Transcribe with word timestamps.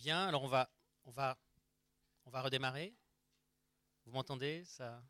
Bien, 0.00 0.28
alors 0.28 0.42
on 0.44 0.48
va, 0.48 0.70
on 1.04 1.10
va, 1.10 1.36
on 2.24 2.30
va 2.30 2.40
redémarrer. 2.40 2.94
Vous 4.06 4.12
m'entendez? 4.12 4.64
Ça, 4.64 5.04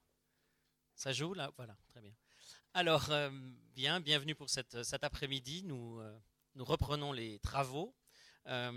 ça 0.96 1.12
joue 1.12 1.32
là? 1.32 1.52
Voilà, 1.56 1.76
très 1.86 2.00
bien. 2.00 2.12
Alors, 2.74 3.08
euh, 3.12 3.30
bien, 3.72 4.00
bienvenue 4.00 4.34
pour 4.34 4.50
cette, 4.50 4.82
cet 4.82 5.04
après-midi. 5.04 5.62
Nous, 5.62 6.00
euh, 6.00 6.18
nous 6.56 6.64
reprenons 6.64 7.12
les 7.12 7.38
travaux. 7.38 7.94
Euh, 8.46 8.72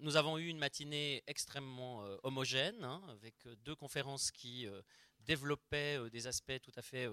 nous 0.00 0.16
avons 0.16 0.38
eu 0.38 0.46
une 0.46 0.56
matinée 0.56 1.22
extrêmement 1.26 2.02
homogène, 2.22 2.82
hein, 2.82 3.02
avec 3.10 3.34
deux 3.58 3.76
conférences 3.76 4.30
qui 4.30 4.66
développaient 5.20 6.08
des 6.08 6.26
aspects 6.28 6.62
tout 6.62 6.72
à 6.76 6.80
fait 6.80 7.10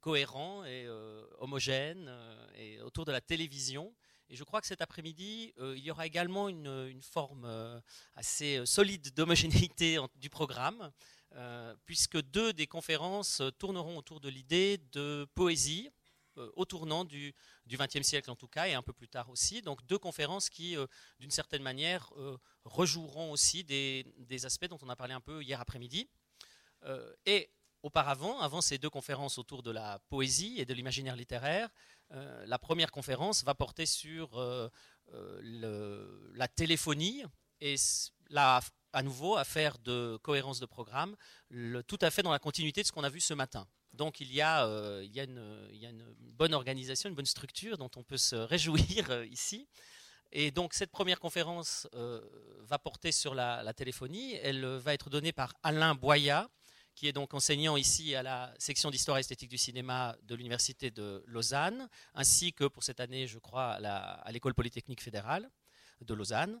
cohérents 0.00 0.64
et 0.64 0.88
homogènes 1.38 2.12
et 2.56 2.80
autour 2.80 3.04
de 3.04 3.12
la 3.12 3.20
télévision. 3.20 3.94
Et 4.30 4.36
je 4.36 4.44
crois 4.44 4.60
que 4.60 4.66
cet 4.66 4.82
après-midi, 4.82 5.54
euh, 5.58 5.74
il 5.76 5.82
y 5.82 5.90
aura 5.90 6.06
également 6.06 6.48
une, 6.48 7.00
forme 7.00 7.44
euh, 7.46 7.80
assez 8.14 8.58
euh, 8.58 8.66
solide 8.66 9.14
d'homogénéité 9.14 9.98
du 10.16 10.28
programme, 10.30 10.90
puisque 11.84 12.18
deux 12.20 12.54
des 12.54 12.66
conférences 12.66 13.42
tourneront 13.58 13.98
autour 13.98 14.18
de 14.18 14.30
l'idée 14.30 14.78
de 14.92 15.26
poésie, 15.34 15.90
au 16.56 16.64
tournant 16.64 17.04
du 17.04 17.34
XXe 17.68 18.02
siècle 18.02 18.30
en 18.30 18.34
tout 18.34 18.48
cas, 18.48 18.66
et 18.66 18.72
un 18.72 18.82
peu 18.82 18.94
plus 18.94 19.08
tard 19.08 19.28
aussi. 19.28 19.60
Donc 19.60 19.84
deux 19.86 19.98
conférences 19.98 20.48
qui, 20.48 20.74
d'une 21.20 21.30
certaine 21.30 21.62
manière, 21.62 22.10
rejoueront 22.64 23.30
aussi 23.30 23.62
des, 23.62 24.06
des, 24.16 24.46
aspects 24.46 24.68
dont 24.68 24.78
on 24.80 24.88
a 24.88 24.96
parlé 24.96 25.12
un 25.12 25.20
peu 25.20 25.42
hier 25.42 25.60
après-midi. 25.60 26.08
et 27.26 27.50
auparavant, 27.82 28.40
avant 28.40 28.60
ces 28.60 28.78
deux 28.78 28.90
conférences 28.90 29.38
autour 29.38 29.62
de 29.62 29.70
la 29.70 29.98
poésie 30.08 30.54
et 30.58 30.64
de 30.64 30.74
l'imaginaire 30.74 31.14
littéraire, 31.14 31.68
euh, 32.12 32.46
la 32.46 32.58
première 32.58 32.90
conférence 32.90 33.44
va 33.44 33.54
porter 33.54 33.86
sur 33.86 34.38
euh, 34.38 34.68
euh, 35.12 36.30
la 36.34 36.48
téléphonie 36.48 37.22
et 37.60 37.74
la, 38.30 38.60
à 38.92 39.02
nouveau 39.02 39.36
affaire 39.36 39.78
de 39.78 40.18
cohérence 40.22 40.60
de 40.60 40.66
programme, 40.66 41.16
tout 41.86 41.98
à 42.00 42.10
fait 42.10 42.22
dans 42.22 42.32
la 42.32 42.38
continuité 42.38 42.82
de 42.82 42.86
ce 42.86 42.92
qu'on 42.92 43.04
a 43.04 43.10
vu 43.10 43.20
ce 43.20 43.34
matin. 43.34 43.66
Donc 43.92 44.20
il 44.20 44.32
y, 44.32 44.40
a, 44.40 44.64
une, 44.64 46.14
bonne 46.20 46.54
organisation, 46.54 47.08
une 47.08 47.16
bonne 47.16 47.26
structure 47.26 47.78
dont 47.78 47.90
on 47.96 48.04
peut 48.04 48.16
se 48.16 48.36
réjouir 48.52 49.24
ici. 49.24 49.68
Et 50.30 50.50
donc 50.50 50.74
cette 50.74 50.90
première 50.90 51.20
conférence 51.20 51.88
va 51.92 52.78
porter 52.78 53.12
sur 53.12 53.34
la, 53.34 53.62
la, 53.62 53.74
téléphonie. 53.74 54.34
Elle 54.34 54.64
va 54.64 54.94
être 54.94 55.10
donnée 55.10 55.32
par 55.32 55.54
Alain 55.62 55.94
Boya, 55.94 56.48
qui 56.98 57.06
est 57.06 57.12
donc 57.12 57.32
enseignant 57.32 57.76
ici 57.76 58.16
à 58.16 58.24
la 58.24 58.52
section 58.58 58.90
d'histoire 58.90 59.18
esthétique 59.18 59.48
du 59.48 59.56
cinéma 59.56 60.16
de 60.24 60.34
l'Université 60.34 60.90
de 60.90 61.22
Lausanne, 61.28 61.88
ainsi 62.12 62.52
que 62.52 62.64
pour 62.64 62.82
cette 62.82 62.98
année, 62.98 63.28
je 63.28 63.38
crois, 63.38 63.74
à 63.74 64.32
l'École 64.32 64.52
polytechnique 64.52 65.00
fédérale 65.00 65.48
de 66.00 66.12
Lausanne. 66.12 66.60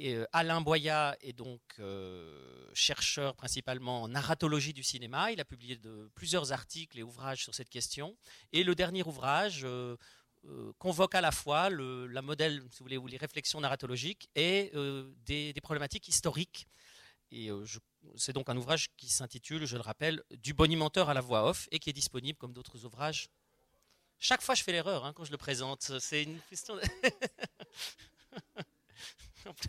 Euh, 0.00 0.26
Alain 0.32 0.60
Boya 0.60 1.16
est 1.20 1.32
donc 1.32 1.60
euh, 1.78 2.68
chercheur 2.74 3.36
principalement 3.36 4.02
en 4.02 4.08
narratologie 4.08 4.72
du 4.72 4.82
cinéma. 4.82 5.30
Il 5.30 5.40
a 5.40 5.44
publié 5.44 5.76
de, 5.76 6.10
plusieurs 6.16 6.50
articles 6.50 6.98
et 6.98 7.04
ouvrages 7.04 7.44
sur 7.44 7.54
cette 7.54 7.68
question. 7.68 8.16
Et 8.52 8.64
le 8.64 8.74
dernier 8.74 9.04
ouvrage 9.04 9.60
euh, 9.62 9.96
convoque 10.78 11.14
à 11.14 11.20
la 11.20 11.30
fois 11.30 11.70
le, 11.70 12.08
la 12.08 12.22
modèle, 12.22 12.62
si 12.72 12.78
vous 12.80 12.84
voulez, 12.84 12.96
ou 12.96 13.06
les 13.06 13.16
réflexions 13.16 13.60
narratologiques 13.60 14.28
et 14.34 14.72
des, 15.24 15.52
des, 15.52 15.60
problématiques 15.60 16.08
historiques. 16.08 16.66
Et 17.30 17.50
je 17.64 17.78
c'est 18.16 18.32
donc 18.32 18.48
un 18.48 18.56
ouvrage 18.56 18.88
qui 18.96 19.08
s'intitule, 19.08 19.66
je 19.66 19.76
le 19.76 19.82
rappelle, 19.82 20.22
Du 20.30 20.54
bonimenteur 20.54 21.08
à 21.08 21.14
la 21.14 21.20
voix 21.20 21.48
off 21.48 21.68
et 21.70 21.78
qui 21.78 21.90
est 21.90 21.94
disponible 21.94 22.38
comme 22.38 22.52
d'autres 22.52 22.84
ouvrages. 22.84 23.28
Chaque 24.18 24.42
fois, 24.42 24.54
je 24.54 24.62
fais 24.64 24.72
l'erreur 24.72 25.04
hein, 25.04 25.12
quand 25.12 25.24
je 25.24 25.30
le 25.30 25.36
présente. 25.36 25.92
C'est 26.00 26.24
une 26.24 26.40
question. 26.50 26.76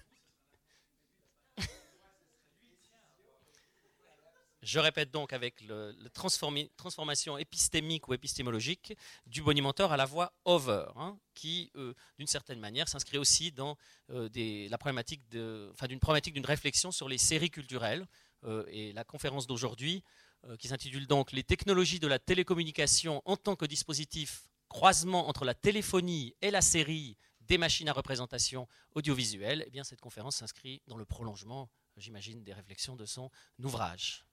Je 4.70 4.78
répète 4.78 5.10
donc 5.10 5.34
avec 5.34 5.64
la 5.68 6.10
transformation 6.14 7.40
épistémique 7.40 8.08
ou 8.08 8.14
épistémologique 8.14 8.96
du 9.26 9.42
bonimenteur 9.42 9.92
à 9.92 9.98
la 9.98 10.06
voix 10.06 10.32
over, 10.46 10.86
hein, 10.96 11.18
qui, 11.34 11.72
euh, 11.76 11.96
d'une 12.20 12.28
certaine 12.28 12.60
manière, 12.60 12.88
s'inscrit 12.88 13.18
aussi 13.18 13.52
dans 13.52 13.78
euh, 14.12 14.30
la 14.70 14.78
problématique 14.78 15.28
d'une 15.28 16.00
problématique 16.00 16.36
d'une 16.36 16.46
réflexion 16.46 16.92
sur 16.92 17.10
les 17.10 17.18
séries 17.18 17.50
culturelles. 17.50 18.06
Euh, 18.44 18.64
et 18.70 18.94
la 18.94 19.04
conférence 19.04 19.48
d'aujourd'hui, 19.48 20.04
qui 20.60 20.68
s'intitule 20.68 21.08
donc 21.08 21.32
Les 21.32 21.44
technologies 21.44 22.00
de 22.00 22.08
la 22.08 22.20
télécommunication 22.20 23.24
en 23.26 23.38
tant 23.38 23.56
que 23.56 23.66
dispositif 23.66 24.48
croisement 24.68 25.30
entre 25.30 25.46
la 25.46 25.56
téléphonie 25.56 26.36
et 26.44 26.52
la 26.52 26.62
série 26.62 27.18
des 27.42 27.58
machines 27.58 27.90
à 27.90 27.94
représentation 27.94 28.68
audiovisuelle, 28.94 29.64
eh 29.66 29.72
bien 29.72 29.84
cette 29.84 30.00
conférence 30.00 30.36
s'inscrit 30.36 30.84
dans 30.86 30.96
le 30.96 31.06
prolongement, 31.06 31.72
j'imagine, 31.98 32.44
des 32.44 32.54
réflexions 32.54 32.96
de 32.96 33.08
son 33.08 33.32
ouvrage. 33.64 34.29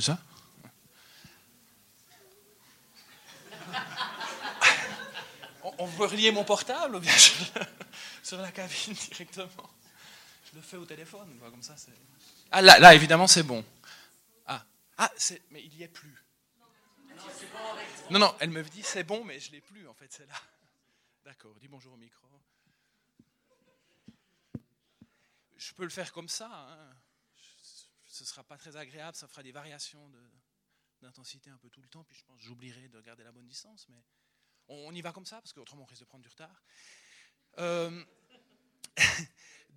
C'est 0.00 0.12
ça? 0.12 0.18
On, 5.78 5.86
veut 5.86 6.06
relier 6.06 6.30
mon 6.32 6.44
portable 6.44 6.96
ou 6.96 7.00
bien 7.00 7.16
sur 8.22 8.36
la 8.36 8.52
cabine 8.52 8.92
directement? 8.92 9.70
Je 10.50 10.56
le 10.56 10.60
fais 10.60 10.76
au 10.76 10.84
téléphone, 10.84 11.38
comme 11.40 11.62
ça. 11.62 11.74
Ah 12.50 12.60
là, 12.60 12.78
là 12.78 12.94
évidemment, 12.94 13.26
c'est 13.26 13.42
bon. 13.42 13.64
Ah, 14.46 14.62
ah 14.98 15.10
mais 15.50 15.62
il 15.64 15.74
n'y 15.76 15.82
est 15.82 15.88
plus. 15.88 16.14
Non, 18.10 18.18
non, 18.18 18.36
elle 18.40 18.50
me 18.50 18.62
dit 18.62 18.82
c'est 18.82 19.04
bon, 19.04 19.24
mais 19.24 19.40
je 19.40 19.50
l'ai 19.52 19.62
plus 19.62 19.88
en 19.88 19.94
fait, 19.94 20.12
c'est 20.12 20.26
là. 20.26 20.40
D'accord, 21.24 21.54
dis 21.58 21.68
bonjour 21.68 21.94
au 21.94 21.96
micro. 21.96 22.26
Je 25.56 25.72
peux 25.72 25.84
le 25.84 25.90
faire 25.90 26.12
comme 26.12 26.28
ça. 26.28 26.50
Hein. 26.52 26.94
Ce 28.16 28.22
ne 28.22 28.28
sera 28.28 28.42
pas 28.42 28.56
très 28.56 28.76
agréable, 28.76 29.14
ça 29.14 29.28
fera 29.28 29.42
des 29.42 29.52
variations 29.52 30.10
d'intensité 31.02 31.50
un 31.50 31.58
peu 31.58 31.68
tout 31.68 31.82
le 31.82 31.88
temps, 31.88 32.02
puis 32.04 32.16
je 32.16 32.24
pense 32.24 32.40
j'oublierai 32.40 32.88
de 32.88 32.98
garder 33.02 33.22
la 33.22 33.30
bonne 33.30 33.46
distance, 33.46 33.86
mais 33.90 34.02
on, 34.68 34.90
y 34.94 35.02
va 35.02 35.12
comme 35.12 35.26
ça, 35.26 35.36
parce 35.42 35.52
qu'autrement 35.52 35.82
on 35.82 35.84
risque 35.84 36.00
de 36.00 36.06
prendre 36.06 36.22
du 36.22 36.30
retard. 36.30 36.64
Euh, 37.58 38.04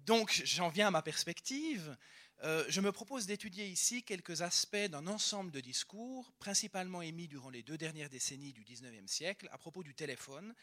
donc 0.05 0.41
j'en 0.45 0.69
viens 0.69 0.87
à 0.87 0.91
ma 0.91 1.01
perspective. 1.01 1.97
Euh, 2.43 2.63
je 2.69 2.79
me 2.79 2.93
propose 2.93 3.25
d'étudier 3.25 3.67
ici 3.67 4.03
quelques 4.03 4.41
aspects 4.41 4.77
d'un 4.77 5.07
ensemble 5.07 5.51
de 5.51 5.59
discours, 5.59 6.31
principalement 6.39 7.01
émis 7.01 7.27
durant 7.27 7.49
les 7.49 7.61
deux 7.61 7.77
dernières 7.77 8.09
décennies 8.09 8.53
du 8.53 8.63
XIXe 8.63 9.11
siècle, 9.11 9.49
à 9.51 9.57
propos 9.57 9.83
du 9.83 9.93
téléphone, 9.93 10.55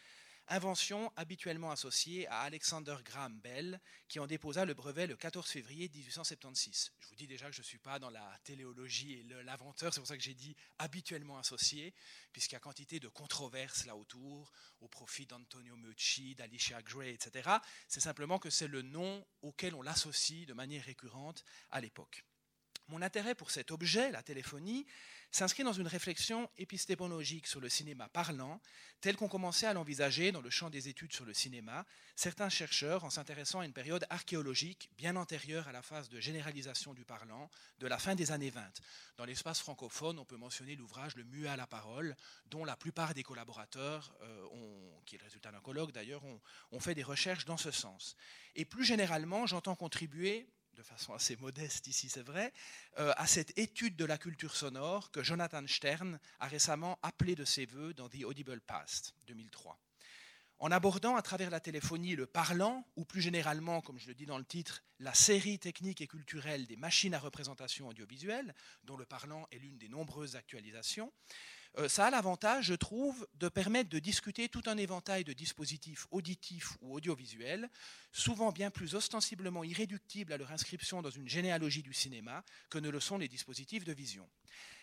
invention 0.49 1.11
habituellement 1.15 1.71
associée 1.71 2.27
à 2.27 2.41
Alexander 2.41 2.95
Graham 3.03 3.39
Bell, 3.39 3.79
qui 4.07 4.19
en 4.19 4.27
déposa 4.27 4.65
le 4.65 4.73
brevet 4.73 5.07
le 5.07 5.15
14 5.15 5.47
février 5.47 5.89
1876. 5.93 6.91
Je 6.99 7.07
vous 7.07 7.15
dis 7.15 7.27
déjà 7.27 7.47
que 7.47 7.53
je 7.53 7.61
ne 7.61 7.65
suis 7.65 7.77
pas 7.77 7.99
dans 7.99 8.09
la 8.09 8.39
téléologie 8.43 9.13
et 9.13 9.23
l'inventeur, 9.43 9.93
c'est 9.93 9.99
pour 9.99 10.07
ça 10.07 10.17
que 10.17 10.23
j'ai 10.23 10.33
dit 10.33 10.55
habituellement 10.79 11.37
associé, 11.37 11.93
puisqu'il 12.31 12.55
y 12.55 12.57
a 12.57 12.61
quantité 12.61 12.99
de 12.99 13.07
controverses 13.07 13.85
là 13.85 13.95
autour, 13.95 14.51
au 14.81 14.87
profit 14.87 15.25
d'Antonio 15.25 15.75
Meucci, 15.75 16.35
d'Alicia 16.35 16.81
Gray, 16.81 17.13
etc. 17.13 17.49
C'est 17.87 18.01
simplement 18.01 18.39
que 18.39 18.49
c'est 18.49 18.67
le 18.67 18.81
nom 18.81 19.25
auquel 19.41 19.75
on 19.75 19.81
l'associe 19.81 20.45
de 20.45 20.53
manière 20.53 20.83
récurrente 20.83 21.43
à 21.71 21.81
l'époque. 21.81 22.23
Mon 22.89 23.01
intérêt 23.01 23.35
pour 23.35 23.51
cet 23.51 23.71
objet, 23.71 24.11
la 24.11 24.23
téléphonie, 24.23 24.85
s'inscrit 25.31 25.63
dans 25.63 25.73
une 25.73 25.87
réflexion 25.87 26.49
épistémologique 26.57 27.45
sur 27.45 27.59
le 27.59 27.67
cinéma 27.67 28.07
parlant, 28.07 28.61
tel 29.01 29.17
qu'on 29.17 29.27
commençait 29.27 29.67
à 29.67 29.73
l'envisager 29.73 30.31
dans 30.31 30.39
le 30.39 30.49
champ 30.49 30.69
des 30.69 30.87
études 30.87 31.11
sur 31.11 31.25
le 31.25 31.33
cinéma, 31.33 31.85
certains 32.15 32.47
chercheurs 32.47 33.03
en 33.03 33.09
s'intéressant 33.09 33.59
à 33.59 33.65
une 33.65 33.73
période 33.73 34.05
archéologique 34.09 34.89
bien 34.97 35.17
antérieure 35.17 35.67
à 35.67 35.73
la 35.73 35.81
phase 35.81 36.07
de 36.07 36.21
généralisation 36.21 36.93
du 36.93 37.03
parlant 37.03 37.49
de 37.79 37.87
la 37.87 37.97
fin 37.97 38.15
des 38.15 38.31
années 38.31 38.49
20. 38.49 38.63
Dans 39.17 39.25
l'espace 39.25 39.59
francophone, 39.59 40.17
on 40.17 40.25
peut 40.25 40.37
mentionner 40.37 40.77
l'ouvrage 40.77 41.15
Le 41.17 41.25
muet 41.25 41.49
à 41.49 41.57
la 41.57 41.67
parole, 41.67 42.15
dont 42.45 42.63
la 42.63 42.77
plupart 42.77 43.13
des 43.13 43.23
collaborateurs, 43.23 44.15
euh, 44.21 44.47
qui 45.05 45.15
est 45.15 45.19
le 45.19 45.25
résultat 45.25 45.51
d'un 45.51 45.59
colloque 45.59 45.91
d'ailleurs, 45.91 46.23
ont 46.71 46.79
fait 46.79 46.95
des 46.95 47.03
recherches 47.03 47.43
dans 47.43 47.57
ce 47.57 47.71
sens. 47.71 48.15
Et 48.55 48.63
plus 48.63 48.85
généralement, 48.85 49.45
j'entends 49.45 49.75
contribuer 49.75 50.47
de 50.77 50.83
façon 50.83 51.13
assez 51.13 51.35
modeste 51.37 51.87
ici, 51.87 52.07
c'est 52.07 52.21
vrai, 52.21 52.53
euh, 52.99 53.11
à 53.17 53.25
cette 53.25 53.57
étude 53.57 53.95
de 53.95 54.05
la 54.05 54.19
culture 54.19 54.55
sonore 54.55 55.09
que 55.09 55.23
Jonathan 55.23 55.65
Stern 55.65 56.19
a 56.39 56.47
récemment 56.47 56.99
appelée 57.01 57.33
de 57.33 57.45
ses 57.45 57.65
voeux 57.65 57.95
dans 57.95 58.07
The 58.09 58.23
Audible 58.23 58.61
Past, 58.61 59.15
2003. 59.25 59.79
En 60.59 60.71
abordant 60.71 61.15
à 61.15 61.23
travers 61.23 61.49
la 61.49 61.59
téléphonie 61.59 62.15
le 62.15 62.27
parlant, 62.27 62.85
ou 62.95 63.05
plus 63.05 63.21
généralement, 63.21 63.81
comme 63.81 63.97
je 63.97 64.07
le 64.07 64.13
dis 64.13 64.27
dans 64.27 64.37
le 64.37 64.45
titre, 64.45 64.83
la 64.99 65.15
série 65.15 65.57
technique 65.57 66.01
et 66.01 66.07
culturelle 66.07 66.67
des 66.67 66.77
machines 66.77 67.15
à 67.15 67.19
représentation 67.19 67.87
audiovisuelle, 67.87 68.53
dont 68.83 68.97
le 68.97 69.05
parlant 69.05 69.47
est 69.51 69.57
l'une 69.57 69.79
des 69.79 69.89
nombreuses 69.89 70.35
actualisations, 70.35 71.11
ça 71.87 72.07
a 72.07 72.09
l'avantage, 72.09 72.65
je 72.65 72.73
trouve, 72.73 73.27
de 73.35 73.49
permettre 73.49 73.89
de 73.89 73.99
discuter 73.99 74.49
tout 74.49 74.63
un 74.65 74.77
éventail 74.77 75.23
de 75.23 75.33
dispositifs 75.33 76.07
auditifs 76.11 76.77
ou 76.81 76.95
audiovisuels, 76.95 77.69
souvent 78.11 78.51
bien 78.51 78.71
plus 78.71 78.95
ostensiblement 78.95 79.63
irréductibles 79.63 80.33
à 80.33 80.37
leur 80.37 80.51
inscription 80.51 81.01
dans 81.01 81.09
une 81.09 81.29
généalogie 81.29 81.83
du 81.83 81.93
cinéma 81.93 82.43
que 82.69 82.79
ne 82.79 82.89
le 82.89 82.99
sont 82.99 83.17
les 83.17 83.27
dispositifs 83.27 83.83
de 83.83 83.93
vision. 83.93 84.27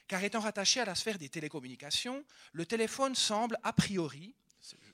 Car 0.06 0.22
étant 0.22 0.40
rattaché 0.40 0.80
à 0.80 0.84
la 0.84 0.94
sphère 0.94 1.18
des 1.18 1.28
télécommunications, 1.28 2.24
le 2.52 2.66
téléphone 2.66 3.14
semble 3.14 3.58
a 3.62 3.72
priori, 3.72 4.34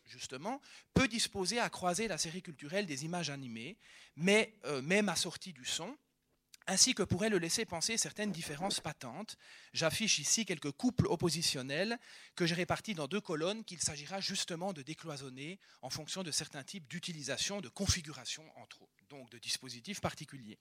justement, 0.06 0.60
peu 0.94 1.08
disposé 1.08 1.58
à 1.58 1.68
croiser 1.68 2.08
la 2.08 2.18
série 2.18 2.42
culturelle 2.42 2.86
des 2.86 3.04
images 3.04 3.30
animées, 3.30 3.76
mais 4.16 4.54
euh, 4.64 4.82
même 4.82 5.08
assortie 5.08 5.52
du 5.52 5.64
son, 5.64 5.96
ainsi 6.70 6.94
que 6.94 7.02
pourrait 7.02 7.30
le 7.30 7.38
laisser 7.38 7.64
penser 7.64 7.96
certaines 7.96 8.30
différences 8.30 8.78
patentes. 8.78 9.36
J'affiche 9.72 10.20
ici 10.20 10.44
quelques 10.44 10.70
couples 10.70 11.08
oppositionnels 11.08 11.98
que 12.36 12.46
j'ai 12.46 12.54
répartis 12.54 12.94
dans 12.94 13.08
deux 13.08 13.20
colonnes 13.20 13.64
qu'il 13.64 13.80
s'agira 13.80 14.20
justement 14.20 14.72
de 14.72 14.82
décloisonner 14.82 15.58
en 15.82 15.90
fonction 15.90 16.22
de 16.22 16.30
certains 16.30 16.62
types 16.62 16.86
d'utilisation, 16.86 17.60
de 17.60 17.68
configuration, 17.68 18.44
entre 18.54 18.82
autres, 18.82 19.04
donc 19.08 19.28
de 19.30 19.38
dispositifs 19.38 20.00
particuliers. 20.00 20.58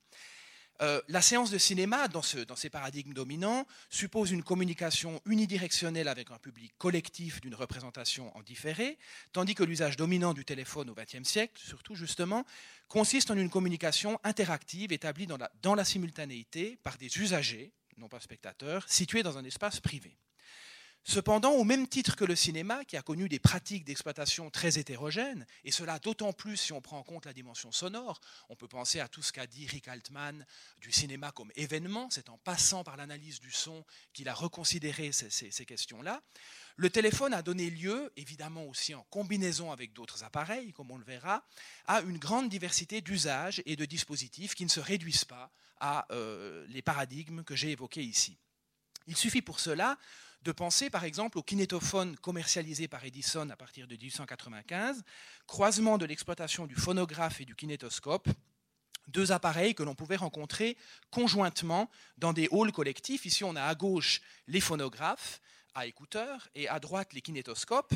Euh, 0.82 1.02
la 1.10 1.22
séance 1.22 1.52
de 1.52 1.58
cinéma, 1.58 2.08
dans, 2.08 2.22
ces 2.22 2.70
paradigmes 2.70 3.14
dominants, 3.14 3.66
suppose 3.90 4.32
une 4.32 4.44
communication 4.44 5.22
unidirectionnelle 5.26 6.08
avec 6.08 6.32
un 6.32 6.38
public 6.38 6.72
collectif 6.78 7.42
d'une 7.42 7.56
représentation 7.56 8.36
en 8.38 8.42
différé, 8.42 8.98
tandis 9.34 9.56
que 9.56 9.64
l'usage 9.64 9.98
dominant 9.98 10.34
du 10.34 10.46
téléphone 10.46 10.90
au 10.90 10.96
XXe 10.96 11.28
siècle, 11.28 11.62
surtout 11.62 11.96
justement, 11.96 12.46
consiste 12.88 13.30
en 13.30 13.38
une 13.38 13.50
communication 13.50 14.20
interactive 14.24 14.94
établie 14.94 15.28
dans 15.28 15.76
la 15.76 15.86
simultanéité 15.86 16.78
par 16.82 16.98
des 16.98 17.18
usagers, 17.18 17.74
non 17.98 18.08
pas 18.08 18.22
spectateurs, 18.22 18.86
situés 18.88 19.24
dans 19.24 19.38
un 19.38 19.44
espace 19.44 19.82
privé. 19.82 20.18
Cependant, 21.06 21.54
au 21.54 21.64
même 21.64 21.88
titre 21.88 22.16
que 22.16 22.26
le 22.26 22.36
cinéma, 22.36 22.84
qui 22.86 22.98
a 22.98 23.02
connu 23.02 23.30
des 23.30 23.40
pratiques 23.40 23.86
d'exploitation 23.86 24.50
très 24.50 24.78
hétérogènes, 24.78 25.46
et 25.64 25.72
cela 25.72 25.98
d'autant 25.98 26.34
plus 26.34 26.58
si 26.58 26.74
on 26.74 26.82
prend 26.82 27.00
en 27.00 27.04
compte 27.04 27.26
la 27.26 27.34
dimension 27.34 27.72
sonore, 27.72 28.20
on 28.50 28.56
peut 28.56 28.68
penser 28.68 29.00
à 29.00 29.08
tout 29.08 29.22
ce 29.22 29.32
qu'a 29.32 29.48
dit 29.48 29.66
Rick 29.66 29.88
Altman 29.88 30.46
du 30.78 30.92
cinéma 30.92 31.32
comme 31.32 31.52
événement, 31.56 32.10
c'est 32.12 32.30
en 32.30 32.38
passant 32.38 32.84
par 32.84 32.98
l'analyse 32.98 33.40
du 33.40 33.52
son 33.52 33.86
qu'il 34.14 34.28
a 34.28 34.34
reconsidéré 34.34 35.12
ces, 35.12 35.66
questions-là. 35.66 36.22
Le 36.76 36.90
téléphone 36.90 37.34
a 37.34 37.42
donné 37.42 37.70
lieu, 37.70 38.12
évidemment 38.16 38.66
aussi 38.66 38.94
en 38.94 39.04
combinaison 39.10 39.72
avec 39.72 39.94
d'autres 39.94 40.24
appareils, 40.24 40.74
comme 40.74 40.92
on 40.92 40.98
le 40.98 41.06
verra, 41.06 41.44
à 41.88 42.02
une 42.02 42.18
grande 42.18 42.50
diversité 42.50 43.02
d'usages 43.02 43.64
et 43.66 43.76
de 43.76 43.86
dispositifs 43.86 44.54
qui 44.54 44.64
ne 44.64 44.70
se 44.70 44.80
réduisent 44.80 45.26
pas 45.26 45.52
à 45.80 46.06
euh, 46.12 46.66
les 46.70 46.82
paradigmes 46.82 47.44
que 47.44 47.56
j'ai 47.56 47.72
évoqués 47.72 48.04
ici. 48.04 48.38
Il 49.08 49.16
suffit 49.16 49.42
pour 49.42 49.60
cela 49.60 49.98
de 50.42 50.52
penser 50.52 50.90
par 50.90 51.04
exemple 51.04 51.38
au 51.38 51.44
kinétophone 51.44 52.16
commercialisé 52.18 52.88
par 52.88 53.04
Edison 53.04 53.50
à 53.50 53.56
partir 53.56 53.88
de 53.88 53.96
1895, 53.96 55.04
croisement 55.48 55.98
de 55.98 56.06
l'exploitation 56.06 56.66
du 56.66 56.76
phonographe 56.76 57.42
et 57.42 57.46
du 57.46 57.56
kinétoscope, 57.56 58.28
deux 59.08 59.32
appareils 59.32 59.76
que 59.76 59.84
l'on 59.84 59.96
pouvait 59.96 60.16
rencontrer 60.16 60.78
conjointement 61.12 61.90
dans 62.18 62.34
des 62.34 62.48
halls 62.52 62.72
collectifs. 62.72 63.26
Ici, 63.26 63.44
on 63.44 63.56
a 63.56 63.64
à 63.64 63.76
gauche 63.76 64.22
les 64.48 64.62
phonographes 64.62 65.42
à 65.76 65.86
écouteurs 65.86 66.48
et 66.56 66.68
à 66.68 66.80
droite 66.80 67.14
les 67.14 67.22
kinétoscopes. 67.22 67.94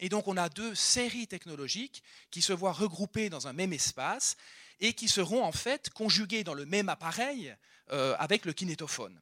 Et 0.00 0.08
donc, 0.08 0.28
on 0.28 0.36
a 0.36 0.48
deux 0.48 0.74
séries 0.74 1.26
technologiques 1.26 2.02
qui 2.30 2.40
se 2.40 2.52
voient 2.52 2.72
regroupées 2.72 3.28
dans 3.28 3.48
un 3.48 3.52
même 3.52 3.72
espace 3.72 4.36
et 4.80 4.94
qui 4.94 5.08
seront 5.08 5.44
en 5.44 5.52
fait 5.52 5.90
conjuguées 5.90 6.42
dans 6.42 6.54
le 6.54 6.64
même 6.64 6.88
appareil 6.88 7.54
euh, 7.92 8.16
avec 8.18 8.46
le 8.46 8.54
kinétophone. 8.54 9.20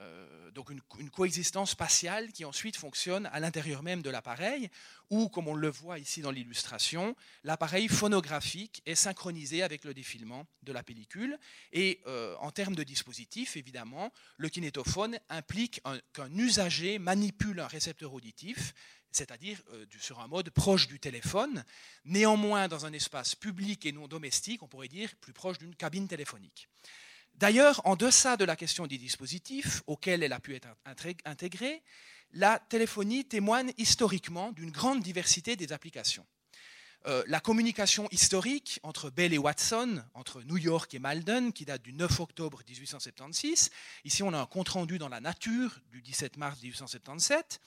Euh, 0.00 0.50
donc 0.52 0.70
une, 0.70 1.10
coexistence 1.10 1.70
spatiale 1.70 2.32
qui 2.32 2.44
ensuite 2.44 2.76
fonctionne 2.76 3.26
à 3.32 3.40
l'intérieur 3.40 3.82
même 3.82 4.02
de 4.02 4.10
l'appareil, 4.10 4.70
où, 5.10 5.28
comme 5.28 5.46
on 5.46 5.54
le 5.54 5.68
voit 5.68 5.98
ici 5.98 6.22
dans 6.22 6.30
l'illustration, 6.30 7.14
l'appareil 7.44 7.88
phonographique 7.88 8.82
est 8.86 8.94
synchronisé 8.94 9.62
avec 9.62 9.84
le 9.84 9.94
défilement 9.94 10.46
de 10.62 10.72
la 10.72 10.82
pellicule. 10.82 11.38
Et 11.72 12.00
euh, 12.06 12.34
en 12.40 12.50
termes 12.50 12.74
de 12.74 12.82
dispositif, 12.82 13.56
évidemment, 13.56 14.12
le 14.38 14.48
kinétophone 14.48 15.18
implique 15.28 15.82
qu'un 16.12 16.34
usager 16.34 16.98
manipule 16.98 17.60
un 17.60 17.66
récepteur 17.66 18.12
auditif, 18.14 18.74
c'est-à-dire 19.12 19.60
euh, 19.72 19.84
sur 19.98 20.20
un 20.20 20.28
mode 20.28 20.50
proche 20.50 20.88
du 20.88 20.98
téléphone, 20.98 21.64
néanmoins 22.04 22.68
dans 22.68 22.86
un 22.86 22.92
espace 22.92 23.34
public 23.34 23.84
et 23.86 23.92
non 23.92 24.08
domestique, 24.08 24.62
on 24.62 24.68
pourrait 24.68 24.88
dire 24.88 25.14
plus 25.20 25.32
proche 25.32 25.58
d'une 25.58 25.74
cabine 25.74 26.08
téléphonique. 26.08 26.68
D'ailleurs, 27.34 27.80
en 27.84 27.96
deçà 27.96 28.36
de 28.36 28.44
la 28.44 28.56
question 28.56 28.86
des 28.86 28.98
dispositifs 28.98 29.82
auxquels 29.86 30.22
elle 30.22 30.32
a 30.32 30.40
pu 30.40 30.54
être 30.54 30.68
intégrée, 31.24 31.82
la 32.32 32.58
téléphonie 32.58 33.24
témoigne 33.24 33.72
historiquement 33.78 34.52
d'une 34.52 34.70
grande 34.70 35.02
diversité 35.02 35.56
des 35.56 35.72
applications. 35.72 36.26
Euh, 37.06 37.22
la 37.26 37.40
communication 37.40 38.06
historique 38.10 38.78
entre 38.82 39.08
Bell 39.08 39.32
et 39.32 39.38
Watson, 39.38 40.02
entre 40.12 40.42
New 40.42 40.58
York 40.58 40.92
et 40.92 40.98
Malden, 40.98 41.52
qui 41.52 41.64
date 41.64 41.80
du 41.80 41.94
9 41.94 42.20
octobre 42.20 42.62
1876. 42.68 43.70
Ici, 44.04 44.22
on 44.22 44.34
a 44.34 44.38
un 44.38 44.46
compte-rendu 44.46 44.98
dans 44.98 45.08
la 45.08 45.20
nature 45.20 45.80
du 45.90 46.02
17 46.02 46.36
mars 46.36 46.60
1877. 46.62 47.60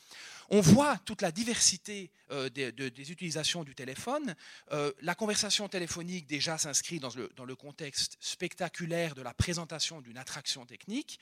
On 0.49 0.61
voit 0.61 0.99
toute 0.99 1.23
la 1.23 1.31
diversité 1.31 2.11
euh, 2.31 2.49
des, 2.49 3.11
utilisations 3.11 3.63
du 3.63 3.73
téléphone. 3.73 4.35
Euh, 4.71 4.91
la 5.01 5.15
conversation 5.15 5.67
téléphonique 5.67 6.27
déjà 6.27 6.59
s'inscrit 6.59 6.99
dans 6.99 7.09
le, 7.15 7.31
dans 7.35 7.45
le 7.45 7.55
contexte 7.55 8.17
spectaculaire 8.19 9.15
de 9.15 9.23
la 9.23 9.33
présentation 9.33 10.01
d'une 10.01 10.19
attraction 10.19 10.65
technique, 10.67 11.19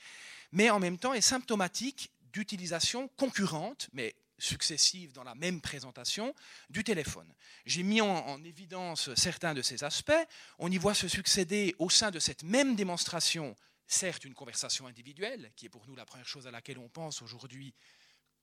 mais 0.52 0.68
en 0.68 0.80
même 0.80 0.98
temps 0.98 1.14
est 1.14 1.22
symptomatique 1.22 2.10
d'utilisation 2.32 3.08
concurrente, 3.16 3.88
mais 3.92 4.14
successives 4.42 5.12
dans 5.12 5.24
la 5.24 5.34
même 5.34 5.60
présentation 5.60 6.34
du 6.68 6.84
téléphone. 6.84 7.32
J'ai 7.64 7.82
mis 7.82 8.00
en, 8.00 8.42
évidence 8.44 9.14
certains 9.14 9.54
de 9.54 9.62
ces 9.62 9.84
aspects. 9.84 10.12
On 10.58 10.70
y 10.70 10.78
voit 10.78 10.94
se 10.94 11.08
succéder 11.08 11.74
au 11.78 11.88
sein 11.88 12.10
de 12.10 12.18
cette 12.18 12.42
même 12.42 12.74
démonstration, 12.74 13.56
certes 13.86 14.24
une 14.24 14.34
conversation 14.34 14.86
individuelle, 14.86 15.52
qui 15.56 15.66
est 15.66 15.68
pour 15.68 15.86
nous 15.86 15.94
la 15.94 16.04
première 16.04 16.26
chose 16.26 16.46
à 16.46 16.50
laquelle 16.50 16.78
on 16.78 16.88
pense 16.88 17.22
aujourd'hui 17.22 17.74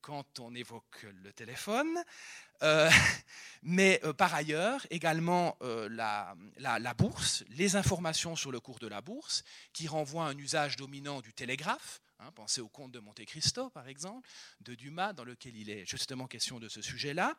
quand 0.02 0.40
on 0.40 0.54
évoque 0.56 1.06
le 1.24 1.32
téléphone, 1.34 2.04
euh, 2.64 2.90
mais 3.64 4.00
euh, 4.04 4.14
par 4.14 4.34
ailleurs 4.34 4.86
également 4.90 5.58
euh, 5.62 5.88
la, 5.90 6.94
bourse, 6.94 7.44
les 7.50 7.76
informations 7.76 8.36
sur 8.36 8.52
le 8.52 8.60
cours 8.60 8.80
de 8.80 8.88
la 8.88 9.02
bourse, 9.02 9.44
qui 9.74 9.88
renvoient 9.88 10.26
à 10.26 10.30
un 10.30 10.38
usage 10.38 10.76
dominant 10.76 11.22
du 11.22 11.34
télégraphe, 11.34 12.02
Hein, 12.22 12.34
pensez 12.36 12.60
au 12.60 12.68
conte 12.68 12.92
de 12.92 13.00
Monte 13.00 13.24
Cristo, 13.24 13.70
par 13.70 13.88
exemple, 13.88 14.28
de 14.60 14.76
Dumas, 14.76 15.14
dans 15.14 15.24
lequel 15.24 15.56
il 15.56 15.70
est 15.70 15.86
justement 15.86 16.28
question 16.28 16.60
de 16.60 16.68
ce 16.68 16.82
sujet-là. 16.82 17.38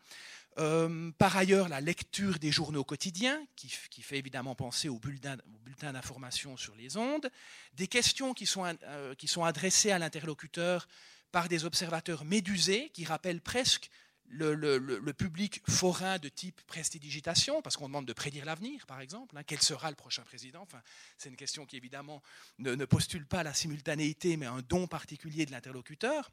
Par 1.19 1.37
ailleurs, 1.37 1.69
la 1.69 1.83
lecture 1.83 2.38
des 2.38 2.50
journaux 2.50 2.83
quotidiens, 2.83 3.45
qui, 3.57 3.69
fait 3.69 4.17
évidemment 4.17 4.55
penser 4.55 4.88
au 4.88 4.99
bulletin, 4.99 5.37
d'information 5.83 6.57
sur 6.57 6.75
les 6.76 6.97
ondes. 6.97 7.31
Des 7.75 7.88
questions 7.88 8.33
qui 8.33 8.47
sont, 8.47 8.75
qui 9.19 9.29
sont 9.29 9.45
adressées 9.45 9.90
à 9.90 9.99
l'interlocuteur 9.99 10.88
par 11.33 11.49
des 11.49 11.65
observateurs 11.65 12.25
médusés, 12.25 12.91
qui 12.91 13.05
rappellent 13.05 13.41
presque 13.41 13.91
le, 14.31 15.13
public 15.13 15.61
forain 15.69 16.19
de 16.19 16.29
type 16.29 16.61
prestidigitation, 16.67 17.63
parce 17.63 17.77
qu'on 17.77 17.89
demande 17.89 18.07
de 18.07 18.13
prédire 18.13 18.45
l'avenir, 18.45 18.87
par 18.87 19.01
exemple. 19.01 19.37
Hein, 19.37 19.43
quel 19.47 19.61
sera 19.61 19.91
le 19.91 19.97
prochain 19.97 20.23
président 20.23 20.63
enfin, 20.63 20.81
C'est 21.19 21.29
une 21.29 21.37
question 21.37 21.67
qui, 21.67 21.77
évidemment, 21.77 22.23
ne, 22.59 22.85
postule 22.85 23.27
pas 23.27 23.43
la 23.43 23.55
simultanéité, 23.55 24.37
mais 24.37 24.47
un 24.47 24.63
don 24.63 24.87
particulier 24.87 25.47
de 25.47 25.51
l'interlocuteur. 25.51 26.31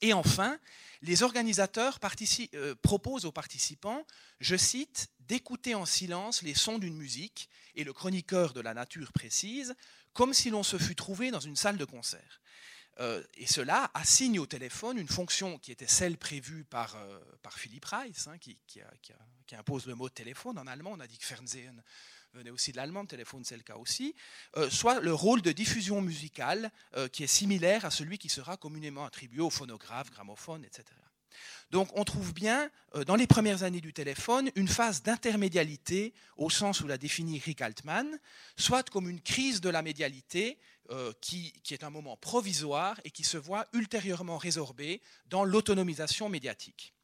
Et 0.00 0.12
enfin, 0.12 0.58
les 1.02 1.22
organisateurs 1.22 1.98
euh, 2.54 2.74
proposent 2.76 3.24
aux 3.24 3.32
participants, 3.32 4.06
je 4.38 4.56
cite, 4.56 5.08
d'écouter 5.20 5.74
en 5.74 5.86
silence 5.86 6.42
les 6.42 6.54
sons 6.54 6.78
d'une 6.78 6.96
musique, 6.96 7.48
et 7.74 7.84
le 7.84 7.92
chroniqueur 7.92 8.52
de 8.52 8.60
la 8.60 8.74
nature 8.74 9.12
précise, 9.12 9.74
comme 10.12 10.32
si 10.32 10.50
l'on 10.50 10.62
se 10.62 10.78
fût 10.78 10.94
trouvé 10.94 11.30
dans 11.30 11.40
une 11.40 11.56
salle 11.56 11.76
de 11.76 11.84
concert. 11.84 12.40
Euh, 13.00 13.22
et 13.36 13.46
cela 13.46 13.90
assigne 13.94 14.40
au 14.40 14.46
téléphone 14.46 14.98
une 14.98 15.08
fonction 15.08 15.58
qui 15.58 15.70
était 15.70 15.86
celle 15.86 16.16
prévue 16.16 16.64
par, 16.64 16.96
euh, 16.96 17.20
par 17.42 17.58
Philippe 17.58 17.84
Reis, 17.84 18.26
hein, 18.26 18.38
qui, 18.38 18.58
impose 19.52 19.86
le 19.86 19.94
mot 19.94 20.08
téléphone 20.08 20.58
en 20.58 20.66
allemand. 20.66 20.92
On 20.94 21.00
a 21.00 21.06
dit 21.06 21.16
que 21.16 21.24
Fernsehen 21.24 21.82
venait 22.34 22.50
aussi 22.50 22.72
de 22.72 22.76
l'allemand, 22.76 23.06
téléphone 23.06 23.44
c'est 23.44 23.56
le 23.56 23.62
cas 23.62 23.76
aussi, 23.76 24.14
euh, 24.56 24.68
soit 24.68 25.00
le 25.00 25.14
rôle 25.14 25.42
de 25.42 25.52
diffusion 25.52 26.02
musicale 26.02 26.70
qui 27.12 27.24
est 27.24 27.28
similaire 27.28 27.84
à 27.84 27.90
celui 27.90 28.18
qui 28.18 28.28
sera 28.28 28.56
communément 28.56 29.04
attribué 29.04 29.40
au 29.40 29.50
phonographe, 29.50 30.10
gramophone, 30.10 30.64
etc. 30.64 30.84
Donc 31.70 31.88
on 31.94 32.04
trouve 32.04 32.34
bien, 32.34 32.70
dans 33.06 33.14
les 33.14 33.26
premières 33.26 33.62
années 33.62 33.80
du 33.80 33.92
téléphone, 33.92 34.50
une 34.56 34.68
phase 34.68 35.02
d'intermédialité, 35.02 36.12
au 36.36 36.50
sens 36.50 36.80
où 36.80 36.86
l'a 36.86 36.98
définit 36.98 37.38
Rick 37.38 37.62
Altman, 37.62 38.18
soit 38.56 38.88
comme 38.90 39.08
une 39.08 39.20
crise 39.20 39.60
de 39.60 39.68
la 39.68 39.82
médialité 39.82 40.58
euh, 40.90 41.12
qui, 41.20 41.52
est 41.70 41.84
un 41.84 41.90
moment 41.90 42.16
provisoire 42.16 42.98
et 43.04 43.10
qui 43.10 43.24
se 43.24 43.36
voit 43.36 43.66
ultérieurement 43.72 44.38
résorbé 44.38 45.02
dans 45.26 45.44
l'autonomisation 45.44 46.28
médiatique. 46.28 46.94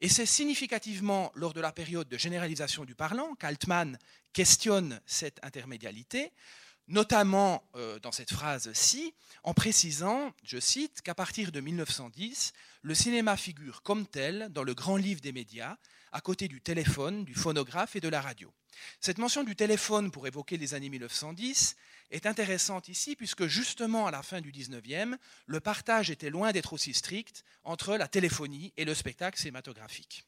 Et 0.00 0.08
c'est 0.08 0.26
significativement 0.26 1.32
lors 1.34 1.54
de 1.54 1.60
la 1.60 1.72
période 1.72 2.08
de 2.08 2.18
généralisation 2.18 2.84
du 2.84 2.94
parlant 2.94 3.34
qu'Altman 3.36 3.98
questionne 4.32 5.00
cette 5.06 5.38
intermédialité, 5.42 6.32
notamment 6.90 7.62
euh, 7.76 7.98
dans 8.00 8.12
cette 8.12 8.32
phrase-ci, 8.32 9.14
en 9.44 9.54
précisant, 9.54 10.32
je 10.42 10.58
cite, 10.58 11.00
qu'à 11.02 11.14
partir 11.14 11.52
de 11.52 11.60
1910, 11.60 12.52
le 12.82 12.94
cinéma 12.94 13.36
figure 13.36 13.82
comme 13.82 14.06
tel 14.06 14.48
dans 14.50 14.64
le 14.64 14.74
grand 14.74 14.96
livre 14.96 15.20
des 15.20 15.32
médias, 15.32 15.76
à 16.12 16.20
côté 16.20 16.48
du 16.48 16.60
téléphone, 16.60 17.24
du 17.24 17.34
phonographe 17.34 17.94
et 17.94 18.00
de 18.00 18.08
la 18.08 18.20
radio. 18.20 18.52
Cette 19.00 19.18
mention 19.18 19.44
du 19.44 19.54
téléphone 19.54 20.10
pour 20.10 20.26
évoquer 20.26 20.56
les 20.56 20.74
années 20.74 20.88
1910 20.88 21.76
est 22.10 22.26
intéressante 22.26 22.88
ici 22.88 23.14
puisque 23.14 23.46
justement 23.46 24.06
à 24.06 24.10
la 24.10 24.22
fin 24.22 24.40
du 24.40 24.50
19e, 24.50 25.16
le 25.46 25.60
partage 25.60 26.10
était 26.10 26.30
loin 26.30 26.50
d'être 26.50 26.72
aussi 26.72 26.92
strict 26.92 27.44
entre 27.62 27.96
la 27.96 28.08
téléphonie 28.08 28.72
et 28.76 28.84
le 28.84 28.94
spectacle 28.94 29.38
cinématographique. 29.38 30.24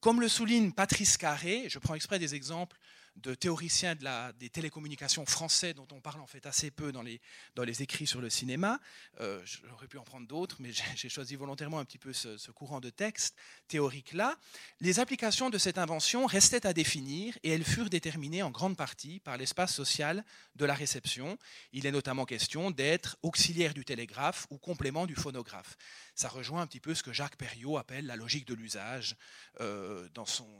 Comme 0.00 0.20
le 0.20 0.28
souligne 0.28 0.72
Patrice 0.72 1.16
Carré, 1.18 1.66
je 1.68 1.78
prends 1.78 1.94
exprès 1.94 2.18
des 2.18 2.34
exemples 2.34 2.78
de 3.22 3.34
théoriciens 3.34 3.94
de 3.94 4.32
des 4.38 4.48
télécommunications 4.48 5.26
français 5.26 5.74
dont 5.74 5.86
on 5.92 6.00
parle 6.00 6.20
en 6.20 6.26
fait 6.26 6.46
assez 6.46 6.70
peu 6.70 6.92
dans 6.92 7.02
les, 7.02 7.82
écrits 7.82 8.06
sur 8.06 8.20
le 8.20 8.30
cinéma. 8.30 8.80
Euh, 9.20 9.40
j'aurais 9.44 9.86
pu 9.86 9.98
en 9.98 10.04
prendre 10.04 10.26
d'autres, 10.26 10.56
mais 10.60 10.70
j'ai 10.96 11.08
choisi 11.08 11.36
volontairement 11.36 11.78
un 11.78 11.84
petit 11.84 11.98
peu 11.98 12.12
ce, 12.12 12.38
ce 12.38 12.50
courant 12.50 12.80
de 12.80 12.90
texte 12.90 13.36
théorique-là. 13.68 14.36
Les 14.80 15.00
applications 15.00 15.50
de 15.50 15.58
cette 15.58 15.78
invention 15.78 16.26
restaient 16.26 16.66
à 16.66 16.72
définir 16.72 17.36
et 17.42 17.50
elles 17.50 17.64
furent 17.64 17.90
déterminées 17.90 18.42
en 18.42 18.50
grande 18.50 18.76
partie 18.76 19.20
par 19.20 19.36
l'espace 19.36 19.74
social 19.74 20.24
de 20.56 20.64
la 20.64 20.74
réception. 20.74 21.38
Il 21.72 21.86
est 21.86 21.92
notamment 21.92 22.24
question 22.24 22.70
d'être 22.70 23.18
auxiliaire 23.22 23.74
du 23.74 23.84
télégraphe 23.84 24.46
ou 24.50 24.58
complément 24.58 25.06
du 25.06 25.14
phonographe 25.14 25.76
ça 26.18 26.28
rejoint 26.28 26.62
un 26.62 26.66
petit 26.66 26.80
peu 26.80 26.96
ce 26.96 27.04
que 27.04 27.12
Jacques 27.12 27.36
Perriot 27.36 27.78
appelle 27.78 28.06
la 28.06 28.16
logique 28.16 28.46
de 28.46 28.54
l'usage 28.54 29.14
euh, 29.60 30.08
dans, 30.14 30.26
son, 30.26 30.50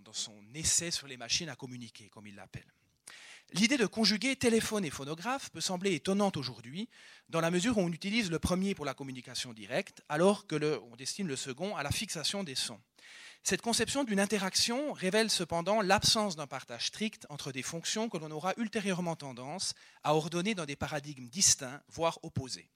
essai 0.54 0.92
sur 0.92 1.08
les 1.08 1.16
machines 1.16 1.48
à 1.48 1.56
communiquer, 1.56 2.08
comme 2.10 2.28
il 2.28 2.36
l'appelle. 2.36 2.72
L'idée 3.54 3.76
de 3.76 3.86
conjuguer 3.86 4.36
téléphone 4.36 4.84
et 4.84 4.90
phonographe 4.90 5.50
peut 5.50 5.60
sembler 5.60 5.94
étonnante 5.94 6.36
aujourd'hui, 6.36 6.88
dans 7.28 7.40
la 7.40 7.50
mesure 7.50 7.76
où 7.76 7.80
on 7.80 7.90
utilise 7.90 8.30
le 8.30 8.38
premier 8.38 8.76
pour 8.76 8.84
la 8.84 8.94
communication 8.94 9.52
directe, 9.52 10.02
alors 10.08 10.46
que 10.46 10.54
le, 10.54 10.80
on 10.92 10.96
destine 10.96 11.26
le 11.26 11.34
second 11.34 11.74
à 11.74 11.82
la 11.82 11.90
fixation 11.90 12.44
des 12.44 12.54
sons. 12.54 12.80
Cette 13.42 13.62
conception 13.62 14.04
d'une 14.04 14.20
interaction 14.20 14.92
révèle 14.92 15.30
cependant 15.30 15.80
l'absence 15.80 16.36
d'un 16.36 16.46
partage 16.46 16.86
strict 16.86 17.26
entre 17.30 17.50
des 17.50 17.62
fonctions 17.62 18.08
que 18.08 18.18
l'on 18.18 18.30
aura 18.30 18.54
ultérieurement 18.58 19.16
tendance 19.16 19.74
à 20.04 20.14
ordonner 20.14 20.54
dans 20.54 20.66
des 20.66 20.76
paradigmes 20.76 21.28
distincts, 21.28 21.82
voire 21.88 22.20
opposés. 22.22 22.68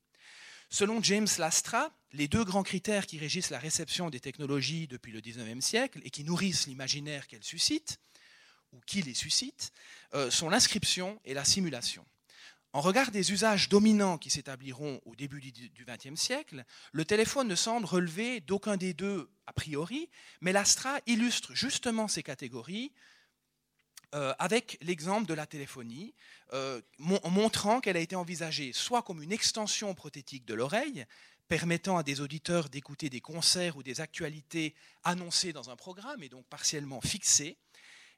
Selon 0.72 1.02
James 1.02 1.28
Lastra, 1.36 1.92
les 2.14 2.28
deux 2.28 2.44
grands 2.44 2.62
critères 2.62 3.04
qui 3.04 3.18
régissent 3.18 3.50
la 3.50 3.58
réception 3.58 4.08
des 4.08 4.20
technologies 4.20 4.86
depuis 4.86 5.12
le 5.12 5.20
XIXe 5.20 5.62
siècle 5.62 6.00
et 6.02 6.08
qui 6.08 6.24
nourrissent 6.24 6.66
l'imaginaire 6.66 7.26
qu'elles 7.26 7.44
suscitent, 7.44 8.00
ou 8.72 8.80
qui 8.86 9.02
les 9.02 9.12
suscitent, 9.12 9.70
euh, 10.14 10.30
sont 10.30 10.48
l'inscription 10.48 11.20
et 11.26 11.34
la 11.34 11.44
simulation. 11.44 12.06
En 12.72 12.80
regard 12.80 13.10
des 13.10 13.32
usages 13.32 13.68
dominants 13.68 14.16
qui 14.16 14.30
s'établiront 14.30 15.02
au 15.04 15.14
début 15.14 15.42
du 15.42 15.84
XXe 15.84 16.18
siècle, 16.18 16.64
le 16.92 17.04
téléphone 17.04 17.48
ne 17.48 17.54
semble 17.54 17.84
relever 17.84 18.40
d'aucun 18.40 18.78
des 18.78 18.94
deux 18.94 19.28
a 19.46 19.52
priori, 19.52 20.08
mais 20.40 20.52
Lastra 20.52 21.00
illustre 21.04 21.54
justement 21.54 22.08
ces 22.08 22.22
catégories 22.22 22.92
euh, 24.14 24.34
avec 24.38 24.76
l'exemple 24.82 25.26
de 25.26 25.34
la 25.34 25.46
téléphonie, 25.46 26.14
euh, 26.52 26.82
montrant 26.98 27.80
qu'elle 27.80 27.96
a 27.96 28.00
été 28.00 28.14
envisagée 28.14 28.72
soit 28.74 29.02
comme 29.02 29.22
une 29.22 29.32
extension 29.32 29.94
prothétique 29.94 30.44
de 30.44 30.52
l'oreille, 30.52 31.06
permettant 31.48 31.96
à 31.96 32.02
des 32.02 32.20
auditeurs 32.20 32.68
d'écouter 32.68 33.08
des 33.10 33.20
concerts 33.20 33.76
ou 33.76 33.82
des 33.82 34.00
actualités 34.00 34.74
annoncées 35.02 35.52
dans 35.52 35.70
un 35.70 35.76
programme 35.76 36.22
et 36.22 36.28
donc 36.28 36.46
partiellement 36.46 37.00
fixées, 37.00 37.58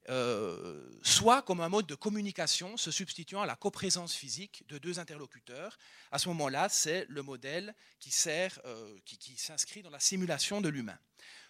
euh, 0.08 0.88
soit 1.02 1.42
comme 1.42 1.60
un 1.60 1.68
mode 1.68 1.86
de 1.86 1.94
communication 1.94 2.76
se 2.76 2.90
substituant 2.90 3.42
à 3.42 3.46
la 3.46 3.56
coprésence 3.56 4.14
physique 4.14 4.64
de 4.68 4.78
deux 4.78 4.98
interlocuteurs. 4.98 5.78
À 6.12 6.18
ce 6.18 6.28
moment-là, 6.28 6.68
c'est 6.68 7.06
le 7.08 7.22
modèle 7.22 7.74
qui 8.00 8.10
s'inscrit 8.10 9.82
dans 9.82 9.90
la 9.90 10.00
simulation 10.00 10.60
de 10.60 10.68
l'humain. 10.68 10.98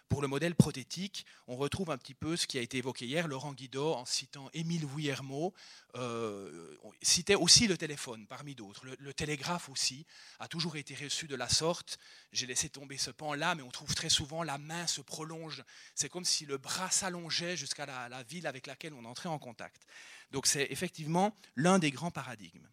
Pour 0.07 0.21
le 0.21 0.27
modèle 0.27 0.53
prothétique, 0.53 1.25
on 1.47 1.55
retrouve 1.55 1.89
un 1.89 1.97
petit 1.97 2.13
peu 2.13 2.37
ce 2.37 2.45
qui 2.45 2.59
a 2.59 2.61
été 2.61 2.77
évoqué 2.77 3.05
hier. 3.07 3.27
Laurent 3.27 3.53
Guido, 3.53 3.93
en 3.93 4.05
citant 4.05 4.49
Émile 4.53 4.85
Vuillermo, 4.85 5.53
euh, 5.95 6.77
citait 7.01 7.33
aussi 7.33 7.67
le 7.67 7.75
téléphone 7.75 8.27
parmi 8.27 8.53
d'autres. 8.53 8.85
Le, 8.99 9.13
télégraphe 9.13 9.67
aussi 9.67 10.05
a 10.39 10.47
toujours 10.47 10.75
été 10.75 10.93
reçu 10.93 11.27
de 11.27 11.35
la 11.35 11.49
sorte. 11.49 11.97
J'ai 12.31 12.45
laissé 12.45 12.69
tomber 12.69 12.97
ce 12.97 13.09
pan-là, 13.09 13.55
mais 13.55 13.63
on 13.63 13.71
trouve 13.71 13.95
très 13.95 14.09
souvent 14.09 14.43
la 14.43 14.59
main 14.59 14.85
se 14.85 15.01
prolonge. 15.01 15.63
C'est 15.95 16.09
comme 16.09 16.25
si 16.25 16.45
le 16.45 16.57
bras 16.57 16.91
s'allongeait 16.91 17.57
jusqu'à 17.57 17.87
la, 17.87 18.07
la 18.07 18.21
ville 18.21 18.45
avec 18.45 18.67
laquelle 18.67 18.93
on 18.93 19.05
entrait 19.05 19.29
en 19.29 19.39
contact. 19.39 19.87
Donc 20.31 20.45
c'est 20.45 20.67
effectivement 20.69 21.35
l'un 21.55 21.79
des 21.79 21.89
grands 21.89 22.11
paradigmes. 22.11 22.67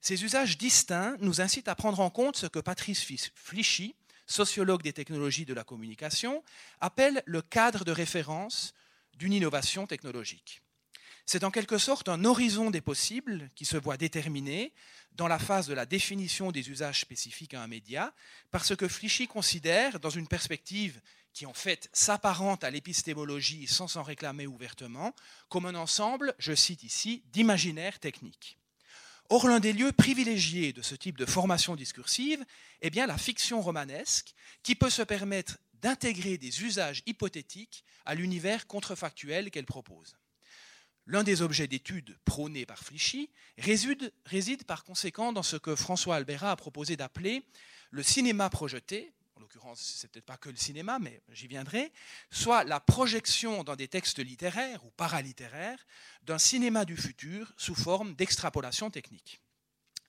Ces 0.00 0.24
usages 0.24 0.56
distincts 0.56 1.16
nous 1.20 1.42
incitent 1.42 1.68
à 1.68 1.74
prendre 1.74 2.00
en 2.00 2.10
compte 2.10 2.36
ce 2.36 2.46
que 2.46 2.58
Patrice 2.58 3.04
Flichy, 3.34 3.94
sociologue 4.28 4.82
des 4.82 4.92
technologies 4.92 5.44
de 5.44 5.54
la 5.54 5.64
communication, 5.64 6.44
appelle 6.80 7.22
le 7.26 7.42
cadre 7.42 7.84
de 7.84 7.90
référence 7.90 8.74
d'une 9.14 9.32
innovation 9.32 9.86
technologique. 9.86 10.62
C'est 11.26 11.44
en 11.44 11.50
quelque 11.50 11.76
sorte 11.76 12.08
un 12.08 12.24
horizon 12.24 12.70
des 12.70 12.80
possibles 12.80 13.50
qui 13.54 13.64
se 13.66 13.76
voit 13.76 13.96
déterminé 13.98 14.72
dans 15.12 15.28
la 15.28 15.38
phase 15.38 15.66
de 15.66 15.74
la 15.74 15.84
définition 15.84 16.52
des 16.52 16.70
usages 16.70 17.00
spécifiques 17.00 17.52
à 17.52 17.62
un 17.62 17.66
média, 17.66 18.14
parce 18.50 18.74
que 18.76 18.88
Flichy 18.88 19.26
considère, 19.26 20.00
dans 20.00 20.10
une 20.10 20.28
perspective 20.28 21.00
qui 21.34 21.44
en 21.44 21.52
fait 21.52 21.90
s'apparente 21.92 22.64
à 22.64 22.70
l'épistémologie 22.70 23.66
sans 23.66 23.88
s'en 23.88 24.02
réclamer 24.02 24.46
ouvertement, 24.46 25.14
comme 25.48 25.66
un 25.66 25.74
ensemble, 25.74 26.34
je 26.38 26.54
cite 26.54 26.82
ici, 26.82 27.22
d'imaginaires 27.32 27.98
techniques. 27.98 28.58
Or, 29.30 29.46
l'un 29.46 29.60
des 29.60 29.74
lieux 29.74 29.92
privilégiés 29.92 30.72
de 30.72 30.80
ce 30.80 30.94
type 30.94 31.18
de 31.18 31.26
formation 31.26 31.76
discursive 31.76 32.44
est 32.80 32.90
bien 32.90 33.06
la 33.06 33.18
fiction 33.18 33.60
romanesque, 33.60 34.34
qui 34.62 34.74
peut 34.74 34.88
se 34.90 35.02
permettre 35.02 35.58
d'intégrer 35.74 36.38
des 36.38 36.62
usages 36.62 37.02
hypothétiques 37.06 37.84
à 38.06 38.14
l'univers 38.14 38.66
contrefactuel 38.66 39.50
qu'elle 39.50 39.66
propose. 39.66 40.16
L'un 41.04 41.24
des 41.24 41.42
objets 41.42 41.68
d'étude 41.68 42.18
prônés 42.24 42.66
par 42.66 42.78
Flichy 42.78 43.30
réside, 43.56 44.12
réside, 44.24 44.64
par 44.64 44.84
conséquent 44.84 45.32
dans 45.32 45.42
ce 45.42 45.56
que 45.56 45.74
François 45.74 46.16
Albera 46.16 46.52
a 46.52 46.56
proposé 46.56 46.96
d'appeler 46.96 47.42
le 47.90 48.02
cinéma 48.02 48.50
projeté, 48.50 49.12
l'occurrence 49.48 49.80
c'est 49.80 50.10
peut-être 50.10 50.26
pas 50.26 50.36
que 50.36 50.50
le 50.50 50.56
cinéma, 50.56 50.98
mais 50.98 51.22
j'y 51.30 51.46
viendrai, 51.46 51.90
soit 52.30 52.64
la 52.64 52.80
projection 52.80 53.64
dans 53.64 53.76
des 53.76 53.88
textes 53.88 54.18
littéraires 54.18 54.84
ou 54.84 54.90
paralittéraires 54.90 55.86
d'un 56.22 56.38
cinéma 56.38 56.84
du 56.84 56.96
futur 56.96 57.54
sous 57.56 57.74
forme 57.74 58.14
d'extrapolation 58.14 58.90
technique. 58.90 59.40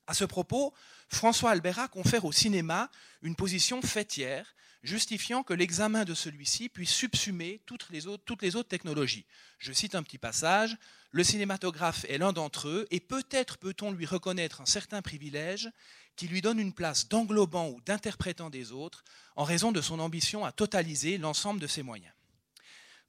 À 0.08 0.14
ce 0.14 0.26
propos, 0.26 0.74
François 1.10 1.52
Albera 1.52 1.88
confère 1.88 2.26
au 2.26 2.32
cinéma 2.32 2.90
une 3.24 3.36
position 3.36 3.82
fêtière 3.82 4.56
justifiant 4.84 5.44
que 5.44 5.54
l'examen 5.54 6.06
de 6.06 6.14
celui-ci 6.14 6.70
puisse 6.70 6.92
subsumer 6.92 7.62
toutes 7.66 7.90
les, 7.90 8.08
autres, 8.08 8.64
technologies. 8.64 9.26
Je 9.58 9.74
cite 9.74 9.96
un 9.96 10.04
petit 10.04 10.18
passage, 10.18 10.78
le 11.12 11.24
cinématographe 11.24 12.06
est 12.08 12.18
l'un 12.18 12.32
d'entre 12.32 12.70
eux, 12.70 12.88
et 12.92 13.00
peut-être 13.00 13.58
peut-on 13.58 13.92
lui 13.92 14.06
reconnaître 14.06 14.62
un 14.62 14.66
certain 14.66 15.02
privilège 15.02 15.70
qui 16.16 16.28
lui 16.28 16.42
donne 16.42 16.60
une 16.60 16.74
place 16.74 17.10
d'englobant 17.10 17.70
ou 17.70 17.82
d'interprétant 17.82 18.50
des 18.50 18.72
autres 18.72 19.04
en 19.36 19.44
raison 19.44 19.72
de 19.72 19.82
son 19.82 20.00
ambition 20.00 20.46
à 20.46 20.52
totaliser 20.52 21.18
l'ensemble 21.18 21.60
de 21.60 21.68
ses 21.68 21.84
moyens. 21.84 22.14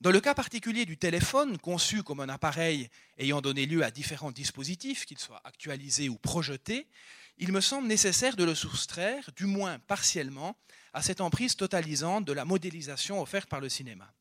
Dans 0.00 0.10
le 0.10 0.20
cas 0.20 0.34
particulier 0.34 0.86
du 0.86 0.96
téléphone, 0.96 1.58
conçu 1.58 2.02
comme 2.02 2.20
un 2.20 2.30
appareil 2.30 2.88
ayant 3.18 3.42
donné 3.42 3.66
lieu 3.66 3.84
à 3.84 3.90
différents 3.90 4.32
dispositifs, 4.32 5.04
qu'ils 5.04 5.18
soient 5.18 5.42
actualisés 5.44 6.08
ou 6.08 6.16
projetés, 6.16 6.86
il 7.38 7.52
me 7.52 7.60
semble 7.60 7.88
nécessaire 7.88 8.36
de 8.36 8.44
le 8.44 8.54
soustraire, 8.54 9.30
du 9.36 9.46
moins 9.46 9.78
partiellement, 9.78 10.56
à 10.92 11.02
cette 11.02 11.20
emprise 11.20 11.56
totalisante 11.56 12.24
de 12.24 12.32
la 12.32 12.44
modélisation 12.44 13.20
offerte 13.20 13.48
par 13.48 13.60
le 13.60 13.68
cinéma. 13.68 14.12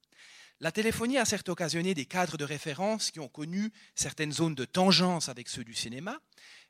La 0.62 0.74
téléphonie 0.74 1.18
a 1.18 1.24
certes 1.24 1.48
occasionné 1.48 1.94
des 1.94 2.06
cadres 2.06 2.38
de 2.38 2.44
référence 2.44 3.12
qui 3.12 3.22
ont 3.22 3.30
connu 3.30 3.72
certaines 3.96 4.34
zones 4.34 4.56
de 4.56 4.66
tangence 4.66 5.30
avec 5.30 5.48
ceux 5.48 5.64
du 5.64 5.74
cinéma, 5.74 6.20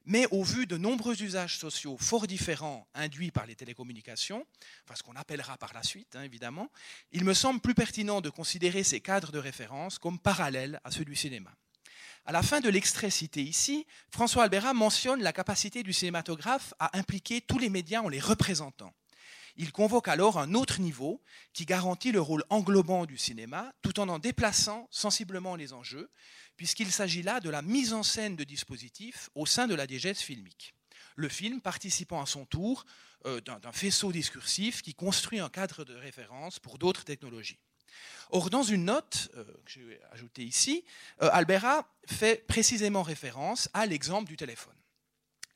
mais 0.06 0.28
au 0.30 0.44
vu 0.44 0.68
de 0.68 0.78
nombreux 0.78 1.22
usages 1.24 1.58
sociaux 1.58 1.98
fort 1.98 2.28
différents 2.28 2.88
induits 2.94 3.32
par 3.32 3.48
les 3.48 3.56
télécommunications, 3.56 4.46
enfin 4.86 4.96
ce 4.96 5.02
qu'on 5.02 5.16
appellera 5.16 5.58
par 5.58 5.74
la 5.74 5.82
suite 5.82 6.16
hein, 6.16 6.22
évidemment, 6.22 6.70
il 7.12 7.26
me 7.26 7.34
semble 7.34 7.62
plus 7.62 7.74
pertinent 7.74 8.22
de 8.22 8.30
considérer 8.30 8.84
ces 8.84 9.02
cadres 9.02 9.32
de 9.32 9.40
référence 9.40 9.98
comme 9.98 10.20
parallèles 10.20 10.80
à 10.84 10.92
ceux 10.92 11.06
du 11.06 11.16
cinéma. 11.16 11.52
À 12.26 12.32
la 12.32 12.44
fin 12.44 12.60
de 12.60 12.70
l'extrait 12.70 13.10
cité 13.10 13.42
ici, 13.42 13.88
François 14.12 14.44
Albera 14.44 14.74
mentionne 14.74 15.24
la 15.24 15.34
capacité 15.34 15.84
du 15.84 15.94
cinématographe 15.94 16.74
à 16.80 16.98
impliquer 16.98 17.42
tous 17.42 17.58
les 17.58 17.70
médias 17.70 18.02
en 18.02 18.10
les 18.10 18.20
représentant. 18.20 18.94
Il 19.56 19.72
convoque 19.72 20.08
alors 20.08 20.40
un 20.40 20.54
autre 20.54 20.80
niveau 20.80 21.22
qui 21.54 21.66
garantit 21.66 22.12
le 22.12 22.22
rôle 22.22 22.46
englobant 22.50 23.06
du 23.06 23.18
cinéma 23.18 23.74
tout 23.82 24.00
en 24.00 24.08
en 24.08 24.20
déplaçant 24.20 24.88
sensiblement 24.90 25.56
les 25.56 25.74
enjeux, 25.74 26.10
puisqu'il 26.56 26.92
s'agit 26.92 27.24
là 27.24 27.40
de 27.40 27.50
la 27.50 27.62
mise 27.62 27.94
en 27.94 28.04
scène 28.04 28.36
de 28.36 28.44
dispositifs 28.44 29.30
au 29.36 29.46
sein 29.46 29.68
de 29.68 29.76
la 29.76 29.88
diégèse 29.88 30.20
filmique. 30.20 30.74
Le 31.16 31.28
film 31.28 31.60
participant 31.60 32.22
à 32.22 32.26
son 32.26 32.46
tour 32.46 32.86
euh, 33.26 33.42
d'un 33.42 33.72
faisceau 33.74 34.14
discursif 34.14 34.82
qui 34.82 34.94
construit 34.94 35.40
un 35.40 35.50
cadre 35.50 35.84
de 35.84 35.94
référence 35.94 36.60
pour 36.60 36.78
d'autres 36.78 37.04
technologies. 37.04 37.60
Or, 38.32 38.50
dans 38.50 38.64
une 38.64 38.86
note 38.86 39.30
euh, 39.36 39.44
que 39.66 39.72
j'ai 39.72 40.00
ajoutée 40.12 40.44
ici, 40.44 40.86
euh, 41.22 41.30
Albera 41.32 41.88
fait 42.06 42.46
précisément 42.48 43.02
référence 43.02 43.70
à 43.74 43.86
l'exemple 43.86 44.30
du 44.30 44.38
téléphone. 44.38 44.76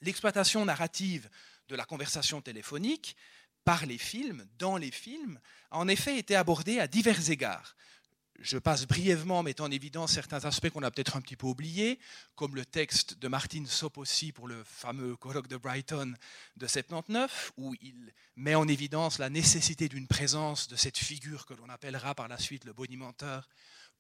L'exploitation 0.02 0.66
narrative 0.66 1.30
de 1.68 1.76
la 1.76 1.86
conversation 1.86 2.42
téléphonique 2.42 3.16
par 3.64 3.86
les 3.86 3.98
films, 3.98 4.46
dans 4.58 4.78
les 4.78 4.92
films, 4.92 5.40
a 5.72 5.78
en 5.78 5.88
effet 5.88 6.18
été 6.18 6.36
abordé 6.36 6.80
à 6.80 6.88
divers 6.88 7.30
égards. 7.30 7.76
Je 8.40 8.58
passe 8.58 8.88
brièvement 8.88 9.40
en 9.40 9.44
mettant 9.44 9.66
en 9.66 9.72
évidence 9.72 10.14
certains 10.14 10.44
aspects 10.46 10.70
qu'on 10.70 10.84
a 10.84 10.92
peut-être 10.92 11.16
un 11.16 11.22
petit 11.22 11.36
peu 11.36 11.48
oubliés, 11.48 12.00
comme 12.36 12.56
le 12.56 12.66
texte 12.66 13.20
de 13.20 13.28
Martin 13.28 13.64
Sopossi 13.66 14.32
pour 14.32 14.48
le 14.48 14.64
fameux 14.64 15.16
colloque 15.16 15.48
de 15.48 15.58
Brighton 15.58 16.14
de 16.58 16.68
79, 16.68 17.54
où 17.58 17.76
il 17.82 18.12
met 18.36 18.56
en 18.56 18.68
évidence 18.68 19.20
la 19.20 19.30
nécessité 19.30 19.88
d'une 19.88 20.08
présence 20.08 20.68
de 20.68 20.76
cette 20.76 20.98
figure 20.98 21.46
que 21.46 21.54
l'on 21.54 21.70
appellera 21.70 22.16
par 22.16 22.28
la 22.28 22.40
suite 22.40 22.66
le 22.66 22.74
bonimenteur 22.74 23.48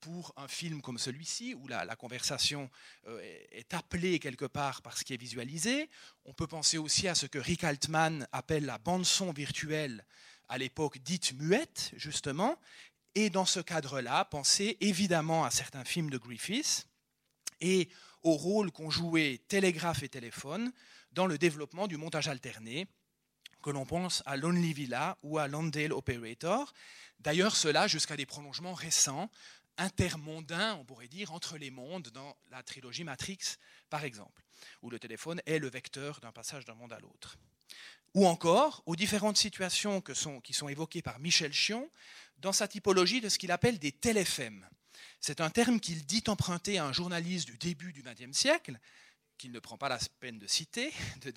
pour 0.03 0.33
un 0.35 0.49
film 0.49 0.81
comme 0.81 0.97
celui-ci, 0.97 1.53
où 1.53 1.67
la, 1.67 1.95
conversation 1.95 2.69
euh, 3.07 3.21
est 3.51 3.73
appelée 3.73 4.19
quelque 4.19 4.45
part 4.45 4.81
par 4.81 4.97
ce 4.97 5.05
qui 5.05 5.13
est 5.13 5.17
visualisé. 5.17 5.89
On 6.25 6.33
peut 6.33 6.47
penser 6.47 6.77
aussi 6.77 7.07
à 7.07 7.15
ce 7.15 7.25
que 7.25 7.39
Rick 7.39 7.63
Altman 7.63 8.27
appelle 8.33 8.65
la 8.65 8.79
bande-son 8.79 9.31
virtuelle, 9.31 10.05
à 10.49 10.57
l'époque 10.57 10.97
dite 10.97 11.33
muette, 11.39 11.91
justement. 11.95 12.59
Et 13.15 13.29
dans 13.29 13.45
ce 13.45 13.59
cadre-là, 13.59 14.25
penser 14.25 14.77
évidemment 14.79 15.45
à 15.45 15.51
certains 15.51 15.85
films 15.85 16.09
de 16.09 16.17
Griffiths 16.17 16.87
et 17.61 17.89
au 18.23 18.33
rôle 18.33 18.71
qu'ont 18.71 18.89
joué 18.89 19.43
télégraphe 19.47 20.03
et 20.03 20.09
téléphone 20.09 20.71
dans 21.11 21.27
le 21.27 21.37
développement 21.37 21.87
du 21.87 21.97
montage 21.97 22.27
alterné, 22.27 22.87
que 23.61 23.69
l'on 23.69 23.85
pense 23.85 24.23
à 24.25 24.35
Lonely 24.35 24.73
Villa 24.73 25.17
ou 25.21 25.37
à 25.37 25.47
Landale 25.47 25.93
Operator. 25.93 26.73
D'ailleurs, 27.19 27.55
cela 27.55 27.87
jusqu'à 27.87 28.17
des 28.17 28.25
prolongements 28.25 28.73
récents, 28.73 29.29
intermondain, 29.77 30.75
on 30.75 30.85
pourrait 30.85 31.07
dire, 31.07 31.31
entre 31.33 31.57
les 31.57 31.71
mondes 31.71 32.09
dans 32.09 32.35
la 32.51 32.63
trilogie 32.63 33.03
Matrix, 33.03 33.57
par 33.89 34.03
exemple, 34.03 34.43
où 34.81 34.89
le 34.89 34.99
téléphone 34.99 35.41
est 35.45 35.59
le 35.59 35.69
vecteur 35.69 36.19
d'un 36.19 36.31
passage 36.31 36.65
d'un 36.65 36.75
monde 36.75 36.93
à 36.93 36.99
l'autre. 36.99 37.37
Ou 38.13 38.27
encore 38.27 38.83
aux 38.85 38.95
différentes 38.95 39.37
situations 39.37 40.01
qui 40.01 40.53
sont 40.53 40.67
évoquées 40.69 41.01
par 41.01 41.19
Michel 41.19 41.53
Chion 41.53 41.89
dans 42.37 42.53
sa 42.53 42.67
typologie 42.67 43.21
de 43.21 43.29
ce 43.29 43.39
qu'il 43.39 43.51
appelle 43.51 43.79
des 43.79 43.91
téléphèmes. 43.91 44.67
C'est 45.19 45.41
un 45.41 45.49
terme 45.49 45.79
qu'il 45.79 46.05
dit 46.05 46.23
emprunter 46.27 46.77
à 46.77 46.85
un 46.85 46.93
journaliste 46.93 47.47
du 47.47 47.57
début 47.57 47.93
du 47.93 48.03
XXe 48.03 48.37
siècle, 48.37 48.77
qu'il 49.37 49.51
ne 49.51 49.59
prend 49.59 49.77
pas 49.77 49.89
la 49.89 49.97
peine 50.19 50.37
de 50.37 50.47
citer, 50.47 50.91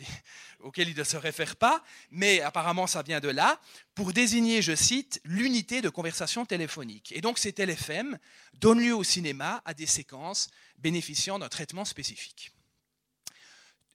auquel 0.60 0.88
il 0.88 0.96
ne 0.96 1.04
se 1.04 1.16
réfère 1.16 1.56
pas, 1.56 1.82
mais 2.10 2.40
apparemment 2.40 2.86
ça 2.86 3.02
vient 3.02 3.20
de 3.20 3.28
là, 3.28 3.60
pour 3.94 4.12
désigner, 4.12 4.60
je 4.62 4.74
cite, 4.74 5.20
l'unité 5.24 5.82
de 5.82 5.88
conversation 5.88 6.44
téléphonique. 6.44 7.12
Et 7.12 7.20
donc 7.20 7.38
ces 7.38 7.52
téléphèmes 7.52 8.18
donnent 8.54 8.80
lieu 8.80 8.94
au 8.94 9.04
cinéma 9.04 9.62
à 9.64 9.72
des 9.74 9.86
séquences 9.86 10.48
bénéficiant 10.78 11.38
d'un 11.38 11.48
traitement 11.48 11.84
spécifique. 11.84 12.52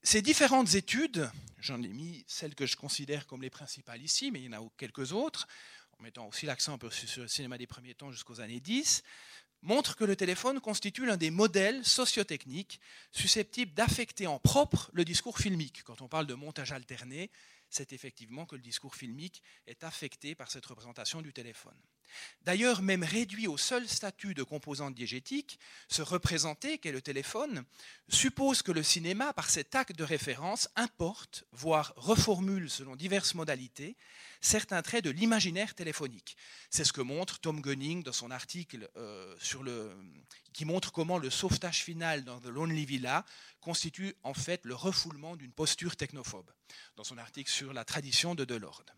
Ces 0.04 0.20
différentes 0.20 0.74
études, 0.74 1.30
j'en 1.58 1.80
ai 1.80 1.88
mis 1.88 2.24
celles 2.26 2.56
que 2.56 2.66
je 2.66 2.76
considère 2.76 3.24
comme 3.28 3.40
les 3.40 3.50
principales 3.50 4.02
ici, 4.02 4.32
mais 4.32 4.40
il 4.40 4.46
y 4.46 4.48
en 4.48 4.60
a 4.60 4.68
quelques 4.76 5.12
autres, 5.12 5.46
en 5.96 6.02
mettant 6.02 6.26
aussi 6.26 6.44
l'accent 6.44 6.72
un 6.72 6.78
peu 6.78 6.90
sur 6.90 7.22
le 7.22 7.28
cinéma 7.28 7.56
des 7.56 7.68
premiers 7.68 7.94
temps 7.94 8.10
jusqu'aux 8.10 8.40
années 8.40 8.58
10, 8.58 9.04
montre 9.62 9.94
que 9.94 10.02
le 10.02 10.16
téléphone 10.16 10.60
constitue 10.60 11.06
l'un 11.06 11.16
des 11.16 11.30
modèles 11.30 11.84
sociotechniques 11.84 12.80
susceptibles 13.12 13.74
d'affecter 13.74 14.26
en 14.26 14.40
propre 14.40 14.90
le 14.92 15.04
discours 15.04 15.38
filmique. 15.38 15.84
Quand 15.84 16.02
on 16.02 16.08
parle 16.08 16.26
de 16.26 16.34
montage 16.34 16.72
alterné, 16.72 17.30
c'est 17.70 17.92
effectivement 17.92 18.44
que 18.44 18.56
le 18.56 18.62
discours 18.62 18.96
filmique 18.96 19.40
est 19.68 19.84
affecté 19.84 20.34
par 20.34 20.50
cette 20.50 20.66
représentation 20.66 21.22
du 21.22 21.32
téléphone. 21.32 21.80
D'ailleurs, 22.42 22.82
même 22.82 23.04
réduit 23.04 23.46
au 23.46 23.56
seul 23.56 23.88
statut 23.88 24.34
de 24.34 24.42
composante 24.42 24.94
diégétique, 24.94 25.58
se 25.88 26.02
représenter 26.02 26.78
qu'est 26.78 26.92
le 26.92 27.00
téléphone 27.00 27.64
suppose 28.08 28.62
que 28.62 28.72
le 28.72 28.82
cinéma, 28.82 29.32
par 29.32 29.48
cet 29.48 29.74
acte 29.74 29.96
de 29.96 30.04
référence, 30.04 30.68
importe, 30.76 31.44
voire 31.52 31.92
reformule 31.96 32.68
selon 32.68 32.96
diverses 32.96 33.34
modalités, 33.34 33.96
certains 34.40 34.82
traits 34.82 35.04
de 35.04 35.10
l'imaginaire 35.10 35.74
téléphonique. 35.74 36.36
C'est 36.70 36.84
ce 36.84 36.92
que 36.92 37.00
montre 37.00 37.38
Tom 37.38 37.60
Gunning 37.60 38.02
dans 38.02 38.12
son 38.12 38.30
article 38.30 38.90
euh, 38.96 39.36
qui 40.52 40.64
montre 40.64 40.92
comment 40.92 41.18
le 41.18 41.30
sauvetage 41.30 41.82
final 41.84 42.24
dans 42.24 42.40
The 42.40 42.46
Lonely 42.46 42.84
Villa 42.84 43.24
constitue 43.60 44.14
en 44.24 44.34
fait 44.34 44.64
le 44.64 44.74
refoulement 44.74 45.36
d'une 45.36 45.52
posture 45.52 45.96
technophobe, 45.96 46.50
dans 46.96 47.04
son 47.04 47.18
article 47.18 47.50
sur 47.50 47.72
la 47.72 47.84
tradition 47.84 48.34
de 48.34 48.44
Delorde. 48.44 48.92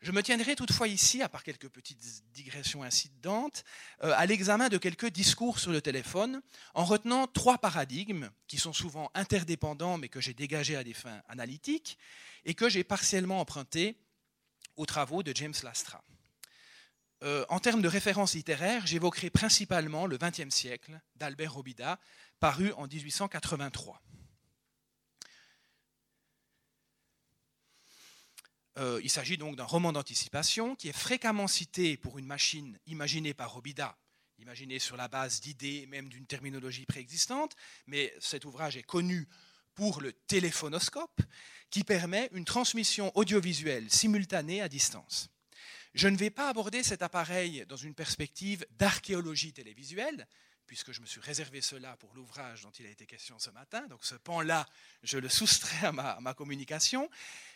Je 0.00 0.12
me 0.12 0.22
tiendrai 0.22 0.54
toutefois 0.54 0.86
ici, 0.86 1.22
à 1.22 1.28
part 1.28 1.42
quelques 1.42 1.68
petites 1.68 2.22
digressions 2.32 2.84
incidentes, 2.84 3.64
euh, 4.04 4.12
à 4.16 4.26
l'examen 4.26 4.68
de 4.68 4.78
quelques 4.78 5.10
discours 5.10 5.58
sur 5.58 5.72
le 5.72 5.80
téléphone, 5.80 6.40
en 6.74 6.84
retenant 6.84 7.26
trois 7.26 7.58
paradigmes 7.58 8.30
qui 8.46 8.58
sont 8.58 8.72
souvent 8.72 9.10
interdépendants, 9.14 9.98
mais 9.98 10.08
que 10.08 10.20
j'ai 10.20 10.34
dégagés 10.34 10.76
à 10.76 10.84
des 10.84 10.94
fins 10.94 11.20
analytiques, 11.28 11.98
et 12.44 12.54
que 12.54 12.68
j'ai 12.68 12.84
partiellement 12.84 13.40
empruntés 13.40 13.96
aux 14.76 14.86
travaux 14.86 15.24
de 15.24 15.34
James 15.34 15.54
Lastra. 15.64 16.04
euh, 17.24 17.44
en 17.48 17.58
termes 17.58 17.82
de 17.82 17.88
référence 17.88 18.34
littéraire, 18.34 18.86
j'évoquerai 18.86 19.30
principalement 19.30 20.06
le 20.06 20.16
XXe 20.18 20.54
siècle 20.54 21.00
d'Albert 21.16 21.54
Robida, 21.54 21.98
paru 22.38 22.72
en 22.76 22.86
1883. 22.86 24.00
Euh, 28.78 29.00
il 29.02 29.10
s'agit 29.10 29.36
donc 29.36 29.56
d'un 29.56 29.64
roman 29.64 29.92
d'anticipation 29.92 30.76
qui 30.76 30.88
est 30.88 30.96
fréquemment 30.96 31.48
cité 31.48 31.96
pour 31.96 32.18
une 32.18 32.26
machine 32.26 32.78
imaginée 32.86 33.34
par 33.34 33.52
Robida, 33.52 33.98
imaginée 34.38 34.78
sur 34.78 34.96
la 34.96 35.08
base 35.08 35.40
d'idées, 35.40 35.86
même 35.86 36.08
d'une 36.08 36.26
terminologie 36.26 36.86
préexistante, 36.86 37.56
mais 37.86 38.14
cet 38.20 38.44
ouvrage 38.44 38.76
est 38.76 38.84
connu 38.84 39.28
pour 39.74 40.00
le 40.00 40.12
téléphonoscope, 40.12 41.20
qui 41.70 41.82
permet 41.82 42.30
une 42.32 42.44
transmission 42.44 43.16
audiovisuelle 43.16 43.90
simultanée 43.90 44.62
à 44.62 44.68
distance. 44.68 45.28
Je 45.94 46.08
ne 46.08 46.16
vais 46.16 46.30
pas 46.30 46.48
aborder 46.48 46.82
cet 46.82 47.02
appareil 47.02 47.64
dans 47.68 47.76
une 47.76 47.94
perspective 47.94 48.64
d'archéologie 48.70 49.52
télévisuelle, 49.52 50.28
puisque 50.68 50.92
je 50.92 51.00
me 51.00 51.06
suis 51.06 51.20
réservé 51.20 51.62
cela 51.62 51.96
pour 51.96 52.14
l'ouvrage 52.14 52.62
dont 52.62 52.70
il 52.78 52.86
a 52.86 52.90
été 52.90 53.06
question 53.06 53.38
ce 53.38 53.50
matin. 53.50 53.86
Donc 53.88 54.04
ce 54.04 54.14
pan-là, 54.14 54.68
je 55.02 55.18
le 55.18 55.28
soustrais 55.28 55.86
à 55.86 55.92
ma, 55.92 56.34
communication. 56.34 57.10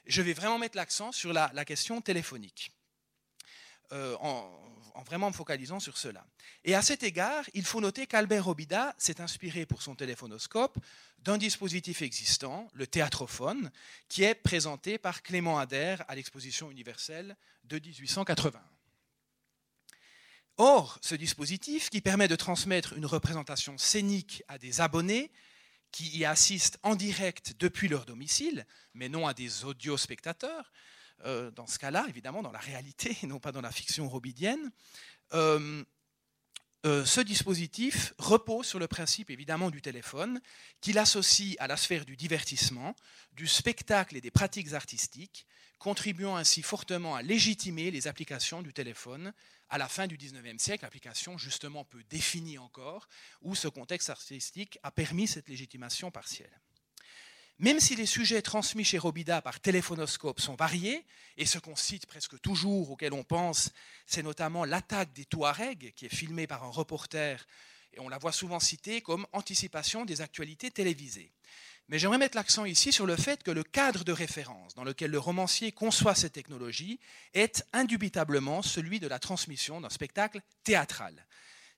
Je 0.07 0.23
vais 0.23 0.33
vraiment 0.33 0.59
mettre 0.59 0.77
l'accent 0.77 1.13
sur 1.13 1.33
la, 1.33 1.65
question 1.67 2.01
téléphonique, 2.01 2.73
euh, 3.93 4.17
en, 4.21 4.51
en, 4.95 5.03
vraiment 5.03 5.29
me 5.29 5.35
focalisant 5.35 5.79
sur 5.79 5.99
cela. 5.99 6.27
Et 6.65 6.75
à 6.75 6.81
cet 6.81 7.03
égard, 7.03 7.45
il 7.53 7.67
faut 7.67 7.83
noter 7.83 8.07
qu'Albert 8.07 8.47
Robida 8.47 8.95
s'est 8.97 9.21
inspiré 9.21 9.67
pour 9.67 9.83
son 9.83 9.95
téléphonoscope 9.95 10.79
d'un 11.19 11.37
dispositif 11.37 12.01
existant, 12.01 12.69
le 12.73 12.87
théâtrophone, 12.87 13.71
qui 14.09 14.25
est 14.25 14.35
présenté 14.35 14.97
par 14.97 15.23
Clément 15.23 15.59
Adair 15.59 16.03
à 16.09 16.15
l'exposition 16.15 16.71
universelle 16.71 17.37
de 17.65 17.79
1881. 17.79 18.72
Or, 20.59 20.99
ce 21.01 21.15
dispositif, 21.15 21.91
qui 21.91 22.01
permet 22.01 22.29
de 22.29 22.37
transmettre 22.37 22.93
une 22.93 23.07
représentation 23.07 23.79
scénique 23.79 24.43
à 24.49 24.59
des 24.59 24.81
abonnés 24.81 25.31
qui 25.93 26.17
y 26.17 26.25
assistent 26.25 26.79
en 26.83 26.95
direct 26.95 27.55
depuis 27.59 27.89
leur 27.89 28.07
domicile, 28.07 28.67
mais 28.95 29.09
non 29.09 29.27
à 29.27 29.35
des 29.35 29.65
audiospectateurs, 29.65 30.73
euh, 31.25 31.51
dans 31.53 31.67
ce 31.67 31.79
cas-là, 31.79 32.07
évidemment, 32.09 32.43
dans 32.43 32.51
la 32.51 32.59
réalité 32.59 33.17
non 33.27 33.39
pas 33.39 33.53
dans 33.53 33.61
la 33.61 33.71
fiction 33.71 34.09
robidienne, 34.09 34.71
euh, 35.35 35.85
euh, 36.85 37.05
ce 37.05 37.21
dispositif 37.21 38.13
repose 38.19 38.67
sur 38.67 38.81
le 38.81 38.89
principe 38.89 39.31
évidemment 39.31 39.71
du 39.71 39.81
téléphone, 39.81 40.41
qu'il 40.81 40.99
associe 40.99 41.55
à 41.61 41.69
la 41.69 41.77
sphère 41.77 42.05
du 42.05 42.17
divertissement, 42.17 42.97
du 43.33 43.47
spectacle 43.47 44.17
et 44.17 44.21
des 44.21 44.33
pratiques 44.33 44.73
artistiques, 44.73 45.47
contribuant 45.83 46.37
ainsi 46.37 46.63
fortement 46.63 47.17
à 47.17 47.23
légitimer 47.23 47.91
les 47.91 48.07
applications 48.07 48.63
du 48.63 48.73
téléphone 48.73 49.33
à 49.69 49.79
la 49.79 49.89
fin 49.89 50.07
du 50.07 50.17
XIXe 50.17 50.63
siècle, 50.63 50.85
application 50.85 51.37
justement 51.37 51.85
peu 51.85 52.05
définie 52.05 52.57
encore, 52.57 53.09
où 53.41 53.57
ce 53.57 53.67
contexte 53.67 54.09
artistique 54.09 54.79
a 54.85 54.93
permis 54.93 55.27
cette 55.27 55.49
légitimation 55.49 56.13
partielle. 56.13 56.61
Même 57.59 57.81
si 57.81 57.97
les 57.97 58.07
sujets 58.07 58.43
transmis 58.43 58.85
chez 58.85 58.97
Robida 58.97 59.43
par 59.43 59.59
téléphonoscope 59.59 60.41
sont 60.41 60.55
variés, 60.55 61.05
et 61.37 61.47
ce 61.47 61.59
qu'on 61.59 61.75
cite 61.75 62.07
presque 62.07 62.41
toujours, 62.41 62.93
auquel 62.93 63.13
on 63.13 63.25
pense, 63.25 63.73
c'est 64.07 64.23
notamment 64.23 64.65
l'attaque 64.65 65.13
des 65.13 65.25
Touaregs, 65.25 65.93
qui 65.97 66.07
est 66.07 66.15
filmée 66.15 66.47
par 66.47 66.63
un 66.63 66.71
reporter, 66.71 67.45
et 67.93 67.99
on 67.99 68.09
la 68.09 68.19
voit 68.19 68.33
souvent 68.33 68.61
citée 68.61 69.01
comme 69.01 69.27
anticipation 69.33 70.05
des 70.05 70.21
actualités 70.21 70.71
télévisées. 70.71 71.33
Mais 71.93 71.99
j'aimerais 71.99 72.17
mettre 72.17 72.39
l'accent 72.39 72.65
ici 72.65 72.91
sur 72.91 73.05
le 73.05 73.17
fait 73.17 73.43
que 73.43 73.51
le 73.51 73.63
cadre 73.63 74.03
de 74.03 74.13
référence 74.13 74.75
dans 74.75 74.83
lequel 74.83 75.11
le 75.11 75.19
romancier 75.19 75.73
conçoit 75.73 76.15
cette 76.15 76.33
technologie 76.33 76.99
est 77.35 77.67
indubitablement 77.75 78.63
celui 78.63 78.99
de 78.99 79.07
la 79.07 79.19
transmission 79.19 79.79
d'un 79.79 79.91
spectacle 79.91 80.41
théâtral. 80.65 81.27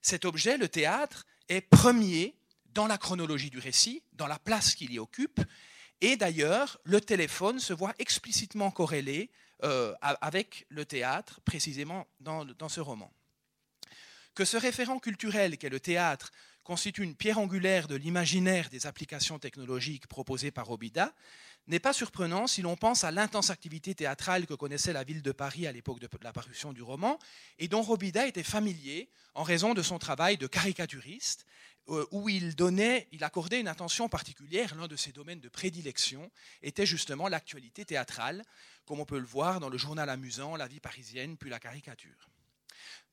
Cet 0.01 0.23
objet, 0.23 0.57
le 0.57 0.69
théâtre, 0.69 1.25
est 1.49 1.59
premier 1.59 2.33
dans 2.67 2.87
la 2.87 2.97
chronologie 2.97 3.49
du 3.49 3.59
récit, 3.59 4.03
dans 4.13 4.27
la 4.27 4.39
place 4.39 4.73
qu'il 4.73 4.93
y 4.93 4.99
occupe, 4.99 5.41
et 5.99 6.15
d'ailleurs, 6.15 6.79
le 6.85 7.01
téléphone 7.01 7.59
se 7.59 7.73
voit 7.73 7.93
explicitement 7.99 8.71
corrélé 8.71 9.29
euh, 9.65 9.93
avec 10.01 10.65
le 10.69 10.85
théâtre, 10.85 11.41
précisément 11.43 12.07
dans, 12.21 12.45
dans 12.45 12.69
ce 12.69 12.79
roman. 12.79 13.11
Que 14.33 14.45
ce 14.45 14.55
référent 14.55 14.99
culturel 14.99 15.57
qu'est 15.57 15.67
le 15.67 15.81
théâtre 15.81 16.31
constitue 16.65 17.03
une 17.03 17.15
pierre 17.15 17.37
angulaire 17.37 17.87
de 17.87 17.95
l'imaginaire 17.95 18.69
des 18.69 18.87
applications 18.87 19.39
technologiques 19.39 20.07
proposées 20.07 20.51
par 20.51 20.69
Obida, 20.71 21.13
n'est 21.67 21.79
pas 21.79 21.93
surprenant 21.93 22.47
si 22.47 22.61
l'on 22.61 22.75
pense 22.75 23.03
à 23.03 23.11
l'intense 23.11 23.51
activité 23.51 23.95
théâtrale 23.95 24.45
que 24.45 24.53
connaissait 24.53 24.91
la 24.91 25.03
ville 25.03 25.21
de 25.21 25.31
Paris 25.31 25.67
à 25.67 25.71
l'époque 25.71 25.99
de 25.99 26.09
la 26.21 26.33
parution 26.33 26.73
du 26.73 26.81
roman, 26.81 27.17
et 27.59 27.67
dont 27.67 27.81
Robida 27.81 28.27
était 28.27 28.43
familier 28.43 29.09
en 29.35 29.43
raison 29.43 29.73
de 29.73 29.81
son 29.81 29.99
travail 29.99 30.37
de 30.37 30.47
caricaturiste, 30.47 31.45
euh, 31.89 32.05
où 32.09 32.29
il, 32.29 32.55
donnait, 32.55 33.07
il 33.11 33.23
accordait 33.23 33.59
une 33.59 33.67
attention 33.67 34.09
particulière. 34.09 34.73
L'un 34.75 34.87
de 34.87 34.95
ses 34.95 35.11
domaines 35.11 35.39
de 35.39 35.49
prédilection 35.49 36.31
était 36.63 36.85
justement 36.85 37.27
l'actualité 37.27 37.85
théâtrale, 37.85 38.43
comme 38.85 38.99
on 38.99 39.05
peut 39.05 39.19
le 39.19 39.25
voir 39.25 39.59
dans 39.59 39.69
le 39.69 39.77
journal 39.77 40.09
amusant, 40.09 40.55
La 40.55 40.67
vie 40.67 40.79
parisienne, 40.79 41.37
puis 41.37 41.51
la 41.51 41.59
caricature. 41.59 42.29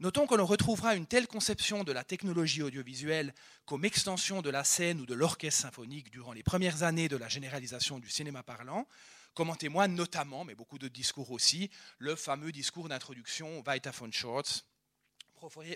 Notons 0.01 0.27
que 0.27 0.35
l'on 0.35 0.47
retrouvera 0.47 0.95
une 0.95 1.07
telle 1.07 1.27
conception 1.27 1.85
de 1.85 1.93
la 1.93 2.05
technologie 2.05 2.63
audiovisuelle 2.63 3.35
comme 3.65 3.85
extension 3.85 4.43
de 4.43 4.51
la 4.51 4.65
scène 4.65 5.01
ou 5.01 5.07
de 5.07 5.15
l'orchestre 5.15 5.63
symphonique 5.63 6.11
durant 6.11 6.33
les 6.33 6.43
premières 6.43 6.83
années 6.83 7.09
de 7.09 7.17
la 7.17 7.29
généralisation 7.29 7.99
du 7.99 8.09
cinéma 8.09 8.43
parlant, 8.43 8.87
comme 9.35 9.51
en 9.51 9.57
témoigne 9.57 9.95
notamment, 9.95 10.45
mais 10.45 10.55
beaucoup 10.55 10.79
de 10.79 10.89
discours 10.89 11.31
aussi, 11.31 11.71
le 11.99 12.17
fameux 12.17 12.53
discours 12.53 12.89
d'introduction 12.89 13.63
Weiter 13.67 13.91
von 13.93 14.11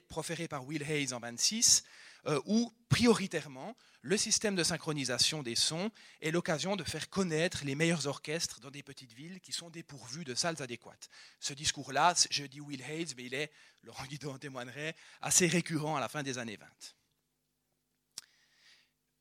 proféré 0.08 0.48
par 0.48 0.64
Will 0.64 0.82
Hayes 0.82 1.12
en 1.12 1.20
26, 1.20 1.82
euh, 2.26 2.40
où 2.46 2.72
prioritairement 2.88 3.76
le 4.02 4.16
système 4.16 4.54
de 4.54 4.62
synchronisation 4.62 5.42
des 5.42 5.56
sons 5.56 5.90
est 6.20 6.30
l'occasion 6.30 6.76
de 6.76 6.84
faire 6.84 7.10
connaître 7.10 7.64
les 7.64 7.74
meilleurs 7.74 8.06
orchestres 8.06 8.60
dans 8.60 8.70
des 8.70 8.82
petites 8.82 9.12
villes 9.12 9.40
qui 9.40 9.52
sont 9.52 9.70
dépourvues 9.70 10.24
de 10.24 10.34
salles 10.34 10.62
adéquates. 10.62 11.08
Ce 11.40 11.52
discours-là, 11.54 12.14
je 12.30 12.44
dis 12.44 12.60
Will 12.60 12.82
Hayes, 12.82 13.14
mais 13.16 13.24
il 13.24 13.34
est, 13.34 13.50
Laurent 13.82 14.04
Guido 14.04 14.30
en 14.30 14.38
témoignerait, 14.38 14.94
assez 15.20 15.46
récurrent 15.46 15.96
à 15.96 16.00
la 16.00 16.08
fin 16.08 16.22
des 16.22 16.38
années 16.38 16.56
20. 16.56 16.66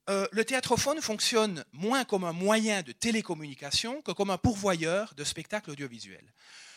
Euh, 0.08 0.28
le 0.32 0.46
théâtrophone 0.46 1.02
fonctionne 1.02 1.66
moins 1.72 2.06
comme 2.06 2.26
un 2.26 2.34
moyen 2.34 2.84
de 2.84 2.92
télécommunication 2.92 4.04
que 4.04 4.12
comme 4.12 4.30
un 4.30 4.38
pourvoyeur 4.38 5.16
de 5.16 5.24
spectacles 5.24 5.72
audiovisuels. 5.72 6.32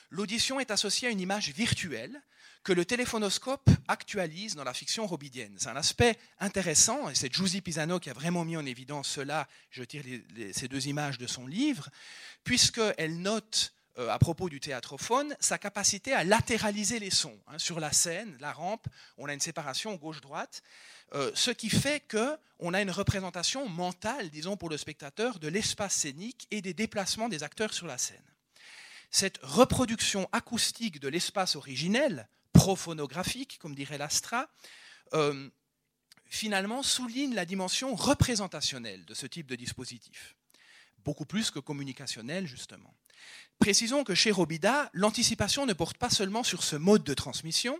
L'audition 0.08 0.60
est 0.60 0.70
associée 0.70 1.08
à 1.08 1.10
une 1.10 1.20
image 1.20 1.50
virtuelle 1.50 2.22
que 2.64 2.72
le 2.72 2.84
téléphonoscope 2.84 3.68
actualise 3.88 4.54
dans 4.54 4.64
la 4.64 4.74
fiction 4.74 5.06
robidienne. 5.06 5.54
C'est 5.58 5.68
un 5.68 5.76
aspect 5.76 6.18
intéressant, 6.38 7.08
et 7.08 7.14
c'est 7.14 7.32
Giusy 7.32 7.60
Pisano 7.60 7.98
qui 7.98 8.10
a 8.10 8.12
vraiment 8.14 8.44
mis 8.44 8.56
en 8.56 8.66
évidence 8.66 9.08
cela, 9.08 9.48
je 9.70 9.82
tire 9.82 10.04
ces 10.52 10.68
deux 10.68 10.88
images 10.88 11.18
de 11.18 11.26
son 11.26 11.46
livre, 11.46 11.88
puisqu'elle 12.44 13.20
note 13.20 13.72
euh, 13.98 14.08
à 14.10 14.18
propos 14.18 14.48
du 14.48 14.60
théâtrophone, 14.60 15.34
sa 15.40 15.58
capacité 15.58 16.12
à 16.12 16.22
latéraliser 16.22 17.00
les 17.00 17.10
sons. 17.10 17.36
Hein. 17.48 17.58
sur 17.58 17.80
la 17.80 17.92
scène, 17.92 18.36
la 18.38 18.52
rampe, 18.52 18.86
on 19.16 19.26
a 19.26 19.34
une 19.34 19.40
séparation 19.40 19.96
gauche-droite, 19.96 20.62
euh, 21.14 21.32
ce 21.34 21.50
qui 21.50 21.68
fait 21.68 22.06
qu'on 22.08 22.74
a 22.74 22.80
une 22.80 22.92
représentation 22.92 23.68
mentale, 23.68 24.30
disons 24.30 24.56
pour 24.56 24.68
le 24.68 24.76
spectateur, 24.76 25.40
de 25.40 25.48
l'espace 25.48 25.94
scénique 25.94 26.46
et 26.52 26.62
des 26.62 26.74
déplacements 26.74 27.28
des 27.28 27.42
acteurs 27.42 27.74
sur 27.74 27.88
la 27.88 27.98
scène. 27.98 28.22
Cette 29.10 29.38
reproduction 29.42 30.28
acoustique 30.30 31.00
de 31.00 31.08
l'espace 31.08 31.56
originel, 31.56 32.28
prophonographique, 32.58 33.58
comme 33.60 33.76
dirait 33.76 33.98
l'Astra, 33.98 34.48
euh, 35.14 35.48
finalement 36.26 36.82
souligne 36.82 37.34
la 37.34 37.44
dimension 37.44 37.94
représentationnelle 37.94 39.04
de 39.04 39.14
ce 39.14 39.26
type 39.26 39.46
de 39.46 39.54
dispositif, 39.54 40.34
beaucoup 41.04 41.24
plus 41.24 41.52
que 41.52 41.60
communicationnelle 41.60 42.48
justement. 42.48 42.92
Précisons 43.60 44.02
que 44.02 44.16
chez 44.16 44.32
Robida, 44.32 44.90
l'anticipation 44.92 45.66
ne 45.66 45.72
porte 45.72 45.98
pas 45.98 46.10
seulement 46.10 46.42
sur 46.42 46.64
ce 46.64 46.74
mode 46.74 47.04
de 47.04 47.14
transmission, 47.14 47.78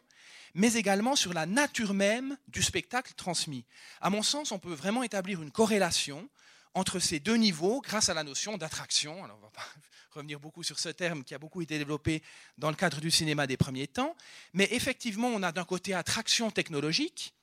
mais 0.54 0.74
également 0.74 1.16
sur 1.16 1.34
la 1.34 1.44
nature 1.44 1.92
même 1.92 2.38
du 2.46 2.62
spectacle 2.62 3.14
transmis. 3.14 3.64
À 4.00 4.10
mon 4.10 4.22
sens, 4.22 4.52
on 4.52 4.60
peut 4.60 4.72
vraiment 4.72 5.02
établir 5.02 5.42
une 5.42 5.50
corrélation 5.50 6.28
entre 6.74 7.00
ces 7.00 7.18
deux 7.18 7.36
niveaux 7.36 7.80
grâce 7.80 8.08
à 8.08 8.14
la 8.14 8.22
notion 8.22 8.56
d'attraction. 8.56 9.24
Alors, 9.24 9.38
on 9.38 9.44
va 9.44 9.50
pas 9.50 9.66
revenir 10.18 10.40
beaucoup 10.40 10.62
sur 10.62 10.78
ce 10.78 10.88
terme 10.88 11.24
qui 11.24 11.35
a 11.35 11.38
beaucoup 11.38 11.62
été 11.62 11.78
développé 11.78 12.22
dans 12.59 12.70
le 12.70 12.76
cadre 12.76 13.00
du 13.00 13.11
cinéma 13.11 13.46
des 13.46 13.57
premiers 13.57 13.87
temps. 13.87 14.16
Mais 14.52 14.68
effectivement, 14.72 15.28
on 15.28 15.42
a 15.42 15.52
d'un 15.52 15.64
côté 15.64 15.94
attraction 15.94 16.50
technologique, 16.50 17.35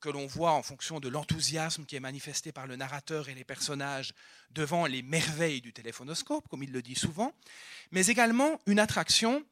que 0.00 0.08
l'on 0.10 0.26
voit 0.26 0.52
en 0.52 0.62
fonction 0.62 1.00
de 1.00 1.08
l'enthousiasme 1.08 1.84
qui 1.84 1.96
est 1.96 2.00
manifesté 2.00 2.52
par 2.52 2.66
le 2.66 2.76
narrateur 2.76 3.28
et 3.28 3.34
les 3.34 3.44
personnages 3.44 4.12
devant 4.50 4.86
les 4.86 5.02
merveilles 5.02 5.60
du 5.60 5.72
téléphonoscope, 5.72 6.48
comme 6.48 6.62
il 6.62 6.72
le 6.72 6.82
dit 6.82 6.94
souvent, 6.94 7.32
mais 7.92 8.06
également 8.06 8.60
une 8.66 8.78
attraction 8.78 9.44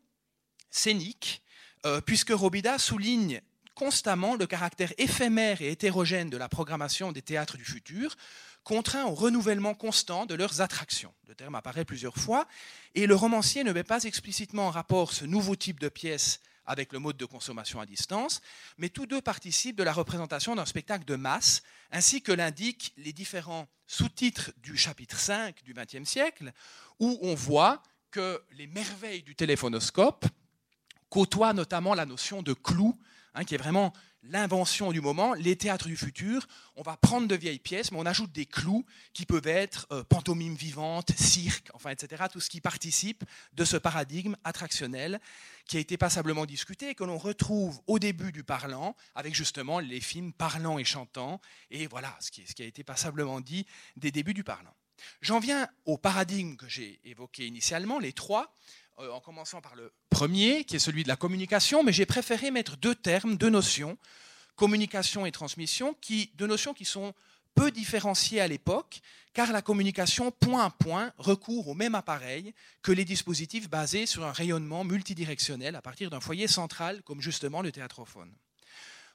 scénique, 0.71 1.43
euh, 1.87 2.01
puisque 2.01 2.31
Robida 2.31 2.79
souligne 2.79 3.41
constamment 3.75 4.37
le 4.37 4.47
caractère 4.47 4.93
éphémère 4.99 5.63
et 5.63 5.71
hétérogène 5.71 6.31
de 6.31 6.37
la 6.37 6.49
programmation 6.49 7.11
des 7.11 7.23
théâtres 7.23 7.57
du 7.57 7.65
futur, 7.65 8.17
contraint 8.65 9.05
au 9.05 9.15
renouvellement 9.15 9.75
constant 9.75 10.27
de 10.27 10.35
leurs 10.35 10.61
attractions. 10.61 11.15
Le 11.29 11.35
terme 11.35 11.55
apparaît 11.55 11.85
plusieurs 11.85 12.17
fois, 12.17 12.49
et 12.95 13.07
le 13.07 13.15
romancier 13.15 13.63
ne 13.63 13.73
met 13.73 13.85
pas 13.85 14.05
explicitement 14.05 14.69
en 14.69 14.71
rapport 14.71 15.13
ce 15.13 15.25
nouveau 15.25 15.55
type 15.55 15.79
de 15.79 15.89
pièce 15.89 16.41
avec 16.67 16.93
le 16.95 16.99
mode 16.99 17.19
de 17.19 17.27
consommation 17.27 17.79
à 17.79 17.87
distance, 17.87 18.41
mais 18.79 18.89
tous 18.89 19.07
deux 19.07 19.21
participent 19.21 19.77
de 19.77 19.83
la 19.83 19.93
représentation 19.93 20.57
d'un 20.57 20.65
spectacle 20.65 21.05
de 21.05 21.15
masse, 21.15 21.63
ainsi 21.91 22.23
que 22.23 22.33
l'indiquent 22.33 22.95
les 22.97 23.13
différents 23.13 23.69
sous-titres 23.87 24.51
du 24.63 24.77
chapitre 24.77 25.19
5 25.19 25.63
du 25.63 25.75
XXe 25.75 26.09
siècle, 26.09 26.53
où 26.99 27.19
on 27.21 27.35
voit 27.35 27.83
que 28.11 28.43
les 28.53 28.67
merveilles 28.67 29.23
du 29.23 29.35
téléphonoscope 29.35 30.25
côtoient 31.11 31.53
notamment 31.53 31.95
la 31.95 32.07
notion 32.07 32.43
de 32.43 32.55
clou, 32.55 32.99
hein, 33.35 33.45
qui 33.45 33.55
est 33.55 33.59
vraiment 33.59 33.93
l'invention 34.23 34.91
du 34.93 35.01
moment, 35.01 35.35
les 35.35 35.57
théâtres 35.57 35.87
du 35.87 35.97
futur. 35.97 36.47
On 36.77 36.83
va 36.83 36.97
prendre 36.97 37.29
de 37.29 37.35
vieilles 37.35 37.59
pièces, 37.59 37.93
mais 37.93 37.99
on 37.99 38.07
ajoute 38.07 38.33
des 38.33 38.47
clous 38.47 38.85
qui 39.13 39.27
peuvent 39.27 39.47
être 39.47 39.87
euh, 39.93 40.03
pantomime 40.03 40.55
vivante, 40.55 41.13
cirque, 41.17 41.69
enfin, 41.75 41.91
etc. 41.91 42.25
Tout 42.33 42.41
ce 42.41 42.49
qui 42.49 42.61
participe 42.61 43.25
de 43.53 43.65
ce 43.65 43.77
paradigme 43.77 44.37
attractionnel 44.45 45.21
qui 45.67 45.77
a 45.77 45.81
été 45.81 45.97
passablement 45.97 46.47
discuté 46.47 46.91
et 46.91 46.95
que 46.95 47.05
l'on 47.05 47.19
retrouve 47.19 47.81
au 47.87 47.99
début 47.99 48.33
du 48.33 48.45
parlant, 48.45 48.97
avec 49.15 49.35
justement 49.35 49.79
les 49.79 50.01
films 50.01 50.33
parlants 50.33 50.79
et 50.79 50.85
chantants, 50.85 51.41
et 51.71 51.87
voilà 51.87 52.17
ce 52.21 52.31
qui 52.31 52.63
a 52.63 52.67
été 52.67 52.85
passablement 52.85 53.41
dit 53.41 53.67
des 53.97 54.11
débuts 54.11 54.35
du 54.35 54.45
parlant. 54.45 54.75
J'en 55.21 55.39
viens 55.39 55.69
au 55.85 55.99
paradigme 55.99 56.57
que 56.57 56.69
j'ai 56.69 57.01
évoqué 57.05 57.47
initialement, 57.47 57.99
les 57.99 58.13
trois, 58.13 58.55
euh, 58.99 59.11
en 59.11 59.21
commençant 59.21 59.61
par 59.61 59.75
le 59.75 59.93
premier, 60.11 60.65
qui 60.65 60.77
est 60.77 60.81
celui 60.81 61.03
de 61.03 61.09
la 61.09 61.17
communication, 61.17 61.83
mais 61.83 61.93
j'ai 61.93 62.07
préféré 62.07 62.51
mettre 62.51 62.77
deux 62.77 62.95
termes, 62.95 63.37
deux 63.37 63.51
notions, 63.51 63.99
communication 64.57 65.27
et 65.27 65.33
transmission, 65.33 65.97
qui, 66.01 66.31
deux 66.37 66.47
notions 66.47 66.75
qui 66.75 66.85
sont 66.85 67.13
peu 67.55 67.71
différenciées 67.71 68.41
à 68.41 68.49
l'époque, 68.49 69.01
car 69.33 69.53
la 69.53 69.63
communication 69.63 70.31
point 70.31 70.65
à 70.65 70.71
point 70.71 71.13
recourt 71.19 71.69
au 71.69 71.75
même 71.75 71.95
appareil 71.95 72.55
que 72.83 72.93
les 72.93 73.05
dispositifs 73.05 73.69
basés 73.69 74.07
sur 74.07 74.25
un 74.25 74.33
rayonnement 74.33 74.85
multidirectionnel 74.85 75.75
à 75.75 75.83
partir 75.83 76.11
d'un 76.11 76.21
foyer 76.21 76.47
central, 76.47 77.03
comme 77.03 77.21
justement 77.21 77.63
le 77.63 77.73
théâtrophone. 77.73 78.33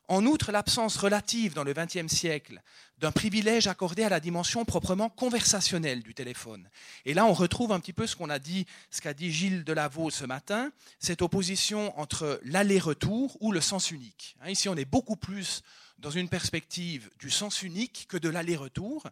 En 0.09 0.25
outre, 0.25 0.51
l'absence 0.51 0.97
relative 0.97 1.53
dans 1.53 1.63
le 1.63 1.71
XXe 1.71 2.11
siècle 2.11 2.63
d'un 2.97 3.11
privilège 3.11 3.67
accordé 3.67 4.03
à 4.03 4.09
la 4.09 4.19
dimension 4.19 4.65
proprement 4.65 5.07
conversationnelle 5.07 6.01
du 6.01 6.15
téléphone. 6.15 6.67
Et 7.05 7.13
là, 7.13 7.27
on 7.27 7.33
retrouve 7.33 7.71
un 7.71 7.79
petit 7.79 7.93
peu 7.93 8.07
ce 8.07 8.15
qu'on 8.15 8.31
a 8.31 8.39
dit, 8.39 8.65
ce 8.89 9.01
qu'a 9.01 9.13
dit 9.13 9.31
Gilles 9.31 9.63
Delavaux 9.63 10.09
ce 10.09 10.25
matin, 10.25 10.71
cette 10.97 11.21
opposition 11.21 11.97
entre 11.99 12.41
l'aller-retour 12.43 13.37
ou 13.39 13.51
le 13.51 13.61
sens 13.61 13.91
unique. 13.91 14.35
Hein, 14.41 14.49
ici, 14.49 14.67
on 14.67 14.75
est 14.75 14.83
beaucoup 14.83 15.15
plus 15.15 15.61
dans 15.99 16.09
une 16.09 16.27
perspective 16.27 17.11
du 17.19 17.29
sens 17.29 17.61
unique 17.61 18.07
que 18.09 18.17
de 18.17 18.29
l'aller-retour. 18.29 19.03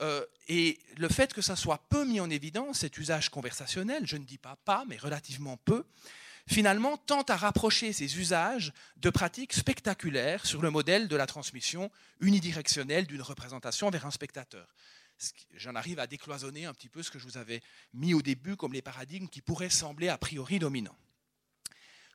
Euh, 0.00 0.24
et 0.48 0.78
le 0.96 1.08
fait 1.08 1.34
que 1.34 1.42
ça 1.42 1.56
soit 1.56 1.84
peu 1.90 2.06
mis 2.06 2.20
en 2.20 2.30
évidence, 2.30 2.78
cet 2.78 2.96
usage 2.96 3.28
conversationnel, 3.28 4.06
je 4.06 4.16
ne 4.16 4.24
dis 4.24 4.38
pas 4.38 4.56
pas, 4.64 4.86
mais 4.88 4.96
relativement 4.96 5.58
peu, 5.58 5.84
finalement 6.48 6.96
tente 6.96 7.30
à 7.30 7.36
rapprocher 7.36 7.92
ces 7.92 8.18
usages 8.18 8.72
de 8.96 9.10
pratiques 9.10 9.52
spectaculaires 9.52 10.46
sur 10.46 10.62
le 10.62 10.70
modèle 10.70 11.06
de 11.06 11.16
la 11.16 11.26
transmission 11.26 11.90
unidirectionnelle 12.20 13.06
d'une 13.06 13.22
représentation 13.22 13.90
vers 13.90 14.06
un 14.06 14.10
spectateur. 14.10 14.66
J'en 15.54 15.74
arrive 15.74 15.98
à 15.98 16.06
décloisonner 16.06 16.64
un 16.64 16.72
petit 16.72 16.88
peu 16.88 17.02
ce 17.02 17.10
que 17.10 17.18
je 17.18 17.24
vous 17.24 17.36
avais 17.36 17.60
mis 17.92 18.14
au 18.14 18.22
début 18.22 18.56
comme 18.56 18.72
les 18.72 18.82
paradigmes 18.82 19.28
qui 19.28 19.42
pourraient 19.42 19.70
sembler 19.70 20.08
a 20.08 20.16
priori 20.16 20.58
dominants. 20.58 20.96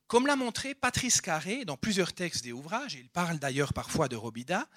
Comme 0.08 0.28
l'a 0.28 0.36
montré 0.36 0.74
Patrice 0.76 1.22
Carré 1.22 1.66
dans 1.66 1.78
plusieurs 1.78 2.14
textes 2.14 2.44
des 2.44 2.52
ouvrages, 2.52 2.96
et 2.96 3.00
il 3.00 3.10
parle 3.10 3.40
d'ailleurs 3.40 3.74
parfois 3.74 4.08
de 4.08 4.16
Robida, 4.16 4.68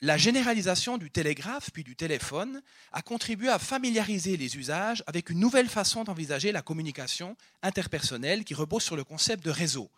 la 0.00 0.16
généralisation 0.16 0.98
du 0.98 1.10
télégraphe 1.10 1.70
puis 1.70 1.84
du 1.84 1.96
téléphone 1.96 2.62
a 2.92 3.02
contribué 3.02 3.48
à 3.48 3.58
familiariser 3.58 4.36
les 4.36 4.56
usages 4.56 5.02
avec 5.06 5.30
une 5.30 5.38
nouvelle 5.38 5.68
façon 5.68 6.04
d'envisager 6.04 6.52
la 6.52 6.62
communication 6.62 7.36
interpersonnelle 7.62 8.44
qui 8.44 8.54
repose 8.54 8.82
sur 8.82 8.96
le 8.96 9.04
concept 9.04 9.44
de 9.44 9.50
réseau. 9.50 9.90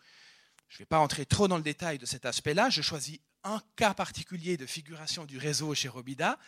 Je 0.68 0.76
ne 0.76 0.78
vais 0.80 0.86
pas 0.86 0.98
entrer 0.98 1.26
trop 1.26 1.48
dans 1.48 1.56
le 1.56 1.62
détail 1.62 1.98
de 1.98 2.06
cet 2.06 2.26
aspect-là, 2.26 2.70
je 2.70 2.82
choisis 2.82 3.18
un 3.44 3.60
cas 3.76 3.94
particulier 3.94 4.56
de 4.56 4.66
figuration 4.66 5.24
du 5.24 5.38
réseau 5.38 5.74
chez 5.74 5.88
Robida, 5.88 6.38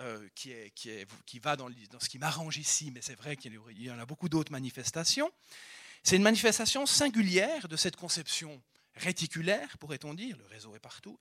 euh, 0.00 0.28
qui, 0.34 1.38
va 1.42 1.56
dans, 1.56 1.68
dans 1.68 2.00
ce 2.00 2.08
qui 2.08 2.18
m'arrange 2.18 2.56
ici, 2.56 2.90
mais 2.92 3.00
c'est 3.02 3.16
vrai 3.16 3.36
qu'il 3.36 3.58
y 3.78 3.90
en 3.90 3.98
a 3.98 4.06
beaucoup 4.06 4.28
d'autres 4.28 4.52
manifestations. 4.52 5.30
C'est 6.02 6.16
une 6.16 6.22
manifestation 6.22 6.86
singulière 6.86 7.68
de 7.68 7.76
cette 7.76 7.96
conception 7.96 8.62
réticulaire, 8.98 9.78
pourrait-on 9.78 10.14
dire, 10.14 10.36
le 10.36 10.46
réseau 10.46 10.74
est 10.74 10.80
partout, 10.80 11.18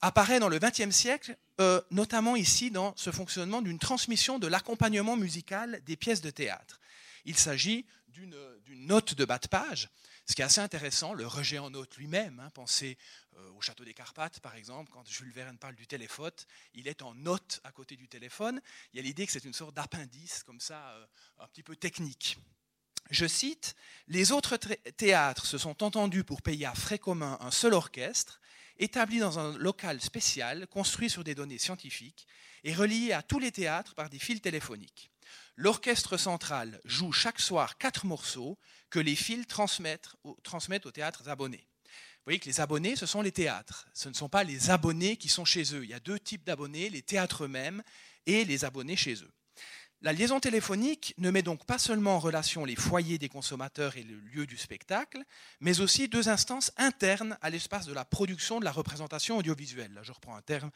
apparaît 0.00 0.40
dans 0.40 0.48
le 0.48 0.58
XXe 0.58 0.90
siècle, 0.90 1.36
euh, 1.60 1.80
notamment 1.90 2.36
ici 2.36 2.70
dans 2.70 2.94
ce 2.96 3.10
fonctionnement 3.10 3.62
d'une 3.62 3.78
transmission 3.78 4.38
de 4.38 4.46
l'accompagnement 4.46 5.16
musical 5.16 5.82
des 5.84 5.96
pièces 5.96 6.20
de 6.20 6.30
théâtre. 6.30 6.80
Il 7.24 7.38
s'agit 7.38 7.86
d'une 8.08 8.36
note 8.74 9.14
de 9.14 9.24
bas 9.24 9.38
de 9.38 9.48
page, 9.48 9.88
ce 10.26 10.34
qui 10.34 10.42
est 10.42 10.44
assez 10.44 10.60
intéressant, 10.60 11.14
le 11.14 11.26
rejet 11.26 11.58
en 11.58 11.70
note 11.70 11.96
lui-même. 11.96 12.40
Hein, 12.40 12.50
pensez 12.54 12.96
euh, 13.36 13.50
au 13.52 13.60
château 13.60 13.84
des 13.84 13.94
Carpates, 13.94 14.40
par 14.40 14.54
exemple, 14.54 14.90
quand 14.92 15.06
Jules 15.08 15.32
Verne 15.32 15.58
parle 15.58 15.74
du 15.74 15.86
téléphone, 15.86 16.32
il 16.74 16.88
est 16.88 17.02
en 17.02 17.14
note 17.14 17.60
à 17.64 17.72
côté 17.72 17.96
du 17.96 18.08
téléphone. 18.08 18.60
Il 18.92 18.98
y 18.98 19.00
a 19.00 19.02
l'idée 19.02 19.26
que 19.26 19.32
c'est 19.32 19.44
une 19.44 19.52
sorte 19.52 19.74
d'appendice, 19.74 20.42
comme 20.44 20.60
ça, 20.60 20.90
euh, 20.90 21.06
un 21.40 21.48
petit 21.48 21.62
peu 21.62 21.76
technique. 21.76 22.38
Je 23.10 23.26
cite, 23.26 23.74
Les 24.08 24.32
autres 24.32 24.56
théâtres 24.56 25.46
se 25.46 25.58
sont 25.58 25.82
entendus 25.82 26.24
pour 26.24 26.42
payer 26.42 26.66
à 26.66 26.74
frais 26.74 26.98
communs 26.98 27.38
un 27.40 27.50
seul 27.50 27.74
orchestre, 27.74 28.40
établi 28.78 29.18
dans 29.18 29.38
un 29.38 29.56
local 29.58 30.00
spécial, 30.00 30.66
construit 30.66 31.10
sur 31.10 31.24
des 31.24 31.34
données 31.34 31.58
scientifiques 31.58 32.26
et 32.64 32.74
relié 32.74 33.12
à 33.12 33.22
tous 33.22 33.38
les 33.38 33.52
théâtres 33.52 33.94
par 33.94 34.10
des 34.10 34.18
fils 34.18 34.40
téléphoniques. 34.40 35.10
L'orchestre 35.56 36.16
central 36.16 36.80
joue 36.84 37.12
chaque 37.12 37.40
soir 37.40 37.78
quatre 37.78 38.06
morceaux 38.06 38.58
que 38.90 38.98
les 38.98 39.16
fils 39.16 39.46
transmettent, 39.46 40.14
transmettent 40.42 40.86
aux 40.86 40.92
théâtres 40.92 41.28
abonnés. 41.28 41.66
Vous 41.84 42.26
voyez 42.26 42.38
que 42.38 42.46
les 42.46 42.60
abonnés, 42.60 42.96
ce 42.96 43.06
sont 43.06 43.20
les 43.20 43.32
théâtres. 43.32 43.88
Ce 43.94 44.08
ne 44.08 44.14
sont 44.14 44.28
pas 44.28 44.44
les 44.44 44.70
abonnés 44.70 45.16
qui 45.16 45.28
sont 45.28 45.44
chez 45.44 45.74
eux. 45.74 45.84
Il 45.84 45.90
y 45.90 45.94
a 45.94 46.00
deux 46.00 46.20
types 46.20 46.44
d'abonnés, 46.44 46.88
les 46.88 47.02
théâtres 47.02 47.44
eux-mêmes 47.44 47.82
et 48.26 48.44
les 48.44 48.64
abonnés 48.64 48.96
chez 48.96 49.14
eux. 49.14 49.32
La 50.04 50.12
liaison 50.12 50.40
téléphonique 50.40 51.14
ne 51.18 51.30
met 51.30 51.42
donc 51.42 51.64
pas 51.64 51.78
seulement 51.78 52.16
en 52.16 52.18
relation 52.18 52.64
les 52.64 52.74
foyers 52.74 53.18
des 53.18 53.28
consommateurs 53.28 53.96
et 53.96 54.02
le 54.02 54.16
lieu 54.34 54.46
du 54.46 54.56
spectacle, 54.56 55.22
mais 55.60 55.78
aussi 55.78 56.08
deux 56.08 56.28
instances 56.28 56.72
internes 56.76 57.38
à 57.40 57.50
l'espace 57.50 57.86
de 57.86 57.92
la 57.92 58.04
production 58.04 58.58
de 58.58 58.64
la 58.64 58.72
représentation 58.72 59.36
audiovisuelle. 59.36 59.96
Je 60.02 60.10
reprends 60.10 60.34
un 60.34 60.42
terme 60.42 60.72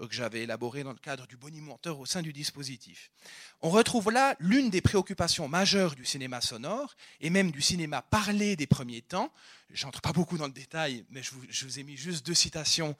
euh, 0.00 0.08
que 0.08 0.14
j'avais 0.14 0.44
élaboré 0.44 0.84
dans 0.84 0.92
le 0.92 0.98
cadre 0.98 1.26
du 1.26 1.36
bonimenteur 1.36 2.00
au 2.00 2.06
sein 2.06 2.22
du 2.22 2.32
dispositif. 2.32 3.10
On 3.60 3.68
retrouve 3.68 4.10
là 4.10 4.36
l'une 4.40 4.70
des 4.70 4.80
préoccupations 4.80 5.48
majeures 5.48 5.94
du 5.94 6.06
cinéma 6.06 6.40
sonore 6.40 6.94
et 7.20 7.28
même 7.28 7.50
du 7.50 7.60
cinéma 7.60 8.00
parlé 8.00 8.56
des 8.56 8.66
premiers 8.66 9.02
temps. 9.02 9.30
Je 9.68 9.84
n'entre 9.84 10.00
pas 10.00 10.12
beaucoup 10.12 10.38
dans 10.38 10.46
le 10.46 10.52
détail, 10.52 11.04
mais 11.10 11.22
je 11.22 11.66
vous, 11.66 11.78
ai 11.78 11.82
mis 11.82 11.98
juste 11.98 12.24
deux 12.24 12.32
citations. 12.32 12.96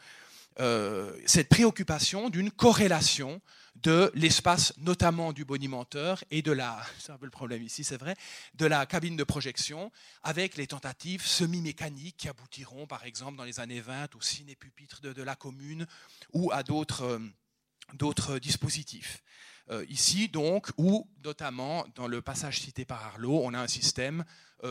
Euh, 0.60 1.16
cette 1.26 1.48
préoccupation 1.48 2.28
d'une 2.28 2.50
corrélation 2.50 3.40
de 3.76 4.12
l'espace 4.14 4.74
notamment 4.76 5.32
du 5.32 5.44
bonimenteur 5.46 6.22
et 6.30 6.42
de 6.42 6.52
la, 6.52 6.82
un 7.08 7.16
peu 7.16 7.24
le 7.24 7.30
problème 7.30 7.62
ici, 7.62 7.84
c'est 7.84 7.96
vrai, 7.96 8.16
de 8.54 8.66
la 8.66 8.84
cabine 8.84 9.16
de 9.16 9.24
projection 9.24 9.90
avec 10.22 10.56
les 10.56 10.66
tentatives 10.66 11.24
semi-mécaniques 11.24 12.18
qui 12.18 12.28
aboutiront 12.28 12.86
par 12.86 13.04
exemple 13.04 13.38
dans 13.38 13.44
les 13.44 13.60
années 13.60 13.80
20 13.80 14.14
au 14.14 14.20
ciné-pupitre 14.20 15.00
de, 15.00 15.22
la 15.22 15.36
commune 15.36 15.86
ou 16.34 16.52
à 16.52 16.62
d'autres, 16.62 17.02
euh, 17.04 18.38
dispositifs. 18.38 19.22
Euh, 19.70 19.86
ici 19.88 20.28
donc, 20.28 20.68
où 20.76 21.08
notamment 21.24 21.86
dans 21.94 22.08
le 22.08 22.20
passage 22.20 22.60
cité 22.60 22.84
par 22.84 23.02
Arlot, 23.04 23.40
on 23.42 23.54
a 23.54 23.58
un 23.58 23.68
système 23.68 24.24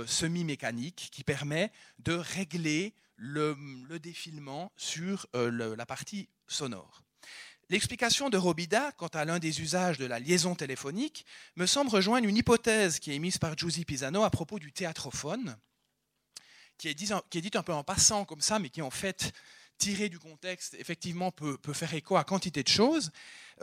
semi-mécanique 0.06 1.10
qui 1.12 1.26
permet 1.26 1.70
de 2.00 2.14
régler 2.14 2.96
le, 3.22 4.00
défilement 4.00 4.72
sur 4.76 5.28
la 5.34 5.86
partie 5.86 6.28
sonore. 6.48 7.04
L'explication 7.70 8.30
de 8.30 8.38
Robida 8.38 8.92
quant 8.98 9.08
à 9.08 9.24
l'un 9.24 9.40
des 9.40 9.62
usages 9.62 9.98
de 9.98 10.06
la 10.06 10.20
liaison 10.20 10.56
téléphonique 10.56 11.26
me 11.56 11.66
semble 11.66 11.90
rejoindre 11.90 12.28
une 12.28 12.36
hypothèse 12.36 13.00
qui 13.00 13.12
est 13.12 13.16
émise 13.16 13.38
par 13.38 13.58
Giusy 13.58 13.86
Pisano 13.86 14.24
à 14.24 14.30
propos 14.30 14.60
du 14.60 14.74
théâtrophone, 14.74 15.56
qui 16.78 16.90
est, 16.90 16.96
qui 16.96 17.58
un 17.58 17.64
peu 17.64 17.74
en 17.74 17.84
passant 17.84 18.26
comme 18.26 18.42
ça, 18.42 18.60
mais 18.60 18.70
qui 18.70 18.82
en 18.82 18.90
fait, 18.90 19.32
tiré 19.82 20.10
du 20.10 20.20
contexte, 20.20 20.76
effectivement 20.78 21.32
peut, 21.32 21.58
faire 21.74 21.94
écho 21.96 22.16
à 22.16 22.24
quantité 22.24 22.62
de 22.62 22.68
choses, 22.68 23.12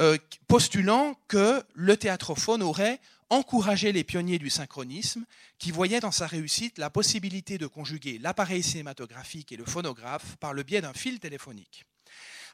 euh, 0.00 0.18
postulant 0.48 1.16
que 1.28 1.62
le 1.74 1.96
théâtrophone 1.96 2.60
aurait 2.60 3.00
encouragé 3.30 3.92
les 3.92 4.02
pionniers 4.02 4.40
du 4.40 4.50
synchronisme 4.50 5.24
qui 5.58 5.70
voyaient 5.70 6.00
dans 6.00 6.10
sa 6.10 6.26
réussite 6.26 6.78
la 6.78 6.90
possibilité 6.90 7.56
de 7.56 7.68
conjuguer 7.68 8.18
l'appareil 8.18 8.64
cinématographique 8.64 9.52
et 9.52 9.56
le 9.56 9.64
phonographe 9.64 10.36
par 10.40 10.54
le 10.54 10.64
biais 10.64 10.80
d'un 10.80 10.92
fil 10.92 11.20
téléphonique. 11.20 11.84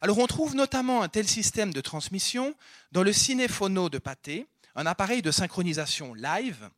Alors 0.03 0.18
on 0.18 0.27
trouve 0.27 0.55
notamment 0.55 1.03
un 1.03 1.09
tel 1.09 1.27
système 1.27 1.72
de 1.72 1.81
transmission 1.81 2.55
dans 2.92 3.03
le 3.03 3.14
cinéphono 3.14 3.88
de 3.88 3.98
Pathé, 3.98 4.46
un 4.74 4.85
appareil 4.85 5.22
de 5.22 5.31
synchronisation 5.31 6.12
live, 6.12 6.68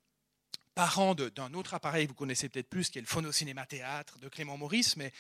parent 0.76 1.16
d'un 1.16 1.54
autre 1.54 1.74
appareil 1.74 2.04
que 2.04 2.10
vous 2.10 2.16
connaissez 2.16 2.48
peut-être 2.48 2.68
plus, 2.68 2.90
qui 2.90 2.98
est 2.98 3.00
le 3.00 3.08
phono-cinéma-théâtre 3.08 4.18
de 4.20 4.28
Clément 4.28 4.58
Maurice, 4.58 4.96
mais 4.96 5.10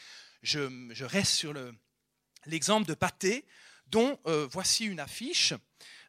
je, 0.46 1.04
reste 1.04 1.32
sur 1.32 1.54
l'exemple 2.46 2.86
de 2.86 2.94
Pathé, 2.94 3.44
dont 3.88 4.18
euh, 4.26 4.46
voici 4.50 4.84
une 4.84 5.00
affiche, 5.00 5.54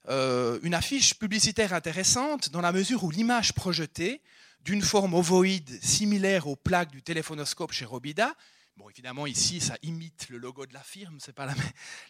euh, 0.07 0.59
une 0.63 0.73
affiche 0.73 1.15
publicitaire 1.15 1.73
intéressante 1.73 2.49
dans 2.49 2.61
la 2.61 2.71
mesure 2.71 3.03
où 3.03 3.11
l'image 3.11 3.53
projetée 3.53 4.21
d'une 4.61 4.81
forme 4.81 5.13
ovoïde 5.13 5.83
similaire 5.83 6.47
aux 6.47 6.55
plaques 6.55 6.91
du 6.91 7.01
téléphonoscope 7.01 7.71
chez 7.71 7.85
Robida. 7.85 8.35
Bon, 8.75 8.89
évidemment, 8.89 9.25
ici, 9.25 9.59
ça 9.59 9.75
imite 9.81 10.29
le 10.29 10.37
logo 10.37 10.67
de 10.67 10.73
la 10.73 10.83
firme, 10.83 11.19
ce 11.19 11.27
n'est 11.27 11.33
pas 11.33 11.47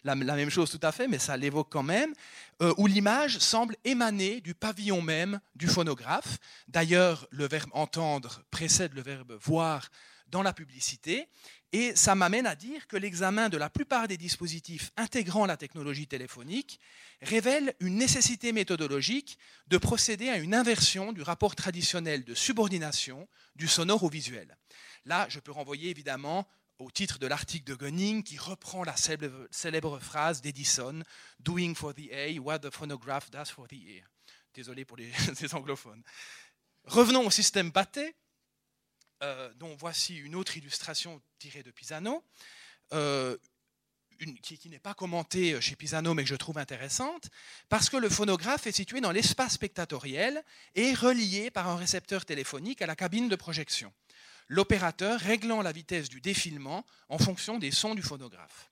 la, 0.04 0.14
même 0.14 0.50
chose 0.50 0.70
tout 0.70 0.80
à 0.82 0.92
fait, 0.92 1.08
mais 1.08 1.18
ça 1.18 1.34
l'évoque 1.38 1.68
quand 1.70 1.82
même, 1.82 2.12
euh, 2.60 2.74
où 2.76 2.86
l'image 2.86 3.38
semble 3.38 3.74
émaner 3.84 4.42
du 4.42 4.54
pavillon 4.54 5.00
même 5.00 5.40
du 5.54 5.66
phonographe. 5.66 6.36
D'ailleurs, 6.66 7.26
le 7.30 7.48
verbe 7.48 7.70
entendre 7.72 8.42
précède 8.50 8.92
le 8.92 9.00
verbe 9.00 9.32
voir 9.40 9.88
dans 10.30 10.42
la 10.42 10.52
publicité, 10.52 11.28
et 11.72 11.94
ça 11.94 12.14
m'amène 12.14 12.46
à 12.46 12.54
dire 12.54 12.86
que 12.86 12.96
l'examen 12.96 13.50
de 13.50 13.58
la 13.58 13.68
plupart 13.68 14.08
des 14.08 14.16
dispositifs 14.16 14.90
intégrant 14.96 15.44
la 15.44 15.58
technologie 15.58 16.06
téléphonique 16.06 16.80
révèle 17.20 17.74
une 17.80 17.96
nécessité 17.96 18.52
méthodologique 18.52 19.38
de 19.66 19.76
procéder 19.76 20.30
à 20.30 20.38
une 20.38 20.54
inversion 20.54 21.12
du 21.12 21.20
rapport 21.20 21.54
traditionnel 21.54 22.24
de 22.24 22.34
subordination 22.34 23.28
du 23.54 23.68
sonore 23.68 24.04
au 24.04 24.08
visuel. 24.08 24.56
Là, 25.04 25.26
je 25.28 25.40
peux 25.40 25.52
renvoyer 25.52 25.90
évidemment 25.90 26.46
au 26.78 26.90
titre 26.90 27.18
de 27.18 27.26
l'article 27.26 27.64
de 27.64 27.74
Gunning 27.74 28.22
qui 28.22 28.38
reprend 28.38 28.84
la 28.84 28.94
célèbre, 28.96 29.98
phrase 29.98 30.40
d'Edison 30.40 31.02
Doing 31.40 31.74
for 31.74 31.92
the 31.92 32.10
A 32.12 32.38
what 32.40 32.60
the 32.60 32.70
phonograph 32.70 33.30
does 33.30 33.50
for 33.50 33.66
the 33.66 33.74
ear. 33.74 34.04
Désolé 34.54 34.84
pour 34.84 34.96
les, 34.96 35.12
anglophones. 35.52 36.02
Revenons 36.84 37.26
au 37.26 37.30
système 37.30 37.72
Pathé, 37.72 38.14
euh, 39.22 39.52
dont 39.56 39.74
voici 39.76 40.16
une 40.16 40.34
autre 40.34 40.56
illustration 40.56 41.20
tirée 41.38 41.62
de 41.62 41.70
Pisano, 41.70 42.24
euh, 42.92 43.36
qui, 44.42 44.58
qui 44.58 44.68
n'est 44.68 44.78
pas 44.78 44.94
commentée 44.94 45.60
chez 45.60 45.76
Pisano 45.76 46.14
mais 46.14 46.24
que 46.24 46.28
je 46.28 46.34
trouve 46.34 46.58
intéressante, 46.58 47.28
parce 47.68 47.88
que 47.88 47.96
le 47.96 48.08
phonographe 48.08 48.66
est 48.66 48.72
situé 48.72 49.00
dans 49.00 49.12
l'espace 49.12 49.52
spectatoriel 49.52 50.42
et 50.74 50.92
relié 50.94 51.50
par 51.50 51.68
un 51.68 51.76
récepteur 51.76 52.24
téléphonique 52.24 52.82
à 52.82 52.86
la 52.86 52.96
cabine 52.96 53.28
de 53.28 53.36
projection 53.36 53.92
l'opérateur 54.48 55.20
réglant 55.20 55.62
la 55.62 55.72
vitesse 55.72 56.08
du 56.08 56.20
défilement 56.20 56.84
en 57.08 57.18
fonction 57.18 57.58
des 57.58 57.70
sons 57.70 57.94
du 57.94 58.02
phonographe. 58.02 58.70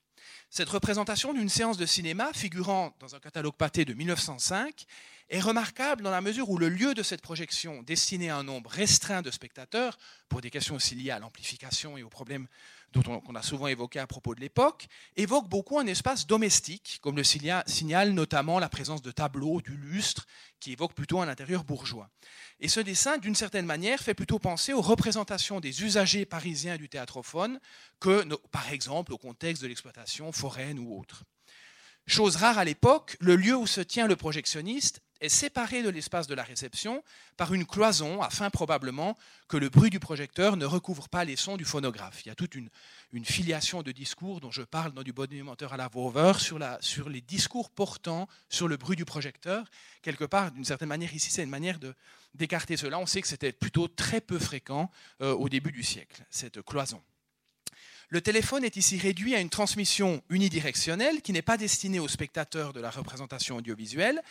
Cette 0.51 0.69
représentation 0.69 1.35
d'une 1.35 1.49
séance 1.49 1.77
de 1.77 1.87
cinéma 1.87 2.33
figurant 2.33 2.97
dans 2.99 3.15
un 3.15 3.21
catalogue 3.21 3.55
pâté 3.55 3.85
de 3.85 3.93
1905 3.93 4.87
est 5.29 5.41
remarquable 5.41 6.03
dans 6.03 6.11
la 6.11 6.21
mesure 6.21 6.49
où 6.51 6.59
le 6.59 6.69
lieu 6.69 6.95
de 6.95 7.03
cette 7.03 7.21
projection, 7.21 7.83
destiné 7.83 8.31
à 8.31 8.37
un 8.37 8.45
nombre 8.45 8.71
restreint 8.71 9.23
de 9.23 9.31
spectateurs, 9.31 9.99
pour 10.29 10.41
des 10.41 10.51
questions 10.51 10.77
aussi 10.77 10.95
liées 10.95 11.11
à 11.11 11.19
l'amplification 11.19 11.97
et 11.97 12.03
aux 12.03 12.09
problèmes 12.09 12.47
dont 12.93 13.21
on, 13.27 13.35
a 13.35 13.43
souvent 13.43 13.67
évoqué 13.67 13.99
à 13.99 14.07
propos 14.07 14.35
de 14.35 14.41
l'époque, 14.41 14.87
évoque 15.17 15.49
beaucoup 15.49 15.79
un 15.79 15.87
espace 15.87 16.27
domestique, 16.27 16.99
comme 17.03 17.17
le 17.17 17.25
signale 17.25 18.12
notamment 18.12 18.59
la 18.59 18.69
présence 18.69 19.03
de 19.03 19.11
tableaux, 19.11 19.61
du 19.61 19.77
lustre, 19.77 20.27
qui 20.61 20.73
évoque 20.73 20.95
plutôt 20.95 21.21
un 21.21 21.29
intérieur 21.29 21.65
bourgeois. 21.65 22.09
Et 22.61 22.69
ce 22.69 22.81
dessin, 22.81 23.19
d'une 23.19 23.35
certaine 23.35 23.67
manière, 23.67 24.01
fait 24.01 24.15
plutôt 24.15 24.39
penser 24.39 24.73
aux 24.73 24.81
représentations 24.81 25.61
des 25.61 25.83
usagers 25.83 26.25
parisiens 26.25 26.77
du 26.77 26.89
théâtrophone 26.89 27.61
que, 28.01 28.25
par 28.51 28.73
exemple, 28.73 29.12
au 29.12 29.19
contexte 29.19 29.62
de 29.62 29.69
l'exploitation 29.69 30.33
foraine 30.33 30.79
ou 30.79 30.99
autre. 30.99 31.25
Chose 32.07 32.37
rare 32.37 32.57
à 32.57 32.65
l'époque, 32.65 33.17
le 33.21 33.35
lieu 33.35 33.57
où 33.57 33.67
se 33.67 33.81
tient 33.81 34.07
le 34.07 34.17
projectionniste 34.17 35.03
est 35.20 35.29
séparé 35.29 35.83
de 35.83 35.88
l'espace 35.88 36.26
de 36.26 36.35
la 36.35 36.42
réception 36.42 37.02
par 37.37 37.55
une 37.55 37.66
cloison 37.66 38.22
afin 38.22 38.50
probablement 38.50 39.16
que 39.48 39.57
le 39.57 39.68
bruit 39.68 39.90
du 39.90 40.00
projecteur 40.00 40.57
ne 40.57 40.64
recouvre 40.64 41.09
pas 41.09 41.24
les 41.24 41.37
sons 41.37 41.57
du 41.57 41.64
phonographe. 41.64 42.22
Il 42.24 42.29
y 42.29 42.33
a 42.33 42.35
toute 42.35 42.55
une, 42.55 42.70
filiation 43.24 43.83
de 43.83 43.92
discours 43.92 44.40
dont 44.40 44.50
je 44.50 44.62
parle 44.62 44.92
dans 44.92 45.02
du 45.02 45.12
moteur 45.42 45.72
à 45.72 45.76
la 45.76 45.88
Vover 45.88 46.35
sur, 46.38 46.59
sur 46.81 47.09
les 47.09 47.20
discours 47.20 47.70
portant 47.70 48.29
sur 48.50 48.68
le 48.68 48.76
bruit 48.76 48.96
du 48.96 49.05
projecteur. 49.05 49.64
Quelque 50.02 50.24
part, 50.24 50.50
d'une 50.50 50.64
certaine 50.64 50.88
manière, 50.88 51.14
ici, 51.14 51.31
c'est 51.31 51.42
une 51.42 51.50
manière 51.50 51.79
d'écarter 52.35 52.76
cela. 52.76 52.98
On 52.98 53.07
sait 53.07 53.22
que 53.22 53.29
c'était 53.29 53.52
plutôt 53.52 53.88
très 53.88 54.20
peu 54.20 54.38
fréquent 54.38 54.90
euh, 55.22 55.33
au 55.33 55.48
début 55.48 55.72
du 55.72 55.83
siècle, 55.83 56.24
cette 56.31 56.61
cloison. 56.62 57.02
Le 58.09 58.21
téléphone 58.21 58.64
est 58.64 58.77
ici 58.77 58.99
réduit 58.99 59.35
à 59.35 59.40
une 59.40 59.51
transmission 59.51 60.23
unidirectionnelle 60.31 61.23
qui 61.23 61.33
n'est 61.33 61.42
pas 61.42 61.57
destinée 61.57 61.99
aux 61.99 62.07
spectateurs 62.07 62.73
de 62.73 62.79
la 62.81 62.90
représentation 62.90 63.57
audiovisuelle, 63.57 64.23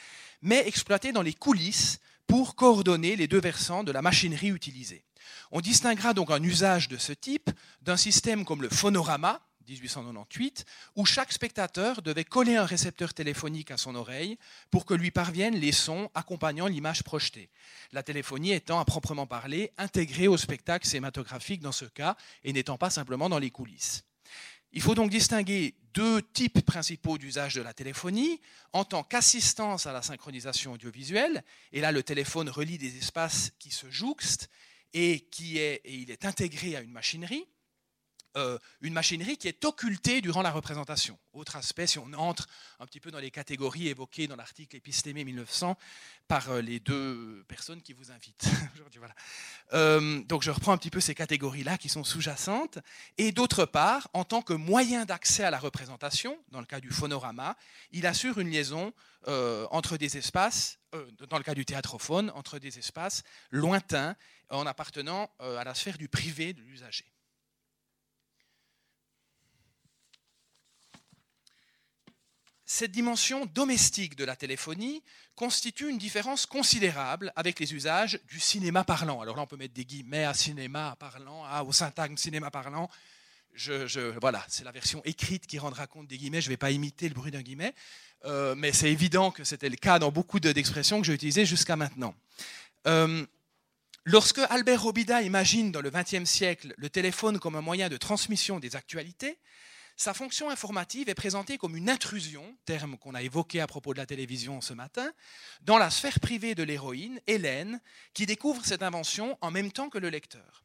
mais 0.42 0.66
exploitée 0.66 1.12
dans 1.12 1.22
les 1.22 1.34
coulisses 1.34 2.00
pour 2.26 2.56
coordonner 2.56 3.18
les 3.18 3.28
deux 3.28 3.42
versants 3.42 3.84
de 3.84 3.92
la 3.92 4.02
machinerie 4.02 4.48
utilisée. 4.48 5.04
On 5.52 5.60
distinguera 5.60 6.14
donc 6.14 6.32
un 6.32 6.42
usage 6.42 6.88
de 6.88 6.96
ce 6.96 7.12
type 7.12 7.50
d'un 7.82 7.98
système 7.98 8.46
comme 8.46 8.62
le 8.62 8.70
phonorama, 8.70 9.42
1898, 9.68 10.66
où 10.96 11.06
chaque 11.06 11.32
spectateur 11.32 12.02
devait 12.02 12.24
coller 12.24 12.56
un 12.56 12.66
récepteur 12.66 13.14
téléphonique 13.14 13.72
à 13.72 13.78
son 13.78 13.96
oreille 13.96 14.38
pour 14.72 14.86
que 14.86 14.94
lui 14.94 15.12
parviennent 15.12 15.56
les 15.56 15.72
sons 15.72 16.10
accompagnant 16.14 16.68
l'image 16.68 17.04
projetée. 17.04 17.50
La 17.92 18.04
téléphonie 18.04 18.54
étant 18.54 18.80
à 18.80 18.86
proprement 18.86 19.28
parler 19.28 19.72
intégrée 19.78 20.28
au 20.28 20.38
spectacle 20.38 20.88
cinématographique 20.88 21.62
dans 21.62 21.72
ce 21.72 21.86
cas 21.86 22.16
et 22.44 22.54
n'étant 22.54 22.78
pas 22.78 22.90
simplement 22.90 23.30
dans 23.30 23.40
les 23.40 23.52
coulisses. 23.52 24.04
Il 24.76 24.82
faut 24.82 24.96
donc 24.96 25.10
distinguer 25.10 25.74
deux 25.94 26.22
types 26.22 26.60
principaux 26.66 27.18
d'usage 27.18 27.56
de 27.56 27.62
la 27.62 27.74
téléphonie 27.74 28.42
en 28.74 28.84
tant 28.84 29.04
qu'assistance 29.04 29.86
à 29.86 29.94
la 29.94 30.02
synchronisation 30.02 30.74
audiovisuelle, 30.74 31.44
et 31.72 31.80
là 31.80 31.94
le 31.94 32.04
téléphone 32.04 32.50
relie 32.50 32.78
des 32.78 32.98
espaces 32.98 33.54
qui 33.58 33.72
se 33.72 33.90
jouxtent 33.90 34.50
et, 34.94 35.22
qui 35.32 35.60
est, 35.60 35.82
et 35.86 35.96
il 35.96 36.12
est 36.12 36.26
intégré 36.26 36.76
à 36.76 36.82
une 36.82 36.92
machinerie, 36.92 37.48
euh, 38.38 38.58
une 38.82 38.94
machinerie 38.94 39.38
qui 39.38 39.48
est 39.48 39.64
occultée 39.64 40.20
durant 40.20 40.42
la 40.42 40.52
représentation. 40.52 41.18
Autre 41.32 41.56
aspect, 41.56 41.88
si 41.88 42.00
on 42.00 42.12
entre 42.14 42.48
un 42.80 42.86
petit 42.86 43.00
peu 43.00 43.10
dans 43.10 43.20
les 43.20 43.32
catégories 43.32 43.88
évoquées 43.88 44.28
dans 44.28 44.36
l'article 44.36 44.76
Épistémé 44.76 45.24
1900 45.24 45.78
par 46.28 46.50
euh, 46.50 46.62
les 46.62 46.82
deux 46.82 47.46
personnes 47.48 47.82
qui 47.82 47.94
vous 47.94 48.12
invitent. 48.12 48.46
Euh, 49.74 50.22
donc 50.24 50.44
je 50.44 50.52
reprends 50.52 50.72
un 50.72 50.78
petit 50.78 50.92
peu 50.92 51.00
ces 51.00 51.16
catégories-là 51.16 51.78
qui 51.78 51.90
sont 51.90 52.04
sous-jacentes. 52.04 52.78
Et 53.18 53.32
d'autre 53.32 53.66
part, 53.66 54.10
en 54.14 54.24
tant 54.24 54.42
que 54.42 54.54
moyen 54.54 55.06
d'accès 55.06 55.44
à 55.44 55.50
la 55.50 55.58
représentation, 55.58 56.38
dans 56.50 56.60
le 56.60 56.66
cas 56.66 56.80
du 56.80 56.92
phonorama, 56.92 57.58
il 57.92 58.06
assure 58.06 58.40
une 58.40 58.50
liaison 58.50 58.94
entre 59.28 59.98
des 59.98 60.18
espaces, 60.18 60.78
dans 61.30 61.38
le 61.38 61.44
cas 61.44 61.56
du 61.56 61.66
théâtrophone, 61.66 62.32
entre 62.36 62.60
des 62.60 62.78
espaces 62.78 63.24
lointains 63.50 64.16
en 64.50 64.66
appartenant 64.68 65.32
à 65.40 65.64
la 65.64 65.74
sphère 65.74 65.98
du 65.98 66.08
privé 66.08 66.54
de 66.54 66.62
l'usager. 66.62 67.15
Cette 72.66 72.92
dimension 72.92 73.46
domestique 73.46 74.16
de 74.16 74.26
la 74.26 74.36
téléphonie 74.36 75.04
constitue 75.36 75.90
une 75.90 75.98
différence 75.98 76.46
considérable 76.46 77.32
avec 77.36 77.60
les 77.60 77.74
usages 77.74 78.20
du 78.28 78.40
cinéma 78.40 78.84
parlant. 78.84 79.22
Alors 79.22 79.36
là, 79.36 79.44
on 79.44 79.48
peut 79.48 79.58
mettre 79.58 79.74
des 79.74 79.86
guillemets 79.86 80.24
à 80.24 80.34
cinéma 80.34 80.96
parlant, 81.00 81.44
au 81.66 81.72
syntagme 81.72 82.18
cinéma 82.18 82.50
parlant. 82.50 82.90
Je, 83.54 84.18
voilà, 84.20 84.44
c'est 84.50 84.64
la 84.64 84.72
version 84.72 85.02
écrite 85.06 85.46
qui 85.46 85.60
rendra 85.60 85.88
compte 85.88 86.08
des 86.08 86.18
guillemets. 86.18 86.42
Je 86.42 86.48
ne 86.48 86.54
vais 86.54 86.58
pas 86.58 86.72
imiter 86.72 87.08
le 87.08 87.14
bruit 87.14 87.32
d'un 87.32 87.42
guillemet, 87.42 87.74
euh, 88.26 88.56
mais 88.56 88.74
c'est 88.74 88.92
évident 88.92 89.32
que 89.32 89.44
c'était 89.44 89.70
le 89.70 89.78
cas 89.78 90.00
dans 90.00 90.12
beaucoup 90.12 90.40
d'expressions 90.40 91.00
que 91.00 91.06
j'ai 91.06 91.14
utilisées 91.14 91.46
jusqu'à 91.46 91.76
maintenant. 91.76 92.16
Euh, 92.88 93.26
lorsque 94.06 94.40
Albert 94.50 94.82
Robida 94.82 95.22
imagine 95.22 95.72
dans 95.72 95.82
le 95.82 95.90
XXe 95.92 96.26
siècle 96.30 96.74
le 96.78 96.90
téléphone 96.90 97.40
comme 97.40 97.56
un 97.56 97.62
moyen 97.62 97.90
de 97.90 97.98
transmission 97.98 98.60
des 98.60 98.76
actualités, 98.76 99.38
sa 99.98 100.14
fonction 100.14 100.50
informative 100.50 101.08
est 101.08 101.16
présentée 101.16 101.58
comme 101.58 101.78
une 101.78 101.90
intrusion, 101.90 102.58
terme 102.66 102.98
qu'on 102.98 103.16
a 103.16 103.22
évoqué 103.22 103.62
à 103.62 103.68
propos 103.68 103.94
de 103.94 104.00
la 104.00 104.06
télévision 104.06 104.60
ce 104.60 104.74
matin, 104.74 105.12
dans 105.62 105.78
la 105.78 105.90
sphère 105.90 106.20
privée 106.20 106.54
de 106.54 106.64
l'héroïne, 106.64 107.22
Hélène, 107.28 107.80
qui 108.14 108.26
découvre 108.26 108.66
cette 108.66 108.84
invention 108.84 109.38
en 109.42 109.52
même 109.52 109.72
temps 109.72 109.90
que 109.90 109.98
le 109.98 110.10
lecteur. 110.10 110.64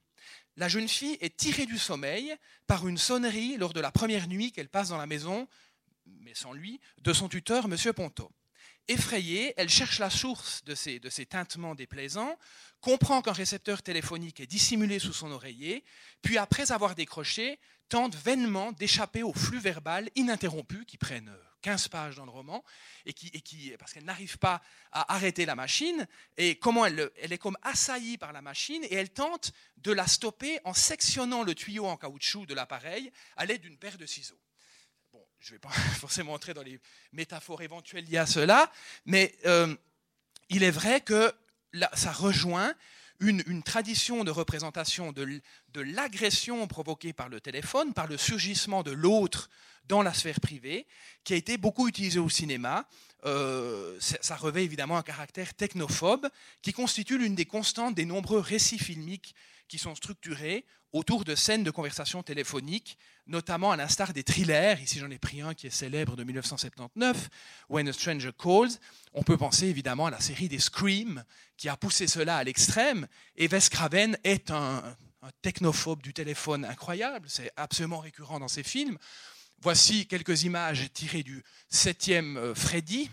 La 0.56 0.68
jeune 0.68 0.88
fille 0.88 1.16
est 1.20 1.36
tirée 1.36 1.66
du 1.66 1.78
sommeil 1.78 2.34
par 2.66 2.88
une 2.88 2.98
sonnerie 2.98 3.56
lors 3.56 3.72
de 3.72 3.80
la 3.80 3.92
première 3.92 4.26
nuit 4.26 4.50
qu'elle 4.50 4.68
passe 4.68 4.88
dans 4.88 4.98
la 4.98 5.06
maison, 5.06 5.46
mais 6.06 6.34
sans 6.34 6.52
lui, 6.52 6.80
de 6.98 7.12
son 7.12 7.28
tuteur, 7.28 7.66
M. 7.66 7.76
Ponto. 7.94 8.32
Effrayée, 8.88 9.54
elle 9.56 9.68
cherche 9.68 10.00
la 10.00 10.10
source 10.10 10.64
de 10.64 10.74
ces, 10.74 10.98
de 10.98 11.08
ces 11.08 11.24
tintements 11.24 11.76
déplaisants, 11.76 12.36
comprend 12.80 13.22
qu'un 13.22 13.32
récepteur 13.32 13.82
téléphonique 13.82 14.40
est 14.40 14.46
dissimulé 14.46 14.98
sous 14.98 15.12
son 15.12 15.30
oreiller, 15.30 15.84
puis 16.22 16.38
après 16.38 16.72
avoir 16.72 16.94
décroché, 16.94 17.58
tente 17.88 18.14
vainement 18.14 18.72
d'échapper 18.72 19.22
au 19.22 19.32
flux 19.32 19.58
verbal 19.58 20.08
ininterrompu 20.14 20.84
qui 20.86 20.96
prennent 20.96 21.34
15 21.62 21.88
pages 21.88 22.16
dans 22.16 22.24
le 22.24 22.30
roman 22.30 22.64
et 23.04 23.12
qui, 23.12 23.74
parce 23.78 23.92
qu'elle 23.92 24.04
n'arrive 24.04 24.38
pas 24.38 24.62
à 24.92 25.14
arrêter 25.14 25.44
la 25.44 25.54
machine 25.54 26.06
et 26.38 26.56
comment 26.56 26.86
elle, 26.86 27.10
elle, 27.20 27.32
est 27.32 27.38
comme 27.38 27.58
assaillie 27.62 28.16
par 28.16 28.32
la 28.32 28.40
machine 28.40 28.82
et 28.84 28.94
elle 28.94 29.10
tente 29.10 29.52
de 29.78 29.92
la 29.92 30.06
stopper 30.06 30.58
en 30.64 30.72
sectionnant 30.72 31.42
le 31.42 31.54
tuyau 31.54 31.86
en 31.86 31.96
caoutchouc 31.96 32.46
de 32.46 32.54
l'appareil 32.54 33.12
à 33.36 33.44
l'aide 33.44 33.60
d'une 33.60 33.76
paire 33.76 33.98
de 33.98 34.06
ciseaux. 34.06 34.40
Je 35.40 35.50
ne 35.50 35.54
vais 35.56 35.58
pas 35.58 35.70
forcément 35.98 36.32
entrer 36.32 36.54
dans 36.54 36.62
les 36.62 36.78
métaphores 37.12 37.62
éventuelles 37.62 38.04
liées 38.04 38.18
à 38.18 38.26
cela, 38.26 38.70
mais 39.04 39.34
euh, 39.46 39.74
il 40.48 40.62
est 40.62 40.70
vrai 40.70 41.00
que 41.00 41.34
ça 41.94 42.12
rejoint 42.12 42.74
une, 43.20 43.62
tradition 43.62 44.24
de 44.24 44.30
représentation 44.30 45.12
de, 45.12 45.42
l'agression 45.74 46.66
provoquée 46.66 47.12
par 47.12 47.28
le 47.28 47.40
téléphone, 47.40 47.92
par 47.92 48.06
le 48.06 48.16
surgissement 48.16 48.82
de 48.82 48.90
l'autre 48.90 49.50
dans 49.88 50.02
la 50.02 50.14
sphère 50.14 50.40
privée, 50.40 50.86
qui 51.24 51.34
a 51.34 51.36
été 51.36 51.58
beaucoup 51.58 51.88
utilisée 51.88 52.18
au 52.18 52.28
cinéma. 52.28 52.86
Euh, 53.26 53.96
ça 54.00 54.36
revêt 54.36 54.64
évidemment 54.64 54.96
un 54.96 55.02
caractère 55.02 55.52
technophobe 55.52 56.28
qui 56.62 56.72
constitue 56.72 57.18
l'une 57.18 57.34
des 57.34 57.44
constantes 57.44 57.94
des 57.94 58.06
nombreux 58.06 58.40
récits 58.40 58.78
filmiques 58.78 59.34
qui 59.70 59.78
sont 59.78 59.94
structurés 59.94 60.66
autour 60.92 61.24
de 61.24 61.36
scènes 61.36 61.62
de 61.62 61.70
conversation 61.70 62.24
téléphonique, 62.24 62.98
notamment 63.28 63.70
à 63.70 63.76
l'instar 63.76 64.12
des 64.12 64.24
thrillers. 64.24 64.80
Ici, 64.82 64.98
j'en 64.98 65.10
ai 65.10 65.18
pris 65.18 65.40
un 65.40 65.54
qui 65.54 65.68
est 65.68 65.70
célèbre 65.70 66.16
de 66.16 66.24
1979, 66.24 67.28
When 67.68 67.88
a 67.88 67.92
Stranger 67.92 68.32
Calls. 68.36 68.70
On 69.14 69.22
peut 69.22 69.36
penser 69.36 69.66
évidemment 69.66 70.06
à 70.06 70.10
la 70.10 70.18
série 70.18 70.48
des 70.48 70.58
Scream, 70.58 71.22
qui 71.56 71.68
a 71.68 71.76
poussé 71.76 72.08
cela 72.08 72.38
à 72.38 72.44
l'extrême. 72.44 73.06
Et 73.36 73.46
Wes 73.46 73.68
Craven 73.68 74.18
est 74.24 74.50
un, 74.50 74.82
un 75.22 75.30
technophobe 75.40 76.02
du 76.02 76.12
téléphone 76.12 76.64
incroyable. 76.64 77.28
C'est 77.30 77.52
absolument 77.54 78.00
récurrent 78.00 78.40
dans 78.40 78.48
ses 78.48 78.64
films. 78.64 78.98
Voici 79.62 80.08
quelques 80.08 80.42
images 80.42 80.92
tirées 80.92 81.22
du 81.22 81.44
septième 81.68 82.36
euh, 82.38 82.54
Freddy, 82.56 83.08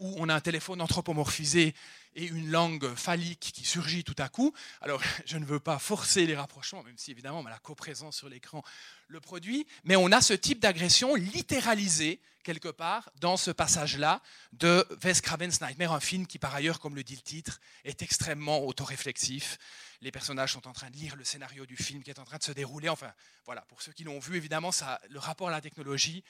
où 0.00 0.14
on 0.16 0.30
a 0.30 0.34
un 0.34 0.40
téléphone 0.40 0.80
anthropomorphisé 0.80 1.74
et 2.16 2.24
une 2.24 2.50
langue 2.50 2.94
phallique 2.94 3.52
qui 3.54 3.64
surgit 3.64 4.02
tout 4.02 4.16
à 4.18 4.28
coup. 4.28 4.52
Alors, 4.80 5.00
je 5.26 5.36
ne 5.36 5.44
veux 5.44 5.60
pas 5.60 5.78
forcer 5.78 6.26
les 6.26 6.34
rapprochements, 6.34 6.82
même 6.82 6.98
si 6.98 7.12
évidemment 7.12 7.42
la 7.44 7.58
coprésence 7.58 8.16
sur 8.16 8.28
l'écran 8.28 8.64
le 9.08 9.20
produit, 9.20 9.66
mais 9.84 9.94
on 9.94 10.10
a 10.10 10.20
ce 10.20 10.32
type 10.32 10.58
d'agression 10.58 11.14
littéralisée 11.14 12.20
quelque 12.42 12.68
part 12.68 13.10
dans 13.20 13.36
ce 13.36 13.50
passage-là 13.50 14.22
de 14.52 14.86
Wes 15.04 15.20
Craven's 15.20 15.60
Nightmare, 15.60 15.92
un 15.92 16.00
film 16.00 16.26
qui 16.26 16.38
par 16.38 16.54
ailleurs, 16.54 16.80
comme 16.80 16.96
le 16.96 17.04
dit 17.04 17.16
le 17.16 17.22
titre, 17.22 17.60
est 17.84 18.02
extrêmement 18.02 18.64
autoréflexif. 18.64 19.58
Les 20.00 20.10
personnages 20.10 20.52
sont 20.52 20.66
en 20.66 20.72
train 20.72 20.90
de 20.90 20.96
lire 20.96 21.16
le 21.16 21.24
scénario 21.24 21.66
du 21.66 21.76
film 21.76 22.02
qui 22.02 22.10
est 22.10 22.18
en 22.18 22.24
train 22.24 22.38
de 22.38 22.42
se 22.42 22.52
dérouler. 22.52 22.88
Enfin, 22.88 23.12
voilà, 23.44 23.62
pour 23.62 23.82
ceux 23.82 23.92
qui 23.92 24.04
l'ont 24.04 24.18
vu, 24.18 24.36
évidemment, 24.36 24.70
le 25.10 25.18
rapport 25.18 25.48
à 25.48 25.50
la 25.50 25.60
technologie 25.60 26.22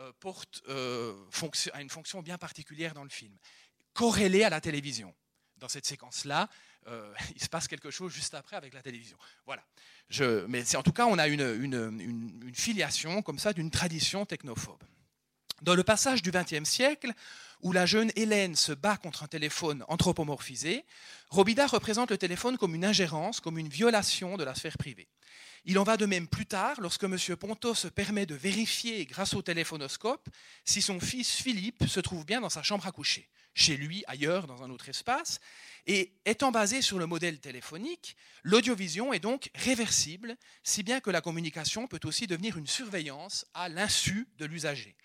euh, 0.00 0.12
porte 0.20 0.62
euh, 0.68 1.14
à 1.72 1.80
une 1.80 1.90
fonction 1.90 2.22
bien 2.22 2.38
particulière 2.38 2.94
dans 2.94 3.04
le 3.04 3.10
film, 3.10 3.34
corrélée 3.94 4.44
à 4.44 4.50
la 4.50 4.60
télévision 4.60 5.14
dans 5.62 5.68
cette 5.68 5.86
séquence-là, 5.86 6.48
euh, 6.88 7.14
il 7.34 7.42
se 7.42 7.48
passe 7.48 7.66
quelque 7.68 7.90
chose 7.90 8.12
juste 8.12 8.34
après 8.34 8.56
avec 8.56 8.74
la 8.74 8.82
télévision. 8.82 9.16
Voilà. 9.46 9.62
Mais 10.48 10.76
en 10.76 10.82
tout 10.82 10.92
cas, 10.92 11.06
on 11.06 11.16
a 11.16 11.26
une, 11.28 11.40
une, 11.40 12.54
filiation 12.54 13.22
comme 13.22 13.38
ça 13.38 13.54
d'une 13.54 13.70
tradition 13.70 14.26
technophobe. 14.26 14.82
Dans 15.62 15.74
le 15.74 15.84
passage 15.84 16.22
du 16.22 16.30
XXe 16.30 16.68
siècle, 16.68 17.12
où 17.62 17.72
la 17.72 17.86
jeune 17.86 18.10
Hélène 18.16 18.56
se 18.56 18.72
bat 18.72 18.96
contre 18.96 19.22
un 19.22 19.28
téléphone 19.28 19.84
anthropomorphisé, 19.88 20.84
Robida 21.30 21.66
représente 21.66 22.10
le 22.10 22.18
téléphone 22.18 22.58
comme 22.58 22.74
une 22.74 22.84
ingérence, 22.84 23.40
comme 23.40 23.56
une 23.56 23.68
violation 23.68 24.36
de 24.36 24.44
la 24.44 24.54
sphère 24.54 24.76
privée. 24.76 25.08
Il 25.64 25.78
en 25.78 25.84
va 25.84 25.96
de 25.96 26.04
même 26.04 26.26
plus 26.26 26.46
tard 26.46 26.80
lorsque 26.80 27.04
M. 27.04 27.16
Ponto 27.38 27.74
se 27.74 27.86
permet 27.86 28.26
de 28.26 28.34
vérifier 28.34 29.06
grâce 29.06 29.34
au 29.34 29.42
téléphonoscope 29.42 30.28
si 30.64 30.82
son 30.82 30.98
fils 30.98 31.30
Philippe 31.30 31.86
se 31.86 32.00
trouve 32.00 32.26
bien 32.26 32.40
dans 32.40 32.50
sa 32.50 32.64
chambre 32.64 32.86
à 32.86 32.92
coucher 32.92 33.30
chez 33.54 33.76
lui, 33.76 34.04
ailleurs, 34.06 34.46
dans 34.46 34.62
un 34.62 34.70
autre 34.70 34.88
espace. 34.88 35.40
Et 35.86 36.12
étant 36.24 36.52
basé 36.52 36.80
sur 36.80 36.98
le 36.98 37.06
modèle 37.06 37.40
téléphonique, 37.40 38.16
l'audiovision 38.42 39.12
est 39.12 39.18
donc 39.20 39.50
réversible, 39.54 40.36
si 40.62 40.82
bien 40.82 41.00
que 41.00 41.10
la 41.10 41.20
communication 41.20 41.86
peut 41.88 42.00
aussi 42.04 42.26
devenir 42.26 42.56
une 42.56 42.66
surveillance 42.66 43.46
à 43.54 43.68
l'insu 43.68 44.28
de 44.38 44.44
l'usager. 44.44 44.96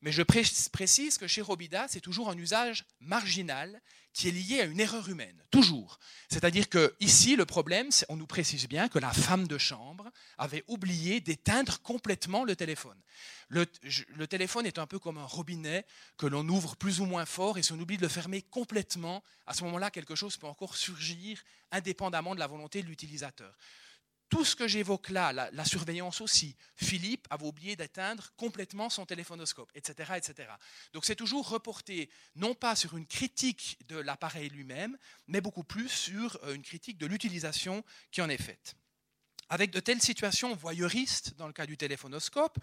Mais 0.00 0.12
je 0.12 0.22
précise 0.22 1.18
que 1.18 1.26
chez 1.26 1.42
Robida, 1.42 1.86
c'est 1.88 2.00
toujours 2.00 2.30
un 2.30 2.38
usage 2.38 2.84
marginal 3.00 3.80
qui 4.12 4.28
est 4.28 4.32
lié 4.32 4.60
à 4.60 4.64
une 4.64 4.80
erreur 4.80 5.08
humaine, 5.08 5.44
toujours. 5.50 5.98
C'est-à-dire 6.28 6.68
que 6.68 6.94
ici, 6.98 7.36
le 7.36 7.46
problème, 7.46 7.88
on 8.08 8.16
nous 8.16 8.26
précise 8.26 8.66
bien 8.66 8.88
que 8.88 8.98
la 8.98 9.12
femme 9.12 9.46
de 9.46 9.58
chambre 9.58 10.10
avait 10.38 10.64
oublié 10.66 11.20
d'éteindre 11.20 11.80
complètement 11.82 12.44
le 12.44 12.56
téléphone. 12.56 12.98
Le, 13.48 13.64
le, 14.16 14.26
téléphone 14.26 14.66
est 14.66 14.78
un 14.78 14.86
peu 14.86 14.98
comme 14.98 15.18
un 15.18 15.24
robinet 15.24 15.86
que 16.16 16.26
l'on 16.26 16.48
ouvre 16.48 16.76
plus 16.76 17.00
ou 17.00 17.06
moins 17.06 17.26
fort 17.26 17.58
et 17.58 17.62
si 17.62 17.72
on 17.72 17.78
oublie 17.78 17.96
de 17.96 18.02
le 18.02 18.08
fermer 18.08 18.42
complètement, 18.42 19.22
à 19.46 19.54
ce 19.54 19.62
moment-là, 19.64 19.90
quelque 19.90 20.14
chose 20.14 20.36
peut 20.36 20.46
encore 20.46 20.76
surgir 20.76 21.40
indépendamment 21.70 22.34
de 22.34 22.40
la 22.40 22.46
volonté 22.46 22.82
de 22.82 22.88
l'utilisateur 22.88 23.56
tout 24.28 24.44
ce 24.44 24.56
que 24.56 24.68
j'évoque 24.68 25.10
là, 25.10 25.32
la, 25.32 25.64
surveillance 25.64 26.20
aussi, 26.20 26.54
Philippe 26.76 27.26
avait 27.30 27.46
oublié 27.46 27.76
d'atteindre 27.76 28.32
complètement 28.36 28.90
son 28.90 29.06
téléphonoscope, 29.06 29.70
etc. 29.74 30.12
etc. 30.16 30.48
Donc 30.92 31.04
c'est 31.04 31.16
toujours 31.16 31.48
reporté 31.48 32.10
non 32.36 32.54
pas 32.54 32.76
sur 32.76 32.96
une 32.96 33.06
critique 33.06 33.78
de 33.88 33.96
l'appareil 33.96 34.50
lui-même, 34.50 34.98
mais 35.26 35.40
beaucoup 35.40 35.64
plus 35.64 35.88
sur 35.88 36.38
euh, 36.44 36.54
une 36.54 36.62
critique 36.62 36.98
de 36.98 37.06
l'utilisation 37.06 37.84
qui 38.10 38.20
en 38.20 38.28
est 38.28 38.42
faite. 38.42 38.74
Avec 39.48 39.70
de 39.70 39.80
telles 39.80 40.02
situations 40.02 40.54
voyeuristes 40.54 41.34
dans 41.36 41.46
le 41.46 41.54
cas 41.54 41.66
du 41.66 41.78
téléphonoscope, 41.78 42.58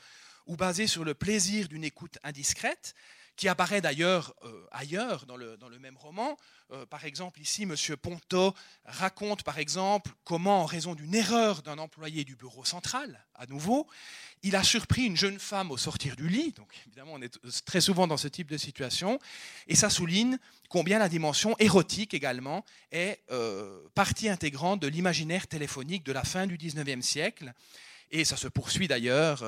ou 0.46 0.56
basées 0.56 0.88
sur 0.88 1.04
le 1.04 1.16
plaisir 1.16 1.68
d'une 1.68 1.84
écoute 1.84 2.20
indiscrète, 2.24 2.94
qui 3.36 3.48
apparaît 3.48 3.82
d'ailleurs 3.82 4.34
euh, 4.44 4.66
ailleurs 4.72 5.26
dans 5.26 5.36
le, 5.36 5.58
dans 5.58 5.70
le, 5.70 5.80
même 5.80 5.98
roman. 5.98 6.38
Euh, 6.72 6.86
par 6.86 7.06
exemple, 7.06 7.42
ici, 7.42 7.64
M. 7.64 7.76
Ponto 8.02 8.54
raconte, 8.86 9.44
par 9.44 9.60
exemple, 9.60 10.12
comment, 10.24 10.62
en 10.62 10.66
raison 10.66 10.96
d'une 10.96 11.14
erreur 11.14 11.62
d'un 11.62 11.78
employé 11.78 12.24
du 12.24 12.36
bureau 12.36 12.64
central, 12.64 13.26
à 13.36 13.46
nouveau, 13.46 13.88
il 14.44 14.56
a 14.56 14.64
surpris 14.64 15.06
une 15.06 15.18
jeune 15.18 15.40
femme 15.40 15.72
au 15.72 15.78
sortir 15.78 16.16
du 16.16 16.30
lit. 16.30 16.52
Donc, 16.52 16.70
évidemment, 16.88 17.14
on 17.16 17.22
est 17.22 17.38
très 17.66 17.82
souvent 17.82 18.08
dans 18.08 18.18
ce 18.18 18.28
type 18.28 18.50
de 18.50 18.58
situation. 18.58 19.20
Et 19.68 19.76
ça 19.76 19.90
souligne 19.90 20.38
combien 20.70 21.00
la 21.00 21.10
dimension 21.10 21.56
érotique 21.60 22.14
également 22.14 22.64
est 22.92 23.22
euh, 23.32 23.80
partie 23.96 24.30
intégrante 24.30 24.82
de 24.82 24.88
l'imaginaire 24.88 25.48
téléphonique 25.48 26.04
de 26.04 26.12
la 26.12 26.24
fin 26.24 26.48
du 26.48 26.58
19e 26.58 27.02
siècle. 27.02 27.54
Et 28.16 28.24
ça 28.24 28.38
se 28.38 28.48
poursuit 28.48 28.88
d'ailleurs 28.88 29.44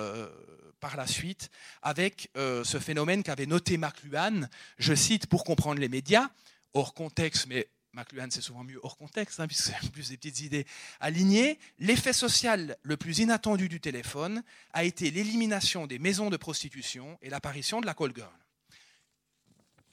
par 0.82 0.98
la 0.98 1.08
suite 1.08 1.50
avec 1.82 2.30
euh, 2.36 2.66
ce 2.66 2.80
phénomène 2.80 3.24
qu'avait 3.24 3.46
noté 3.46 3.78
McLuhan, 3.78 4.42
je 4.78 4.94
cite, 4.94 5.28
pour 5.28 5.46
comprendre 5.46 5.80
les 5.80 5.88
médias, 5.88 6.30
hors 6.74 6.94
contexte, 6.94 7.48
mais 7.48 7.70
McLuhan 7.94 8.28
c'est 8.30 8.42
souvent 8.42 8.66
mieux 8.66 8.82
hors 8.84 8.98
contexte, 8.98 9.40
hein, 9.40 9.48
puisque 9.48 9.72
c'est 9.72 9.92
plus 9.92 10.10
des 10.10 10.18
petites 10.18 10.42
idées 10.42 10.68
alignées, 11.00 11.60
l'effet 11.80 12.12
social 12.12 12.76
le 12.84 12.98
plus 12.98 13.20
inattendu 13.20 13.70
du 13.70 13.80
téléphone 13.80 14.44
a 14.74 14.84
été 14.84 15.12
l'élimination 15.12 15.88
des 15.88 15.98
maisons 15.98 16.30
de 16.30 16.36
prostitution 16.36 17.18
et 17.22 17.30
l'apparition 17.30 17.80
de 17.80 17.86
la 17.86 17.94
call 17.94 18.14
girl. 18.14 18.30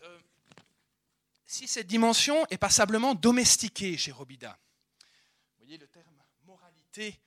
Euh, 0.03 0.19
si 1.47 1.69
cette 1.69 1.87
dimension 1.87 2.45
est 2.51 2.59
passablement 2.59 3.15
domestiquée 3.15 3.97
chez 3.97 4.11
Robida, 4.11 4.59
vous 4.99 5.65
voyez 5.65 5.79
le 5.79 5.87
terme 5.87 6.17
moralité 6.45 7.21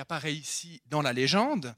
apparaît 0.00 0.34
ici 0.34 0.82
dans 0.86 1.02
la 1.02 1.12
légende, 1.12 1.74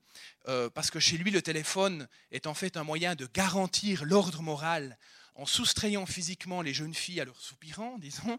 euh, 0.48 0.70
parce 0.70 0.90
que 0.90 1.00
chez 1.00 1.18
lui, 1.18 1.30
le 1.30 1.42
téléphone 1.42 2.08
est 2.30 2.46
en 2.46 2.54
fait 2.54 2.76
un 2.76 2.84
moyen 2.84 3.14
de 3.14 3.26
garantir 3.26 4.04
l'ordre 4.04 4.42
moral 4.42 4.98
en 5.34 5.46
soustrayant 5.46 6.06
physiquement 6.06 6.62
les 6.62 6.74
jeunes 6.74 6.94
filles 6.94 7.20
à 7.20 7.24
leurs 7.24 7.40
soupirants, 7.40 7.98
disons. 8.00 8.38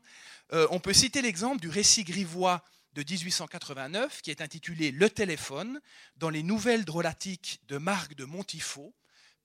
Euh, 0.53 0.67
on 0.71 0.79
peut 0.79 0.93
citer 0.93 1.21
l'exemple 1.21 1.61
du 1.61 1.69
récit 1.69 2.03
grivois 2.03 2.63
de 2.93 3.03
1889 3.03 4.21
qui 4.21 4.31
est 4.31 4.41
intitulé 4.41 4.91
Le 4.91 5.09
téléphone 5.09 5.79
dans 6.15 6.29
les 6.29 6.43
nouvelles 6.43 6.85
drôlatiques 6.85 7.61
de 7.67 7.77
Marc 7.77 8.15
de 8.15 8.25
Montifaux, 8.25 8.95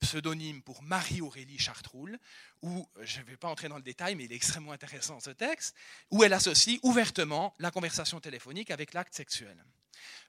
pseudonyme 0.01 0.62
pour 0.62 0.83
Marie-Aurélie 0.83 1.59
Chartroul, 1.59 2.18
où, 2.62 2.89
je 3.03 3.20
ne 3.20 3.24
vais 3.24 3.37
pas 3.37 3.49
entrer 3.49 3.68
dans 3.68 3.76
le 3.76 3.83
détail, 3.83 4.14
mais 4.14 4.24
il 4.24 4.33
est 4.33 4.37
extrêmement 4.37 4.72
intéressant 4.72 5.20
ce 5.20 5.30
texte, 5.30 5.74
où 6.11 6.24
elle 6.24 6.33
associe 6.33 6.78
ouvertement 6.83 7.55
la 7.59 7.70
conversation 7.70 8.20
téléphonique 8.20 8.70
avec 8.70 8.95
l'acte 8.95 9.14
sexuel. 9.14 9.64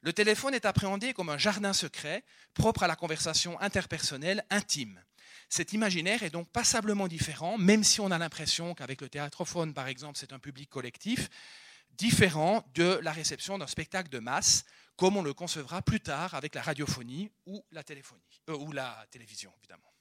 Le 0.03 0.11
téléphone 0.11 0.53
est 0.53 0.65
appréhendé 0.65 1.13
comme 1.13 1.29
un 1.29 1.37
jardin 1.37 1.71
secret 1.71 2.25
propre 2.53 2.83
à 2.83 2.87
la 2.87 2.97
conversation 2.97 3.59
interpersonnelle 3.61 4.45
intime. 4.49 5.01
Cet 5.47 5.71
imaginaire 5.71 6.23
est 6.23 6.29
donc 6.29 6.49
passablement 6.49 7.07
différent, 7.07 7.57
même 7.57 7.85
si 7.85 8.01
on 8.01 8.11
a 8.11 8.17
l'impression 8.17 8.75
qu'avec 8.75 8.99
le 8.99 9.07
théâtrophone, 9.07 9.73
par 9.73 9.87
exemple, 9.87 10.17
c'est 10.19 10.33
un 10.33 10.39
public 10.39 10.69
collectif, 10.69 11.29
différent 11.91 12.69
de 12.73 12.99
la 13.01 13.13
réception 13.13 13.57
d'un 13.57 13.67
spectacle 13.67 14.09
de 14.09 14.19
masse, 14.19 14.65
comme 14.97 15.15
on 15.15 15.21
le 15.21 15.33
concevra 15.33 15.81
plus 15.81 16.01
tard 16.01 16.33
avec 16.33 16.53
la 16.53 16.61
radiophonie 16.61 17.31
ou 17.45 17.63
la, 17.71 17.83
téléphonie, 17.83 18.21
euh, 18.49 18.57
ou 18.57 18.73
la 18.73 19.07
télévision, 19.09 19.53
évidemment. 19.59 19.93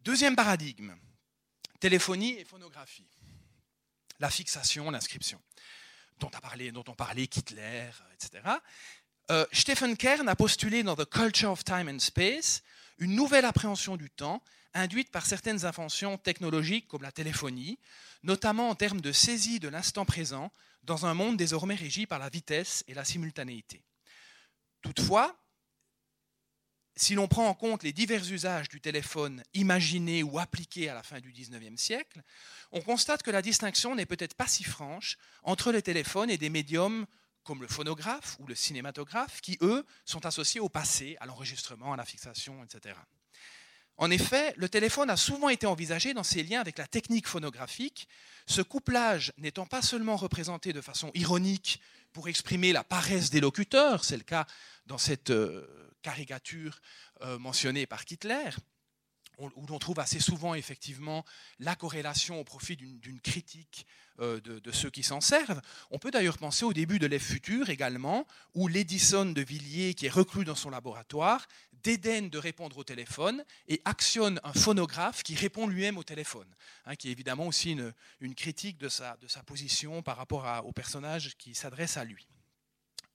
Deuxième 0.00 0.34
paradigme, 0.34 0.96
téléphonie 1.78 2.32
et 2.32 2.44
phonographie. 2.44 3.06
La 4.18 4.30
fixation, 4.30 4.90
l'inscription 4.90 5.40
dont, 6.18 6.30
a 6.34 6.40
parlé, 6.40 6.72
dont 6.72 6.84
Hitler, 7.16 7.90
etc. 8.14 8.42
Euh, 9.30 9.46
Stephen 9.52 9.96
Kern 9.96 10.28
a 10.28 10.36
postulé 10.36 10.82
dans 10.82 10.96
The 10.96 11.08
Culture 11.08 11.50
of 11.50 11.64
Time 11.64 11.88
and 11.88 11.98
Space 11.98 12.62
une 12.98 13.14
nouvelle 13.14 13.44
appréhension 13.44 13.96
du 13.96 14.10
temps 14.10 14.42
induite 14.74 15.10
par 15.10 15.26
certaines 15.26 15.64
inventions 15.64 16.18
technologiques 16.18 16.88
comme 16.88 17.02
la 17.02 17.12
téléphonie, 17.12 17.78
notamment 18.22 18.68
en 18.70 18.74
termes 18.74 19.00
de 19.00 19.12
saisie 19.12 19.60
de 19.60 19.68
l'instant 19.68 20.04
présent 20.04 20.50
dans 20.82 21.06
un 21.06 21.14
monde 21.14 21.36
désormais 21.36 21.74
régi 21.74 22.06
par 22.06 22.18
la 22.18 22.28
vitesse 22.28 22.84
et 22.88 22.94
la 22.94 23.04
simultanéité. 23.04 23.82
Toutefois, 24.82 25.36
si 27.00 27.14
l'on 27.14 27.28
prend 27.28 27.48
en 27.48 27.54
compte 27.54 27.82
les 27.84 27.92
divers 27.92 28.30
usages 28.32 28.68
du 28.68 28.80
téléphone 28.80 29.42
imaginés 29.54 30.22
ou 30.22 30.38
appliqués 30.38 30.88
à 30.88 30.94
la 30.94 31.02
fin 31.02 31.20
du 31.20 31.32
XIXe 31.32 31.80
siècle, 31.80 32.22
on 32.72 32.80
constate 32.80 33.22
que 33.22 33.30
la 33.30 33.42
distinction 33.42 33.94
n'est 33.94 34.06
peut-être 34.06 34.34
pas 34.34 34.48
si 34.48 34.64
franche 34.64 35.16
entre 35.44 35.70
les 35.70 35.82
téléphones 35.82 36.30
et 36.30 36.38
des 36.38 36.50
médiums 36.50 37.06
comme 37.44 37.62
le 37.62 37.68
phonographe 37.68 38.36
ou 38.40 38.46
le 38.46 38.54
cinématographe, 38.54 39.40
qui, 39.40 39.56
eux, 39.62 39.86
sont 40.04 40.26
associés 40.26 40.60
au 40.60 40.68
passé, 40.68 41.16
à 41.20 41.26
l'enregistrement, 41.26 41.94
à 41.94 41.96
la 41.96 42.04
fixation, 42.04 42.62
etc. 42.62 42.94
En 43.96 44.10
effet, 44.10 44.52
le 44.56 44.68
téléphone 44.68 45.08
a 45.08 45.16
souvent 45.16 45.48
été 45.48 45.66
envisagé 45.66 46.12
dans 46.14 46.22
ses 46.22 46.42
liens 46.42 46.60
avec 46.60 46.78
la 46.78 46.86
technique 46.86 47.26
phonographique, 47.26 48.06
ce 48.46 48.60
couplage 48.60 49.32
n'étant 49.38 49.66
pas 49.66 49.82
seulement 49.82 50.16
représenté 50.16 50.72
de 50.72 50.80
façon 50.80 51.10
ironique 51.14 51.80
pour 52.12 52.28
exprimer 52.28 52.72
la 52.72 52.84
paresse 52.84 53.30
des 53.30 53.40
locuteurs, 53.40 54.04
c'est 54.04 54.16
le 54.16 54.24
cas 54.24 54.46
dans 54.86 54.98
cette 54.98 55.30
euh, 55.30 55.87
caricature 56.02 56.80
euh, 57.22 57.38
mentionnée 57.38 57.86
par 57.86 58.02
Hitler, 58.08 58.50
où 59.38 59.66
l'on 59.68 59.78
trouve 59.78 60.00
assez 60.00 60.18
souvent 60.18 60.54
effectivement 60.54 61.24
la 61.60 61.76
corrélation 61.76 62.40
au 62.40 62.44
profit 62.44 62.76
d'une 62.76 63.20
critique 63.20 63.86
euh, 64.20 64.40
de, 64.40 64.72
ceux 64.72 64.90
qui 64.90 65.04
s'en 65.04 65.20
servent. 65.20 65.60
On 65.90 65.98
peut 65.98 66.10
d'ailleurs 66.10 66.38
penser 66.38 66.64
au 66.64 66.72
début 66.72 66.98
de 66.98 67.06
l'Ef 67.06 67.24
futur 67.24 67.70
également, 67.70 68.26
où 68.54 68.66
l'Edison 68.66 69.26
de 69.26 69.40
Villiers, 69.40 69.94
qui 69.94 70.06
est 70.06 70.10
reclus 70.10 70.44
dans 70.44 70.56
son 70.56 70.70
laboratoire, 70.70 71.46
dédaigne 71.84 72.28
de 72.28 72.38
répondre 72.38 72.76
au 72.78 72.84
téléphone 72.84 73.44
et 73.68 73.80
actionne 73.84 74.40
un 74.42 74.52
phonographe 74.52 75.22
qui 75.22 75.36
répond 75.36 75.68
lui-même 75.68 75.98
au 75.98 76.02
téléphone, 76.02 76.52
hein, 76.86 76.96
qui 76.96 77.08
est 77.08 77.12
évidemment 77.12 77.46
aussi 77.46 77.78
une, 78.20 78.34
critique 78.34 78.78
de 78.78 78.88
sa, 78.88 79.16
de 79.18 79.28
sa, 79.28 79.44
position 79.44 80.02
par 80.02 80.16
rapport 80.16 80.66
au 80.66 80.72
personnage 80.72 81.36
qui 81.38 81.54
s'adresse 81.54 81.96
à 81.96 82.04
lui. 82.04 82.26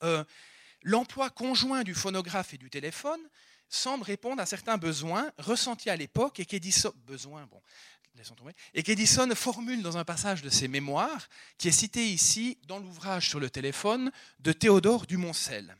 Euh, 0.03 0.23
l'emploi 0.83 1.29
conjoint 1.29 1.83
du 1.83 1.95
phonographe 1.95 2.53
et 2.53 2.57
du 2.57 2.69
téléphone 2.69 3.21
semble 3.69 4.03
répondre 4.03 4.41
à 4.41 4.45
certains 4.45 4.77
besoins 4.77 5.31
ressentis 5.37 5.89
à 5.89 5.95
l'époque 5.95 6.39
et 6.39 6.45
qu'Edison, 6.45 6.93
formule 9.35 9.81
dans 9.81 9.97
un 9.97 10.03
passage 10.03 10.43
de 10.43 10.49
ses 10.49 10.67
mémoires, 10.67 11.27
qui 11.57 11.67
est 11.67 11.71
cité 11.71 12.07
ici 12.07 12.59
dans 12.67 12.77
l'ouvrage 12.77 13.29
sur 13.29 13.39
le 13.39 13.49
téléphone 13.49 14.11
de 14.39 14.51
Théodore 14.51 15.07
Dumoncel, 15.07 15.75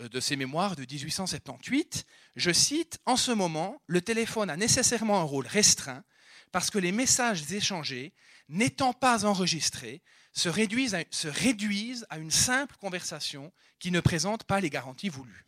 euh, 0.00 0.08
de 0.08 0.20
ses 0.20 0.36
mémoires 0.36 0.76
de 0.76 0.82
1878. 0.82 2.06
Je 2.36 2.52
cite 2.52 3.00
En 3.06 3.16
ce 3.16 3.32
moment, 3.32 3.82
le 3.86 4.00
téléphone 4.00 4.50
a 4.50 4.56
nécessairement 4.56 5.18
un 5.18 5.24
rôle 5.24 5.46
restreint 5.46 6.04
parce 6.52 6.70
que 6.70 6.78
les 6.78 6.92
messages 6.92 7.52
échangés, 7.52 8.12
n'étant 8.48 8.92
pas 8.92 9.24
enregistrés, 9.24 10.02
se 10.32 10.48
réduisent, 10.48 12.06
à, 12.10 12.18
une 12.18 12.30
simple 12.30 12.76
conversation 12.76 13.52
qui 13.78 13.90
ne 13.90 14.00
présente 14.00 14.44
pas 14.44 14.60
les 14.60 14.70
garanties 14.70 15.08
voulues 15.08 15.46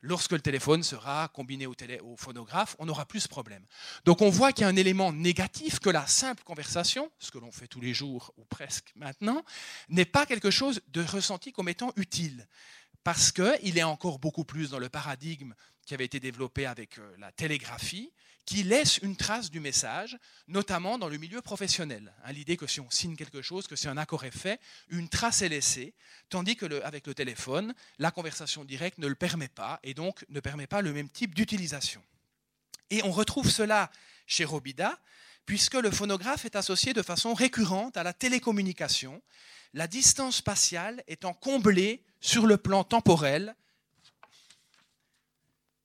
lorsque 0.00 0.32
le 0.32 0.40
téléphone 0.40 0.82
sera 0.82 1.28
combiné 1.28 1.66
au, 1.66 1.74
phonographe, 2.16 2.76
on 2.78 2.86
n'aura 2.86 3.06
plus 3.06 3.20
ce 3.20 3.28
problème. 3.28 3.64
Donc 4.04 4.22
on 4.22 4.30
voit 4.30 4.52
qu'il 4.52 4.62
y 4.62 4.64
a 4.64 4.68
un 4.68 4.76
élément 4.76 5.12
négatif 5.12 5.80
que 5.80 5.90
la 5.90 6.06
simple 6.06 6.44
conversation, 6.44 7.10
ce 7.18 7.30
que 7.30 7.38
l'on 7.38 7.52
fait 7.52 7.66
tous 7.66 7.80
les 7.80 7.94
jours 7.94 8.32
ou 8.36 8.44
presque 8.44 8.92
maintenant, 8.94 9.44
n'est 9.88 10.04
pas 10.04 10.26
quelque 10.26 10.50
chose 10.50 10.80
de 10.88 11.02
ressenti 11.02 11.52
comme 11.52 11.68
étant 11.68 11.92
utile. 11.96 12.46
Parce 13.04 13.32
qu'il 13.32 13.78
est 13.78 13.82
encore 13.82 14.18
beaucoup 14.18 14.44
plus 14.44 14.70
dans 14.70 14.78
le 14.78 14.88
paradigme 14.88 15.54
qui 15.86 15.94
avait 15.94 16.04
été 16.04 16.20
développé 16.20 16.66
avec 16.66 16.98
euh, 16.98 17.16
la 17.18 17.32
télégraphie, 17.32 18.12
qui 18.48 18.62
laisse 18.62 18.96
une 19.02 19.14
trace 19.14 19.50
du 19.50 19.60
message, 19.60 20.16
notamment 20.46 20.96
dans 20.96 21.10
le 21.10 21.18
milieu 21.18 21.42
professionnel. 21.42 22.14
Hein, 22.24 22.32
l'idée 22.32 22.56
que 22.56 22.66
si 22.66 22.80
on 22.80 22.88
signe 22.88 23.14
quelque 23.14 23.42
chose, 23.42 23.66
que 23.66 23.76
si 23.76 23.88
un 23.88 23.98
accord 23.98 24.24
est 24.24 24.30
fait, 24.30 24.58
une 24.88 25.10
trace 25.10 25.42
est 25.42 25.50
laissée, 25.50 25.92
tandis 26.30 26.56
que 26.56 26.82
avec 26.82 27.06
le 27.06 27.12
téléphone, 27.12 27.74
la 27.98 28.10
conversation 28.10 28.64
directe 28.64 28.96
ne 28.96 29.06
le 29.06 29.16
permet 29.16 29.48
pas 29.48 29.80
et 29.82 29.92
donc 29.92 30.24
ne 30.30 30.40
permet 30.40 30.66
pas 30.66 30.80
le 30.80 30.94
même 30.94 31.10
type 31.10 31.34
d'utilisation. 31.34 32.02
Et 32.88 33.02
on 33.02 33.12
retrouve 33.12 33.50
cela 33.50 33.90
chez 34.26 34.46
Robida, 34.46 34.98
puisque 35.44 35.74
le 35.74 35.90
phonographe 35.90 36.46
est 36.46 36.56
associé 36.56 36.94
de 36.94 37.02
façon 37.02 37.34
récurrente 37.34 37.98
à 37.98 38.02
la 38.02 38.14
télécommunication, 38.14 39.20
la 39.74 39.86
distance 39.86 40.36
spatiale 40.36 41.04
étant 41.06 41.34
comblée 41.34 42.02
sur 42.22 42.46
le 42.46 42.56
plan 42.56 42.82
temporel 42.82 43.54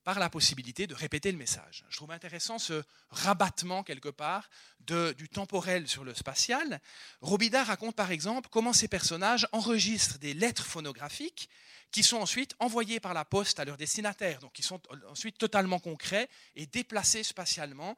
par 0.04 0.20
la 0.20 0.30
possibilité 0.30 0.88
de 0.88 0.94
répéter 0.94 1.32
le 1.32 1.38
message. 1.38 1.86
Je 1.90 1.98
trouve 1.98 2.12
intéressant 2.12 2.60
ce 2.60 2.84
rabattement 3.10 3.84
quelque 3.84 4.10
part 4.10 4.50
du 4.80 5.30
temporel 5.30 5.88
sur 5.88 6.04
le 6.04 6.14
spatial. 6.14 6.82
Robida 7.22 7.64
raconte 7.64 7.96
par 7.96 8.12
exemple 8.12 8.50
comment 8.52 8.74
ces 8.74 8.88
personnages 8.88 9.48
enregistrent 9.52 10.20
des 10.20 10.34
lettres 10.34 10.66
phonographiques 10.66 11.50
qui 11.92 12.04
sont 12.04 12.18
ensuite 12.18 12.56
envoyées 12.60 13.00
par 13.00 13.14
la 13.14 13.24
poste 13.24 13.60
à 13.60 13.66
leur 13.66 13.78
destinataire, 13.78 14.40
donc 14.40 14.52
qui 14.52 14.64
sont 14.64 14.82
ensuite 15.10 15.38
totalement 15.38 15.80
concrets 15.80 16.28
et 16.56 16.66
déplacés 16.66 17.22
spatialement 17.22 17.96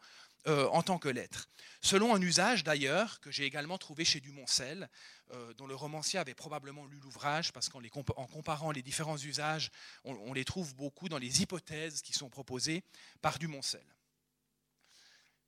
euh, 0.48 0.68
en 0.68 0.84
tant 0.84 0.98
que 0.98 1.10
lettres. 1.10 1.50
Selon 1.82 2.16
un 2.16 2.22
usage 2.22 2.64
d'ailleurs 2.64 3.20
que 3.20 3.32
j'ai 3.32 3.46
également 3.46 3.78
trouvé 3.78 4.06
chez 4.06 4.20
Dumoncel, 4.20 4.90
euh, 5.34 5.54
dont 5.54 5.68
le 5.68 5.76
romancier 5.76 6.20
avait 6.20 6.36
probablement 6.36 6.86
lu 6.86 7.00
l'ouvrage, 7.00 7.52
parce 7.52 7.70
qu'en 7.70 7.82
comparant 8.28 8.72
les 8.72 8.82
différents 8.82 9.18
usages, 9.18 9.72
on, 10.04 10.34
les 10.34 10.46
trouve 10.46 10.76
beaucoup 10.76 11.10
dans 11.10 11.18
les 11.18 11.42
hypothèses 11.42 12.02
qui 12.02 12.14
sont 12.14 12.30
proposées 12.30 12.84
par 13.22 13.40
Dumoncel. 13.40 13.86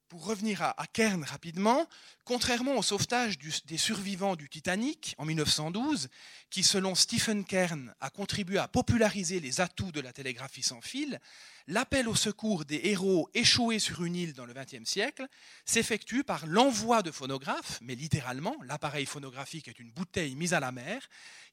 Pour 0.09 0.25
revenir 0.25 0.61
à, 0.61 0.87
Kern 0.93 1.25
rapidement, 1.25 1.85
contrairement 2.23 2.77
au 2.77 2.81
sauvetage 2.81 3.37
des 3.65 3.77
survivants 3.77 4.37
du 4.37 4.47
Titanic 4.47 5.13
en 5.17 5.25
1912, 5.25 6.07
qui 6.49 6.63
selon 6.63 6.95
Stephen 6.95 7.43
Kern 7.43 7.93
a 7.99 8.09
contribué 8.09 8.57
à 8.57 8.69
populariser 8.69 9.41
les 9.41 9.59
atouts 9.59 9.91
de 9.91 9.99
la 9.99 10.13
télégraphie 10.13 10.63
sans 10.63 10.79
fil, 10.79 11.19
l'appel 11.67 12.07
au 12.07 12.15
secours 12.15 12.63
des 12.63 12.79
héros 12.85 13.29
échoués 13.33 13.79
sur 13.79 14.05
une 14.05 14.15
île 14.15 14.33
dans 14.33 14.45
le 14.45 14.53
XXe 14.53 14.89
siècle 14.89 15.27
s'effectue 15.65 16.23
par 16.23 16.45
l'envoi 16.47 17.01
de 17.01 17.11
phonographes, 17.11 17.79
mais 17.81 17.95
littéralement, 17.95 18.55
l'appareil 18.63 19.05
phonographique 19.05 19.67
est 19.67 19.79
une 19.79 19.91
bouteille 19.91 20.35
mise 20.35 20.53
à 20.53 20.61
la 20.61 20.71
mer 20.71 21.05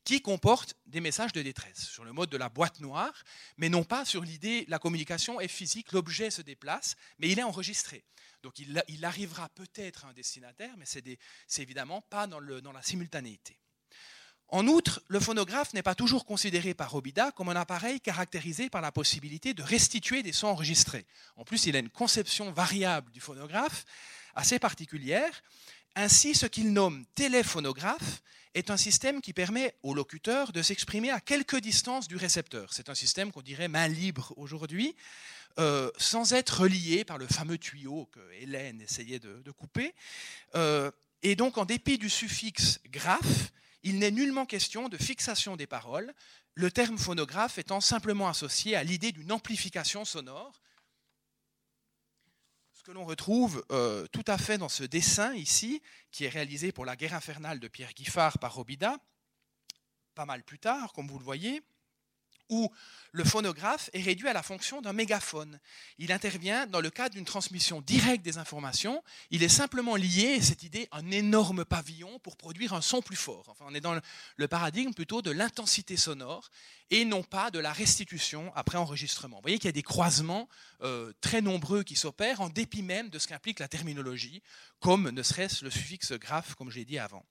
qui 0.05 0.23
comporte 0.23 0.77
des 0.87 1.01
messages 1.01 1.33
de 1.33 1.43
détresse 1.43 1.89
sur 1.89 2.05
le 2.05 2.13
mode 2.13 2.31
de 2.31 2.37
la 2.37 2.51
boîte 2.51 2.79
noire, 2.79 3.25
mais 3.57 3.69
non 3.69 3.83
pas 3.83 4.05
sur 4.05 4.23
l'idée 4.23 4.65
la 4.69 4.79
communication 4.79 5.41
est 5.41 5.49
physique, 5.49 5.91
l'objet 5.91 6.31
se 6.31 6.43
déplace, 6.43 6.95
mais 7.19 7.29
il 7.31 7.41
est 7.41 7.43
enregistré. 7.43 8.05
Donc 8.45 8.59
il, 8.59 9.05
arrivera 9.07 9.49
peut-être 9.49 10.05
à 10.05 10.09
un 10.09 10.13
destinataire, 10.13 10.75
mais 10.77 10.85
c'est 10.85 11.63
évidemment 11.63 12.03
pas 12.03 12.27
dans, 12.27 12.41
la 12.41 12.83
simultanéité. 12.83 13.59
En 14.49 14.69
outre, 14.69 15.03
le 15.09 15.19
phonographe 15.19 15.73
n'est 15.73 15.83
pas 15.83 15.95
toujours 15.95 16.27
considéré 16.27 16.75
par 16.75 16.91
Robida 16.91 17.33
comme 17.33 17.49
un 17.49 17.57
appareil 17.57 18.03
caractérisé 18.03 18.69
par 18.69 18.83
la 18.83 18.93
possibilité 18.93 19.55
de 19.55 19.63
restituer 19.63 20.23
des 20.23 20.35
sons 20.35 20.49
enregistrés. 20.49 21.07
En 21.37 21.45
plus, 21.45 21.65
il 21.65 21.75
a 21.75 21.79
une 21.79 21.89
conception 21.89 22.53
variable 22.53 23.11
du 23.13 23.21
phonographe 23.21 23.87
assez 24.35 24.59
particulière. 24.59 25.43
Ainsi, 25.97 26.35
ce 26.35 26.47
qu'il 26.47 26.73
nomme 26.73 27.05
téléphonographe 27.15 28.23
est 28.55 28.71
un 28.71 28.77
système 28.77 29.21
qui 29.21 29.33
permet 29.33 29.75
au 29.83 29.95
locuteur 29.95 30.53
de 30.53 30.63
s'exprimer 30.63 31.11
à 31.11 31.21
quelque 31.21 31.57
distance 31.57 32.09
du 32.09 32.17
récepteur. 32.17 32.73
C'est 32.73 32.89
un 32.89 32.95
système 32.95 33.33
qu'on 33.33 33.43
dirait 33.43 33.69
main 33.69 33.89
libre 33.89 34.33
aujourd'hui, 34.37 34.95
euh, 35.59 35.91
sans 35.97 36.33
être 36.33 36.63
relié 36.63 37.05
par 37.05 37.19
le 37.19 37.27
fameux 37.27 37.59
tuyau 37.59 38.07
que 38.13 38.21
Hélène 38.41 38.81
essayait 38.81 39.21
de, 39.21 39.51
couper. 39.53 39.95
Euh, 40.57 40.91
et 41.23 41.37
donc, 41.37 41.59
en 41.59 41.65
dépit 41.65 41.99
du 41.99 42.11
suffixe 42.11 42.81
graphe, 42.87 43.53
il 43.85 43.99
n'est 43.99 44.11
nullement 44.11 44.47
question 44.47 44.89
de 44.89 44.97
fixation 44.97 45.57
des 45.57 45.67
paroles, 45.67 46.13
le 46.55 46.71
terme 46.71 46.99
phonographe 46.99 47.59
étant 47.59 47.81
simplement 47.81 48.29
associé 48.29 48.77
à 48.77 48.85
l'idée 48.85 49.13
d'une 49.13 49.33
amplification 49.33 50.05
sonore. 50.05 50.61
Que 52.85 52.93
l'on 52.93 53.07
retrouve 53.07 53.65
euh, 53.73 54.07
tout 54.09 54.25
à 54.27 54.37
fait 54.37 54.59
dans 54.59 54.69
ce 54.69 54.85
dessin 54.85 55.33
ici, 55.33 55.81
qui 56.11 56.27
est 56.27 56.29
réalisé 56.29 56.71
pour 56.71 56.85
la 56.85 56.97
guerre 56.97 57.15
infernale 57.15 57.59
de 57.59 57.67
Pierre 57.67 57.93
Giffard 57.97 58.39
par 58.39 58.55
Robida, 58.55 58.99
pas 60.15 60.27
mal 60.27 60.45
plus 60.45 60.59
tard, 60.59 60.93
comme 60.93 61.09
vous 61.09 61.19
le 61.19 61.25
voyez 61.25 61.63
où 62.49 62.71
le 63.13 63.25
phonographe 63.25 63.91
est 63.93 64.03
réduit 64.03 64.29
à 64.29 64.33
la 64.33 64.43
fonction 64.43 64.83
d'un 64.83 64.93
mégaphone. 64.93 65.61
Il 65.99 66.13
intervient 66.13 66.67
dans 66.67 66.81
le 66.81 66.91
cadre 66.91 67.15
d'une 67.15 67.25
transmission 67.25 67.81
directe 67.81 68.25
des 68.25 68.39
informations. 68.39 69.03
Il 69.31 69.43
est 69.43 69.49
simplement 69.49 69.97
lié, 69.97 70.41
cette 70.41 70.63
idée, 70.63 70.89
un 70.91 71.11
énorme 71.11 71.65
pavillon 71.65 72.19
pour 72.19 72.37
produire 72.37 72.75
un 72.75 72.81
son 72.81 73.03
plus 73.03 73.17
fort. 73.17 73.49
Enfin, 73.49 73.65
on 73.69 73.75
est 73.75 73.81
dans 73.81 73.99
le 74.37 74.49
paradigme 74.49 74.93
plutôt 74.93 75.23
de 75.23 75.31
l'intensité 75.31 75.97
sonore 75.97 76.51
et 76.91 77.05
non 77.05 77.23
pas 77.23 77.51
de 77.51 77.59
la 77.59 77.73
restitution 77.73 78.53
après 78.55 78.79
enregistrement. 78.79 79.37
Vous 79.37 79.43
voyez 79.43 79.59
qu'il 79.59 79.69
y 79.69 79.69
a 79.69 79.73
des 79.73 79.83
croisements 79.83 80.49
euh, 80.83 81.13
très 81.21 81.41
nombreux 81.41 81.83
qui 81.83 81.97
s'opèrent 81.97 82.41
en 82.41 82.49
dépit 82.49 82.83
même 82.83 83.09
de 83.09 83.19
ce 83.19 83.29
qu'implique 83.29 83.61
la 83.61 83.69
terminologie, 83.69 84.43
comme 84.81 85.11
ne 85.11 85.23
serait-ce 85.23 85.65
le 85.65 85.71
suffixe 85.71 86.13
graphe, 86.13 86.55
comme 86.55 86.71
je 86.71 86.77
l'ai 86.77 86.85
dit 86.85 86.99
avant. 86.99 87.25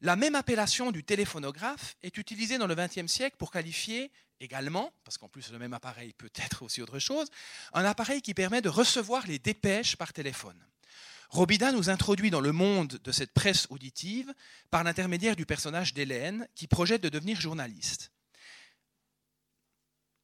La 0.00 0.14
même 0.14 0.36
appellation 0.36 0.92
du 0.92 1.02
téléphonographe 1.02 1.96
est 2.02 2.18
utilisée 2.18 2.58
dans 2.58 2.68
le 2.68 2.76
XXe 2.76 3.10
siècle 3.10 3.36
pour 3.36 3.50
qualifier 3.50 4.12
également, 4.40 4.92
parce 5.02 5.18
qu'en 5.18 5.28
plus 5.28 5.50
le 5.50 5.58
même 5.58 5.74
appareil 5.74 6.12
peut 6.12 6.30
être 6.36 6.62
aussi 6.62 6.80
autre 6.82 6.98
chose, 6.98 7.28
un 7.72 7.84
appareil 7.84 8.22
qui 8.22 8.34
permet 8.34 8.62
de 8.62 8.68
recevoir 8.68 9.26
les 9.26 9.38
dépêches 9.38 9.96
par 9.96 10.12
téléphone. 10.12 10.64
Robida 11.30 11.72
nous 11.72 11.90
introduit 11.90 12.30
dans 12.30 12.40
le 12.40 12.52
monde 12.52 12.98
de 13.02 13.12
cette 13.12 13.34
presse 13.34 13.66
auditive 13.70 14.32
par 14.70 14.82
l'intermédiaire 14.82 15.36
du 15.36 15.44
personnage 15.44 15.92
d'Hélène 15.92 16.48
qui 16.54 16.66
projette 16.66 17.02
de 17.02 17.08
devenir 17.08 17.40
journaliste. 17.40 18.12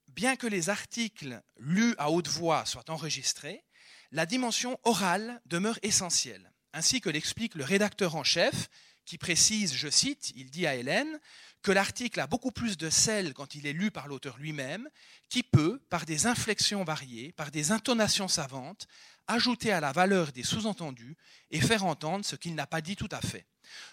bien 0.09 0.37
que 0.37 0.47
les 0.47 0.71
articles 0.71 1.43
lus 1.57 1.97
à 1.99 2.09
haute 2.09 2.29
voix 2.29 2.65
soient 2.67 2.89
enregistrés, 2.89 3.65
la 4.13 4.27
dimension 4.27 4.79
orale 4.85 5.43
demeure 5.45 5.79
essentielle, 5.83 6.53
ainsi 6.73 7.01
que 7.01 7.11
l'explique 7.11 7.57
le 7.57 7.65
rédacteur 7.65 8.15
en 8.15 8.23
chef, 8.23 8.69
qui 9.05 9.19
précise, 9.19 9.75
je 9.75 9.89
cite, 9.89 10.33
il 10.37 10.51
dit 10.51 10.67
à 10.67 10.75
Hélène, 10.75 11.21
que 11.63 11.73
l'article 11.73 12.21
a 12.21 12.27
beaucoup 12.27 12.51
plus 12.51 12.77
de 12.77 12.91
sel 12.91 13.33
quand 13.33 13.55
il 13.55 13.67
est 13.67 13.73
lu 13.73 13.91
par 13.91 14.07
l'auteur 14.07 14.37
lui-même, 14.39 14.89
qui 15.31 15.43
peut, 15.43 15.81
par 15.89 16.05
des 16.05 16.27
inflexions 16.27 16.85
variées, 16.85 17.33
par 17.33 17.51
des 17.51 17.73
intonations 17.73 18.29
savantes, 18.29 18.87
ajouter 19.27 19.73
à 19.73 19.81
la 19.81 19.93
valeur 19.93 20.33
des 20.33 20.43
sous-entendus 20.43 21.17
et 21.51 21.61
faire 21.61 21.87
entendre 21.87 22.25
ce 22.25 22.37
qu'il 22.37 22.55
n'a 22.55 22.67
pas 22.67 22.83
dit 22.83 22.97
tout 22.97 23.09
à 23.11 23.23
fait. 23.23 23.47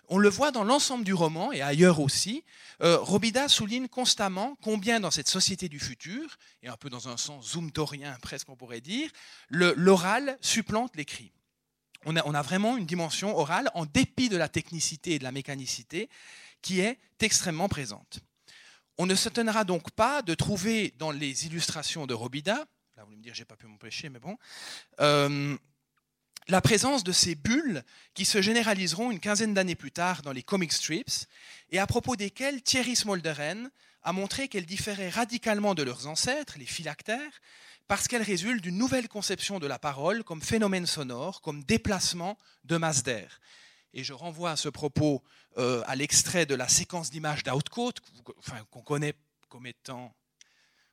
On 0.10 0.18
le 0.18 0.30
voit 0.30 0.52
dans 0.52 0.66
l'ensemble 0.66 1.06
du 1.06 1.14
roman 1.14 1.54
et 1.54 1.62
ailleurs 1.62 2.02
aussi. 2.02 2.44
Euh, 2.82 2.98
Robida 2.98 3.48
souligne 3.48 3.88
constamment 3.88 4.58
combien 4.62 5.00
dans 5.00 5.12
cette 5.12 5.30
société 5.30 5.70
du 5.70 5.80
futur, 5.80 6.38
et 6.62 6.68
un 6.68 6.76
peu 6.76 6.90
dans 6.90 7.08
un 7.08 7.18
sens 7.18 7.54
zoomtorien 7.54 8.18
presque 8.22 8.50
on 8.50 8.58
pourrait 8.58 8.82
dire, 8.82 9.10
l'oral 9.50 10.38
supplante 10.42 10.96
l'écrit. 10.96 11.32
On 12.06 12.16
a, 12.16 12.42
vraiment 12.42 12.78
une 12.78 12.86
dimension 12.86 13.38
orale 13.38 13.70
en 13.76 13.86
dépit 13.86 14.30
de 14.30 14.38
la 14.38 14.50
technicité 14.50 15.14
et 15.14 15.20
de 15.20 15.24
la 15.24 15.32
mécanicité 15.32 16.10
qui 16.62 16.80
est 16.80 16.98
extrêmement 17.20 17.70
présente. 17.70 18.20
On 18.98 19.06
ne 19.06 19.16
s'étonnera 19.16 19.64
donc 19.64 19.92
pas 19.92 20.22
de 20.22 20.34
trouver 20.34 20.94
dans 20.98 21.12
les 21.12 21.46
illustrations 21.46 22.08
de 22.08 22.14
Robida, 22.14 22.56
là 22.98 23.04
vous 23.04 23.08
allez 23.08 23.18
me 23.18 23.24
dire 23.24 23.34
j'ai 23.34 23.46
pas 23.46 23.56
pu 23.56 23.68
m'empêcher, 23.68 24.10
mais 24.10 24.20
bon, 24.20 24.38
euh, 25.00 25.56
la 26.48 26.62
présence 26.62 27.04
de 27.04 27.12
ces 27.12 27.36
bulles 27.36 27.84
qui 28.14 28.26
se 28.26 28.42
généraliseront 28.42 29.12
une 29.12 29.20
quinzaine 29.20 29.54
d'années 29.54 29.76
plus 29.76 29.92
tard 29.92 30.22
dans 30.24 30.32
les 30.32 30.44
comic 30.44 30.72
strips 30.74 31.28
et 31.70 31.80
à 31.80 31.88
propos 31.88 32.16
desquelles 32.16 32.62
Thierry 32.62 32.96
Smolderen 32.96 33.70
a 34.04 34.14
montré 34.14 34.48
qu'elles 34.48 34.66
différaient 34.66 35.10
radicalement 35.10 35.76
de 35.76 35.84
leurs 35.84 36.08
ancêtres, 36.08 36.56
les 36.58 36.66
phylactères, 36.66 37.42
parce 37.92 38.08
qu'elles 38.08 38.24
résultent 38.24 38.64
d'une 38.64 38.78
nouvelle 38.78 39.10
conception 39.10 39.60
de 39.60 39.68
la 39.68 39.78
parole 39.78 40.24
comme 40.24 40.42
phénomène 40.42 40.86
sonore, 40.86 41.42
comme 41.42 41.62
déplacement 41.66 42.38
de 42.64 42.78
masse 42.78 43.04
d'air. 43.04 43.42
Et 43.94 44.06
je 44.06 44.14
renvoie 44.14 44.52
à 44.52 44.56
ce 44.56 44.70
propos 44.70 45.22
euh, 45.58 45.84
à 45.88 45.98
l'extrait 45.98 46.46
de 46.46 46.56
la 46.56 46.70
séquence 46.70 47.10
d'images 47.10 47.44
d'Outcoat, 47.44 47.96
qu'on 48.70 48.82
connaît 48.82 49.14
comme 49.50 49.66
étant 49.66 50.16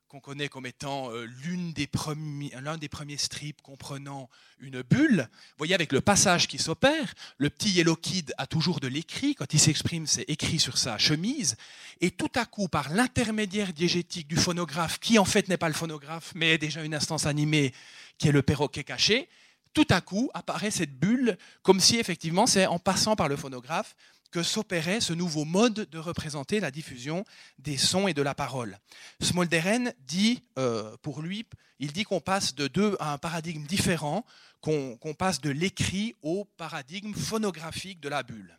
qu'on 0.09 0.21
connaît 0.21 0.49
comme 0.49 0.65
étant 0.65 1.13
euh, 1.13 1.27
l'un 1.45 1.71
des, 1.75 1.87
premiers, 1.87 2.51
des 2.81 2.89
premiers 2.89 3.19
strips 3.19 3.61
comprenant 3.61 4.31
une 4.59 4.81
bulle. 4.81 5.29
Vous 5.31 5.59
voyez, 5.59 5.75
avec 5.75 5.93
le 5.93 6.01
passage 6.01 6.49
qui 6.49 6.57
s'opère, 6.59 7.15
le 7.37 7.51
petit 7.51 7.71
Yellow 7.71 7.95
Kid 7.95 8.33
a 8.39 8.47
toujours 8.47 8.81
de 8.81 8.89
l'écrit. 8.89 9.35
Quand 9.35 9.53
il 9.53 9.61
s'exprime, 9.61 10.07
c'est 10.07 10.25
écrit 10.29 10.59
sur 10.59 10.79
sa 10.79 10.97
chemise. 10.97 11.57
Et 12.01 12.11
tout 12.11 12.31
à 12.37 12.47
coup, 12.47 12.69
par 12.69 12.89
l'intermédiaire 12.89 13.75
diégétique 13.75 14.29
du 14.29 14.37
phonographe, 14.37 14.99
qui 14.99 15.19
en 15.19 15.27
fait 15.27 15.49
n'est 15.49 15.59
pas 15.59 15.69
le 15.69 15.75
phonographe, 15.75 16.33
mais 16.35 16.55
est 16.55 16.59
déjà 16.59 16.83
une 16.83 16.95
instance 16.95 17.27
animée, 17.27 17.75
qui 18.17 18.29
est 18.29 18.33
le 18.33 18.43
perroquet 18.43 18.85
caché, 18.85 19.29
tout 19.75 19.87
à 19.91 20.01
coup 20.01 20.31
apparaît 20.33 20.71
cette 20.71 20.99
bulle, 20.99 21.37
comme 21.63 21.81
si 21.81 21.99
effectivement 21.99 22.47
c'est 22.47 22.67
en 22.67 22.79
passant 22.79 23.15
par 23.15 23.29
le 23.29 23.37
phonographe 23.37 23.95
que 24.31 24.43
s'opérait 24.43 25.01
ce 25.01 25.13
nouveau 25.13 25.45
mode 25.45 25.89
de 25.91 25.99
représenter 25.99 26.61
la 26.61 26.71
diffusion 26.71 27.25
des 27.59 27.77
sons 27.77 28.09
et 28.09 28.15
de 28.15 28.23
la 28.23 28.35
parole. 28.35 28.79
Smolderen 29.21 29.93
dit, 30.01 30.43
euh, 30.59 30.97
pour 31.03 31.23
lui, 31.23 31.47
il 31.79 31.93
dit 31.93 32.05
qu'on 32.05 32.21
passe 32.21 32.55
de 32.55 32.69
deux 32.69 32.97
à 33.01 33.13
un 33.13 33.19
paradigme 33.19 33.65
différent, 33.65 34.25
qu'on 34.61 35.15
passe 35.17 35.41
de 35.41 35.51
l'écrit 35.51 36.17
au 36.23 36.45
paradigme 36.57 37.15
phonographique 37.15 38.01
de 38.01 38.09
la 38.09 38.23
bulle. 38.23 38.59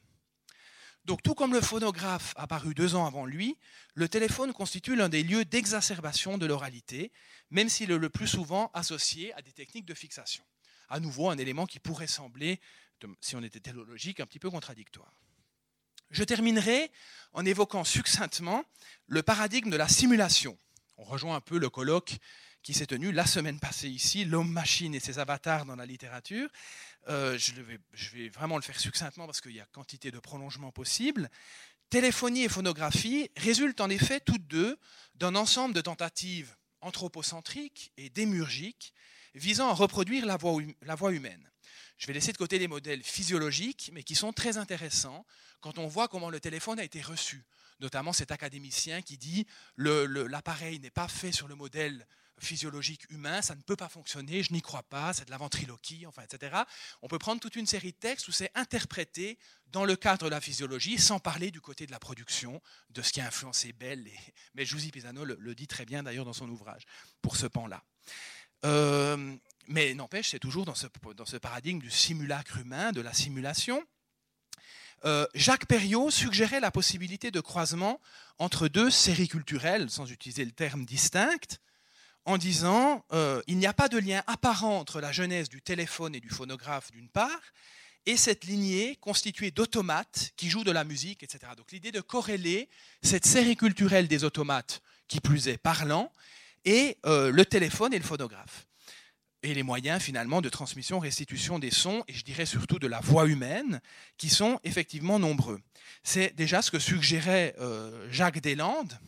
Donc 1.06 1.24
tout 1.24 1.34
comme 1.34 1.54
le 1.54 1.62
phonographe 1.62 2.34
apparu 2.36 2.74
deux 2.74 2.96
ans 2.96 3.06
avant 3.06 3.26
lui, 3.26 3.58
le 3.96 4.08
téléphone 4.08 4.54
constitue 4.54 4.96
l'un 4.96 5.10
des 5.10 5.24
lieux 5.24 5.44
d'exacerbation 5.44 6.38
de 6.38 6.46
l'oralité, 6.46 7.12
même 7.50 7.70
s'il 7.70 7.92
est 7.92 7.98
le 7.98 8.10
plus 8.10 8.28
souvent 8.28 8.70
associé 8.74 9.34
à 9.34 9.42
des 9.42 9.52
techniques 9.52 9.86
de 9.86 9.94
fixation 9.94 10.44
à 10.90 11.00
nouveau 11.00 11.30
un 11.30 11.38
élément 11.38 11.66
qui 11.66 11.80
pourrait 11.80 12.08
sembler, 12.08 12.60
si 13.22 13.36
on 13.36 13.44
était 13.44 13.60
théologique, 13.60 14.20
un 14.20 14.26
petit 14.26 14.40
peu 14.40 14.50
contradictoire. 14.50 15.14
Je 16.10 16.24
terminerai 16.24 16.92
en 17.34 17.46
évoquant 17.46 17.84
succinctement 17.84 18.64
le 19.08 19.22
paradigme 19.24 19.70
de 19.70 19.78
la 19.78 19.88
simulation. 19.88 20.58
On 20.98 21.04
rejoint 21.04 21.36
un 21.36 21.42
peu 21.42 21.58
le 21.58 21.70
colloque 21.70 22.18
qui 22.64 22.74
s'est 22.74 22.88
tenu 22.88 23.12
la 23.12 23.26
semaine 23.26 23.60
passée 23.60 23.90
ici, 23.90 24.26
l'homme-machine 24.26 24.94
et 24.94 25.00
ses 25.00 25.20
avatars 25.20 25.66
dans 25.66 25.76
la 25.76 25.86
littérature. 25.86 26.50
Euh, 27.08 27.38
je, 27.38 27.54
vais, 27.62 28.30
vraiment 28.30 28.58
le 28.58 28.62
faire 28.62 28.80
succinctement 28.80 29.26
parce 29.26 29.40
qu'il 29.40 29.54
y 29.54 29.62
a 29.62 29.66
quantité 29.72 30.12
de 30.12 30.20
prolongements 30.20 30.72
possibles. 30.72 31.30
Téléphonie 31.90 32.44
et 32.44 32.50
phonographie 32.50 33.30
résultent 33.38 33.82
en 33.82 33.90
effet 33.90 34.20
toutes 34.20 34.46
deux 34.48 34.78
d'un 35.16 35.36
ensemble 35.36 35.74
de 35.74 35.82
tentatives 35.82 36.56
anthropocentriques 36.82 37.92
et 37.98 38.10
démurgiques 38.10 38.94
visant 39.36 39.70
à 39.70 39.74
reproduire 39.74 40.26
la 40.26 40.38
voix 40.38 41.12
humaine. 41.14 41.50
Je 42.00 42.08
vais 42.08 42.14
laisser 42.14 42.32
de 42.32 42.38
côté 42.38 42.58
les 42.58 42.70
modèles 42.70 43.04
physiologiques, 43.04 43.92
mais 43.94 44.04
qui 44.04 44.16
sont 44.16 44.32
très 44.32 44.58
intéressants 44.58 45.26
quand 45.60 45.78
on 45.78 45.88
voit 45.88 46.08
comment 46.08 46.30
le 46.30 46.40
téléphone 46.40 46.80
a 46.80 46.84
été 46.84 47.02
reçu. 47.02 47.44
Notamment 47.82 48.14
cet 48.14 48.32
académicien 48.32 49.02
qui 49.02 49.18
dit 49.18 49.46
l'appareil 49.76 50.80
n'est 50.80 50.90
pas 50.90 51.10
fait 51.10 51.34
sur 51.34 51.50
le 51.50 51.56
modèle 51.56 52.08
physiologique 52.40 53.10
humain, 53.10 53.42
ça 53.42 53.54
ne 53.54 53.62
peut 53.62 53.76
pas 53.76 53.90
fonctionner, 53.90 54.44
je 54.44 54.54
n'y 54.54 54.62
crois 54.62 54.84
pas, 54.84 55.12
c'est 55.12 55.26
de 55.26 55.30
la 55.32 55.38
ventriloquie, 55.38 56.06
enfin, 56.06 56.22
etc. 56.22 56.64
On 57.02 57.10
peut 57.10 57.20
prendre 57.20 57.42
toute 57.42 57.58
une 57.58 57.66
série 57.66 57.92
de 57.92 57.98
textes 57.98 58.30
où 58.30 58.32
c'est 58.32 58.50
interprété 58.56 59.38
dans 59.68 59.84
le 59.84 59.98
cadre 59.98 60.26
de 60.26 60.30
la 60.30 60.40
physiologie, 60.40 60.98
sans 60.98 61.20
parler 61.20 61.52
du 61.52 61.60
côté 61.60 61.86
de 61.86 61.92
la 61.92 62.00
production, 62.00 62.62
de 62.92 63.02
ce 63.02 63.12
qui 63.12 63.20
a 63.20 63.28
influencé 63.28 63.74
Bell. 63.74 64.10
Mais 64.56 64.66
Giusy 64.66 64.90
Pisano 64.90 65.26
le, 65.26 65.36
le 65.38 65.54
dit 65.54 65.68
très 65.68 65.84
bien 65.84 66.02
d'ailleurs 66.02 66.24
dans 66.24 66.32
son 66.32 66.48
ouvrage, 66.48 66.84
pour 67.22 67.36
ce 67.36 67.46
pan-là. 67.46 67.84
Euh, 68.66 69.36
mais 69.70 69.94
n'empêche, 69.94 70.32
c'est 70.32 70.40
toujours 70.40 70.66
dans 70.66 70.76
ce, 70.76 71.38
paradigme 71.38 71.80
du 71.80 71.92
simulacre 71.92 72.58
humain, 72.58 72.92
de 72.92 73.02
la 73.02 73.14
simulation. 73.14 73.84
Euh, 75.06 75.26
Jacques 75.36 75.68
Perriot 75.68 76.10
suggérait 76.10 76.60
la 76.60 76.72
possibilité 76.72 77.32
de 77.32 77.40
croisement 77.40 78.02
entre 78.40 78.68
deux 78.68 78.90
séries 78.90 79.28
culturelles, 79.28 79.90
sans 79.90 80.12
utiliser 80.12 80.44
le 80.44 80.52
terme 80.52 80.86
distinct, 80.86 81.60
en 82.26 82.38
disant 82.38 83.06
euh, 83.14 83.42
il 83.48 83.58
n'y 83.58 83.68
a 83.68 83.74
pas 83.74 83.88
de 83.88 83.98
lien 83.98 84.24
apparent 84.28 84.78
entre 84.78 85.00
la 85.00 85.12
genèse 85.12 85.50
du 85.50 85.62
téléphone 85.62 86.16
et 86.16 86.20
du 86.20 86.30
phonographe 86.30 86.92
d'une 86.92 87.10
part, 87.10 87.42
et 88.08 88.18
cette 88.18 88.46
lignée 88.46 88.96
constituée 88.96 89.52
d'automates 89.52 90.32
qui 90.36 90.50
jouent 90.50 90.64
de 90.64 90.72
la 90.72 90.84
musique, 90.84 91.22
etc. 91.22 91.54
Donc 91.56 91.72
l'idée 91.72 91.92
de 91.92 92.02
corréler 92.02 92.70
cette 93.04 93.26
série 93.26 93.56
culturelle 93.56 94.08
des 94.08 94.24
automates, 94.24 94.82
qui 95.08 95.20
plus 95.22 95.48
est 95.48 95.60
parlant, 95.60 96.12
et 96.66 96.98
euh, 97.06 97.32
le 97.32 97.46
téléphone 97.46 97.94
et 97.94 98.00
le 98.00 98.04
phonographe. 98.04 98.66
Et 99.42 99.54
les 99.54 99.64
moyens 99.64 100.02
finalement 100.02 100.42
de 100.42 100.50
transmission, 100.50 101.00
restitution 101.00 101.60
des 101.60 101.72
sons, 101.72 102.04
et 102.08 102.14
je 102.14 102.26
dirais 102.26 102.46
surtout 102.46 102.78
de 102.78 102.88
la 102.88 103.00
voix 103.00 103.26
humaine, 103.26 103.80
qui 104.18 104.30
sont 104.30 104.60
effectivement 104.64 105.18
nombreux. 105.18 105.62
C'est 106.04 106.36
déjà 106.36 106.62
ce 106.62 106.72
que 106.72 106.80
suggérait 106.80 107.56
euh, 107.60 108.10
Jacques 108.12 108.42
Deslandes. 108.42 109.00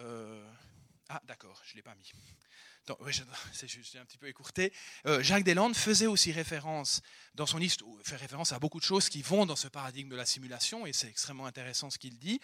Euh, 0.00 0.46
ah 1.08 1.20
d'accord, 1.24 1.60
je 1.64 1.72
ne 1.72 1.76
l'ai 1.76 1.82
pas 1.82 1.94
mis 1.94 2.12
oui, 3.00 3.12
c'est 3.52 3.98
un 3.98 4.04
petit 4.04 4.18
peu 4.18 4.28
écourté. 4.28 4.72
Euh, 5.06 5.22
Jacques 5.22 5.44
Deslandes 5.44 5.76
faisait 5.76 6.06
aussi 6.06 6.32
référence 6.32 7.02
dans 7.34 7.46
son 7.46 7.60
histoire, 7.60 7.90
fait 8.02 8.16
référence 8.16 8.52
à 8.52 8.58
beaucoup 8.58 8.78
de 8.78 8.84
choses 8.84 9.08
qui 9.08 9.22
vont 9.22 9.46
dans 9.46 9.56
ce 9.56 9.68
paradigme 9.68 10.08
de 10.08 10.16
la 10.16 10.26
simulation, 10.26 10.86
et 10.86 10.92
c'est 10.92 11.08
extrêmement 11.08 11.46
intéressant 11.46 11.90
ce 11.90 11.98
qu'il 11.98 12.18
dit. 12.18 12.40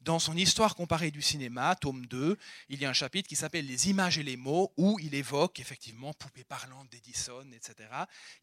Dans 0.00 0.18
son 0.18 0.36
histoire 0.36 0.74
comparée 0.74 1.10
du 1.10 1.22
cinéma, 1.22 1.76
tome 1.76 2.06
2, 2.06 2.36
il 2.68 2.80
y 2.80 2.84
a 2.84 2.90
un 2.90 2.94
chapitre 2.94 3.28
qui 3.28 3.36
s'appelle 3.36 3.66
Les 3.66 3.88
images 3.88 4.18
et 4.18 4.22
les 4.22 4.36
mots, 4.36 4.72
où 4.76 4.98
il 5.00 5.14
évoque 5.14 5.60
effectivement 5.60 6.12
Poupée 6.12 6.44
parlante 6.44 6.90
d'Edison, 6.90 7.46
etc., 7.52 7.88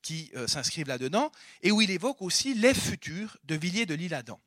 qui 0.01 0.31
euh, 0.35 0.47
s'inscrivent 0.47 0.87
là-dedans, 0.87 1.31
et 1.61 1.71
où 1.71 1.81
il 1.81 1.91
évoque 1.91 2.21
aussi 2.21 2.53
les 2.53 2.73
futurs 2.73 3.37
de 3.43 3.55
Villiers 3.55 3.85
de 3.85 3.93
l'Isle-Adam. 3.93 4.39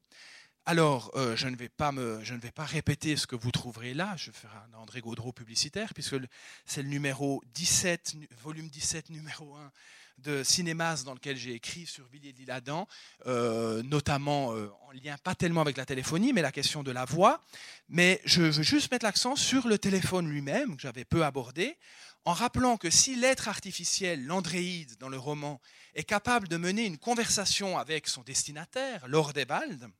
Alors, 0.66 1.10
euh, 1.14 1.36
je, 1.36 1.46
ne 1.46 1.56
vais 1.56 1.68
pas 1.68 1.92
me, 1.92 2.24
je 2.24 2.32
ne 2.32 2.40
vais 2.40 2.50
pas 2.50 2.64
répéter 2.64 3.16
ce 3.16 3.26
que 3.26 3.36
vous 3.36 3.50
trouverez 3.50 3.92
là, 3.92 4.14
je 4.16 4.30
ferai 4.30 4.56
un 4.56 4.78
André 4.78 5.02
Gaudreau 5.02 5.30
publicitaire, 5.30 5.92
puisque 5.92 6.16
c'est 6.64 6.82
le 6.82 6.88
numéro 6.88 7.42
17, 7.52 8.14
volume 8.42 8.68
17, 8.70 9.10
numéro 9.10 9.54
1 9.56 9.70
de 10.18 10.42
Cinémas 10.42 11.02
dans 11.04 11.12
lequel 11.12 11.36
j'ai 11.36 11.52
écrit 11.52 11.84
sur 11.84 12.06
Villiers 12.06 12.32
de 12.32 12.38
l'Isle-Adam, 12.38 12.86
notamment 13.26 14.54
euh, 14.54 14.70
en 14.88 14.92
lien 14.92 15.16
pas 15.22 15.34
tellement 15.34 15.60
avec 15.60 15.76
la 15.76 15.84
téléphonie, 15.84 16.32
mais 16.32 16.40
la 16.40 16.52
question 16.52 16.82
de 16.82 16.92
la 16.92 17.04
voix. 17.04 17.42
Mais 17.90 18.22
je 18.24 18.42
veux 18.42 18.62
juste 18.62 18.90
mettre 18.90 19.04
l'accent 19.04 19.36
sur 19.36 19.68
le 19.68 19.76
téléphone 19.76 20.30
lui-même, 20.30 20.76
que 20.76 20.82
j'avais 20.82 21.04
peu 21.04 21.26
abordé, 21.26 21.76
en 22.24 22.32
rappelant 22.32 22.78
que 22.78 22.88
si 22.88 23.16
l'être 23.16 23.48
artificiel, 23.48 24.24
l'andréide 24.24 24.96
dans 24.98 25.10
le 25.10 25.18
roman, 25.18 25.60
est 25.94 26.04
capable 26.04 26.48
de 26.48 26.56
mener 26.56 26.86
une 26.86 26.96
conversation 26.96 27.76
avec 27.76 28.06
son 28.06 28.22
destinataire, 28.22 29.06
Lord 29.08 29.36
Ebald, 29.36 29.90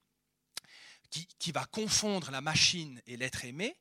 qui, 1.39 1.53
va 1.53 1.65
confondre 1.65 2.31
la 2.31 2.41
machine 2.41 3.01
et 3.07 3.17
l'être 3.17 3.45
aimé, 3.45 3.77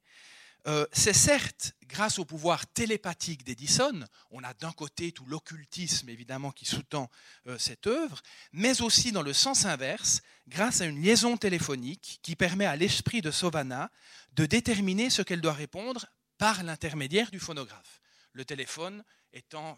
euh, 0.65 0.85
c'est 0.93 1.13
certes 1.13 1.73
grâce 1.87 2.19
au 2.19 2.25
pouvoir 2.25 2.65
télépathique 2.67 3.43
d'Edison, 3.43 4.05
on 4.31 4.43
a 4.43 4.53
d'un 4.53 4.71
côté 4.71 5.11
tout 5.11 5.25
l'occultisme 5.25 6.09
évidemment 6.09 6.51
qui 6.51 6.65
sous-tend 6.65 7.09
euh, 7.47 7.57
cette 7.57 7.85
œuvre, 7.85 8.21
mais 8.53 8.81
aussi 8.81 9.11
dans 9.11 9.21
le 9.21 9.33
sens 9.33 9.65
inverse, 9.65 10.21
grâce 10.47 10.81
à 10.81 10.85
une 10.85 11.01
liaison 11.01 11.35
téléphonique 11.35 12.19
qui 12.21 12.35
permet 12.35 12.65
à 12.65 12.75
l'esprit 12.75 13.21
de 13.21 13.29
Sovana 13.29 13.91
de 14.33 14.45
déterminer 14.45 15.09
ce 15.09 15.21
qu'elle 15.21 15.41
doit 15.41 15.53
répondre 15.53 16.05
par 16.37 16.63
l'intermédiaire 16.63 17.29
du 17.29 17.39
phonographe. 17.39 18.01
Le 18.31 18.45
téléphone 18.45 19.03
étant, 19.33 19.77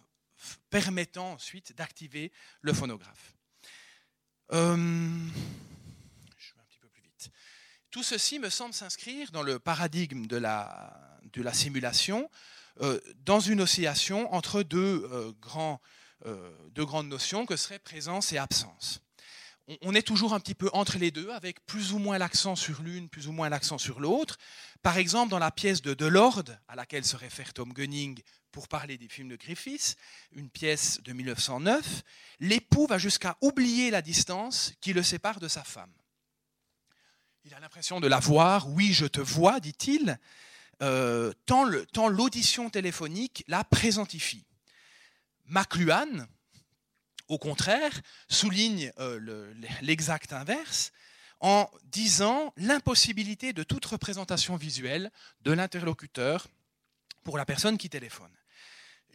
permettant 0.70 1.34
ensuite 1.34 1.76
d'activer 1.76 2.32
le 2.62 2.74
phonographe. 2.74 3.34
Euh, 4.54 4.76
je 6.38 6.54
vais 6.54 6.62
un 6.62 6.66
petit 6.66 6.80
peu 6.80 6.88
plus 6.88 7.02
vite. 7.02 7.32
Tout 7.96 8.04
ceci 8.04 8.40
me 8.40 8.50
semble 8.50 8.74
s'inscrire 8.74 9.32
dans 9.32 9.42
le 9.42 9.58
paradigme 9.58 10.28
de 10.28 10.36
la, 10.36 11.54
simulation, 11.54 12.30
euh, 12.82 13.00
dans 13.24 13.40
une 13.40 13.62
oscillation 13.62 14.34
entre 14.34 14.64
deux, 14.64 15.08
euh, 15.14 15.32
grands, 15.40 15.80
deux 16.72 16.84
grandes 16.84 17.08
notions 17.08 17.46
que 17.46 17.56
seraient 17.56 17.80
présence 17.80 18.34
et 18.34 18.38
absence 18.38 19.00
on 19.82 19.96
est 19.96 20.06
toujours 20.06 20.34
un 20.36 20.40
petit 20.40 20.54
peu 20.54 20.70
entre 20.74 21.00
les 21.00 21.10
deux, 21.10 21.32
avec 21.32 21.66
plus 21.66 21.94
ou 21.94 21.98
moins 21.98 22.20
l'accent 22.20 22.56
sur 22.56 22.84
l'une, 22.84 23.10
plus 23.10 23.28
ou 23.28 23.32
moins 23.32 23.50
l'accent 23.50 23.80
sur 23.80 24.00
l'autre. 24.00 24.38
Par 24.84 24.98
exemple, 24.98 25.32
dans 25.32 25.40
la 25.40 25.50
pièce 25.50 25.82
de 25.82 25.96
Delord, 25.96 26.44
à 26.68 26.76
laquelle 26.76 27.04
se 27.04 27.16
réfère 27.16 27.52
Tom 27.52 27.74
Gunning 27.74 28.20
pour 28.52 28.68
parler 28.68 29.00
des 29.00 29.08
films 29.08 29.30
de 29.30 29.36
Griffiths, 29.36 29.96
une 30.34 30.52
pièce 30.52 31.02
de 31.02 31.14
1909, 31.14 32.04
l'époux 32.42 32.86
va 32.86 33.00
jusqu'à 33.00 33.38
oublier 33.42 33.90
la 33.90 34.04
distance 34.04 34.74
qui 34.82 34.94
le 34.94 35.02
sépare 35.02 35.40
de 35.40 35.48
sa 35.48 35.64
femme. 35.64 35.92
Il 37.48 37.54
a 37.54 37.60
l'impression 37.60 38.00
de 38.00 38.08
la 38.08 38.20
voir, 38.20 38.68
oui, 38.70 38.92
je 38.92 39.06
te 39.06 39.22
vois, 39.22 39.60
dit-il, 39.60 40.18
euh, 40.82 41.32
tant 41.46 42.08
l'audition 42.08 42.72
téléphonique 42.72 43.44
la 43.48 43.64
présentifie. 43.64 44.48
McLuhan, 45.46 46.26
au 47.28 47.38
contraire, 47.38 47.92
souligne 48.30 48.92
euh, 48.98 49.54
l'exact 49.82 50.34
inverse 50.34 50.92
en 51.40 51.70
disant 51.84 52.52
l'impossibilité 52.58 53.54
de 53.54 53.62
toute 53.62 53.86
représentation 53.86 54.56
visuelle 54.56 55.12
de 55.42 55.52
l'interlocuteur 55.52 56.48
pour 57.24 57.38
la 57.38 57.46
personne 57.46 57.78
qui 57.78 57.92
téléphone. 57.92 58.32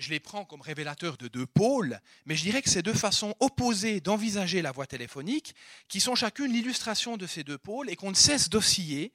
Je 0.01 0.09
les 0.09 0.18
prends 0.18 0.46
comme 0.46 0.62
révélateurs 0.62 1.18
de 1.18 1.28
deux 1.28 1.44
pôles, 1.44 2.01
mais 2.24 2.34
je 2.34 2.42
dirais 2.42 2.62
que 2.62 2.70
c'est 2.70 2.80
deux 2.80 2.94
façons 2.94 3.34
opposées 3.38 4.01
d'envisager 4.01 4.62
la 4.62 4.72
voix 4.72 4.86
téléphonique 4.86 5.55
qui 5.88 6.01
sont 6.01 6.14
chacune 6.14 6.51
l'illustration 6.51 7.18
de 7.18 7.26
ces 7.26 7.44
deux 7.44 7.59
pôles 7.59 7.90
et 7.90 7.96
qu'on 7.96 8.09
ne 8.09 8.16
cesse 8.16 8.48
d'osciller, 8.48 9.12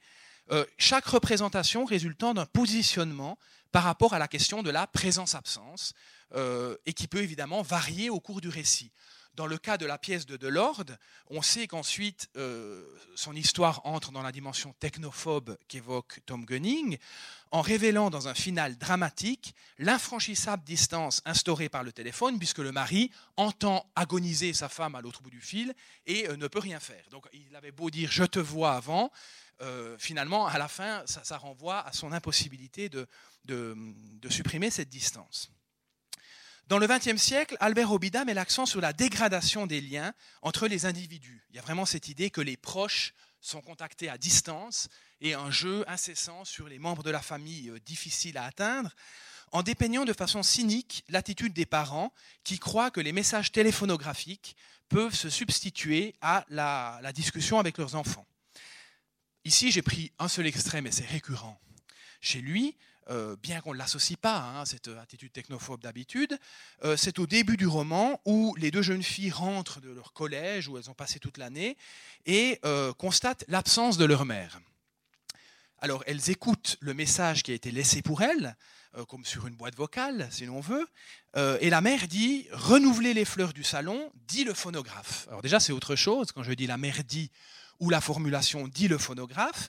euh, 0.52 0.64
chaque 0.78 1.06
représentation 1.06 1.84
résultant 1.84 2.34
d'un 2.34 2.46
positionnement 2.46 3.36
par 3.72 3.82
rapport 3.82 4.14
à 4.14 4.20
la 4.20 4.28
question 4.28 4.62
de 4.62 4.70
la 4.70 4.86
présence-absence, 4.86 5.92
euh, 6.36 6.76
et 6.86 6.92
qui 6.92 7.08
peut 7.08 7.22
évidemment 7.22 7.62
varier 7.62 8.08
au 8.08 8.20
cours 8.20 8.40
du 8.40 8.48
récit. 8.48 8.92
Dans 9.36 9.46
le 9.46 9.58
cas 9.58 9.76
de 9.76 9.84
la 9.84 9.98
pièce 9.98 10.24
de 10.24 10.38
Delord, 10.38 10.84
on 11.28 11.42
sait 11.42 11.66
qu'ensuite 11.66 12.30
euh, 12.38 12.82
son 13.14 13.36
histoire 13.36 13.82
entre 13.84 14.10
dans 14.10 14.22
la 14.22 14.32
dimension 14.32 14.74
technophobe 14.80 15.58
qu'évoque 15.68 16.20
Tom 16.24 16.46
Gunning, 16.46 16.96
en 17.50 17.60
révélant 17.60 18.08
dans 18.08 18.28
un 18.28 18.34
final 18.34 18.78
dramatique 18.78 19.54
l'infranchissable 19.78 20.64
distance 20.64 21.20
instaurée 21.26 21.68
par 21.68 21.84
le 21.84 21.92
téléphone, 21.92 22.38
puisque 22.38 22.60
le 22.60 22.72
mari 22.72 23.10
entend 23.36 23.86
agoniser 23.94 24.54
sa 24.54 24.70
femme 24.70 24.94
à 24.94 25.02
l'autre 25.02 25.22
bout 25.22 25.30
du 25.30 25.42
fil 25.42 25.74
et 26.06 26.26
euh, 26.30 26.36
ne 26.38 26.48
peut 26.48 26.58
rien 26.58 26.80
faire. 26.80 27.04
Donc 27.10 27.28
il 27.34 27.54
avait 27.54 27.72
beau 27.72 27.90
dire 27.90 28.10
je 28.10 28.24
te 28.24 28.38
vois 28.38 28.72
avant, 28.72 29.12
finalement, 29.98 30.46
à 30.46 30.58
la 30.58 30.68
fin, 30.68 31.02
ça, 31.06 31.38
renvoie 31.38 31.80
à 31.80 31.92
son 31.92 32.12
impossibilité 32.12 32.90
de 32.90 33.08
supprimer 34.28 34.70
cette 34.70 34.90
distance. 34.90 35.50
Dans 36.68 36.78
le 36.78 36.88
XXe 36.88 37.22
siècle, 37.22 37.56
Albert 37.60 37.92
Obida 37.92 38.24
met 38.24 38.34
l'accent 38.34 38.66
sur 38.66 38.80
la 38.80 38.92
dégradation 38.92 39.68
des 39.68 39.80
liens 39.80 40.12
entre 40.42 40.66
les 40.66 40.84
individus. 40.84 41.46
Il 41.50 41.56
y 41.56 41.60
a 41.60 41.62
vraiment 41.62 41.86
cette 41.86 42.08
idée 42.08 42.28
que 42.28 42.40
les 42.40 42.56
proches 42.56 43.14
sont 43.40 43.60
contactés 43.60 44.08
à 44.08 44.18
distance 44.18 44.88
et 45.20 45.34
un 45.34 45.52
jeu 45.52 45.84
incessant 45.86 46.44
sur 46.44 46.66
les 46.66 46.80
membres 46.80 47.04
de 47.04 47.10
la 47.10 47.22
famille 47.22 47.70
euh, 47.70 47.78
difficiles 47.86 48.36
à 48.36 48.44
atteindre, 48.46 48.90
en 49.52 49.62
dépeignant 49.62 50.04
de 50.04 50.12
façon 50.12 50.42
cynique 50.42 51.04
l'attitude 51.08 51.52
des 51.52 51.66
parents 51.66 52.12
qui 52.42 52.58
croient 52.58 52.90
que 52.90 53.00
les 53.00 53.12
messages 53.12 53.52
téléphonographiques 53.52 54.56
peuvent 54.88 55.14
se 55.14 55.30
substituer 55.30 56.16
à 56.20 56.44
la, 56.48 56.98
la 57.00 57.12
discussion 57.12 57.60
avec 57.60 57.78
leurs 57.78 57.94
enfants. 57.94 58.26
Ici, 59.44 59.70
j'ai 59.70 59.82
pris 59.82 60.10
un 60.18 60.26
seul 60.26 60.48
extrême 60.48 60.88
et 60.88 60.92
c'est 60.92 61.06
récurrent. 61.06 61.60
Chez 62.20 62.40
lui, 62.40 62.76
euh, 63.08 63.36
bien 63.40 63.60
qu'on 63.60 63.72
ne 63.72 63.78
l'associe 63.78 64.18
pas 64.18 64.36
à 64.36 64.60
hein, 64.60 64.64
cette 64.64 64.88
attitude 64.88 65.32
technophobe 65.32 65.80
d'habitude, 65.80 66.38
euh, 66.84 66.96
c'est 66.96 67.18
au 67.20 67.26
début 67.26 67.56
du 67.56 67.66
roman 67.66 68.20
où 68.24 68.54
les 68.56 68.72
deux 68.72 68.82
jeunes 68.82 69.02
filles 69.02 69.30
rentrent 69.30 69.80
de 69.80 69.90
leur 69.90 70.12
collège, 70.12 70.68
où 70.68 70.76
elles 70.76 70.90
ont 70.90 70.94
passé 70.94 71.20
toute 71.20 71.38
l'année, 71.38 71.76
et 72.26 72.58
euh, 72.64 72.92
constatent 72.92 73.44
l'absence 73.46 73.96
de 73.96 74.04
leur 74.04 74.24
mère. 74.24 74.60
Alors 75.78 76.02
elles 76.06 76.30
écoutent 76.30 76.78
le 76.80 76.94
message 76.94 77.42
qui 77.42 77.52
a 77.52 77.54
été 77.54 77.70
laissé 77.70 78.02
pour 78.02 78.22
elles, 78.22 78.56
comme 79.08 79.26
sur 79.26 79.46
une 79.46 79.54
boîte 79.54 79.76
vocale, 79.76 80.26
si 80.30 80.46
l'on 80.46 80.60
veut, 80.60 80.88
et 81.60 81.68
la 81.68 81.82
mère 81.82 82.08
dit 82.08 82.48
Renouveler 82.50 83.12
les 83.12 83.26
fleurs 83.26 83.52
du 83.52 83.62
salon, 83.62 84.10
dit 84.26 84.42
le 84.42 84.54
phonographe. 84.54 85.26
Alors 85.28 85.42
déjà, 85.42 85.60
c'est 85.60 85.74
autre 85.74 85.94
chose 85.94 86.32
quand 86.32 86.42
je 86.42 86.52
dis 86.52 86.66
la 86.66 86.78
mère 86.78 87.04
dit 87.04 87.30
ou 87.78 87.90
la 87.90 88.00
formulation 88.00 88.68
dit 88.68 88.88
le 88.88 88.96
phonographe 88.96 89.68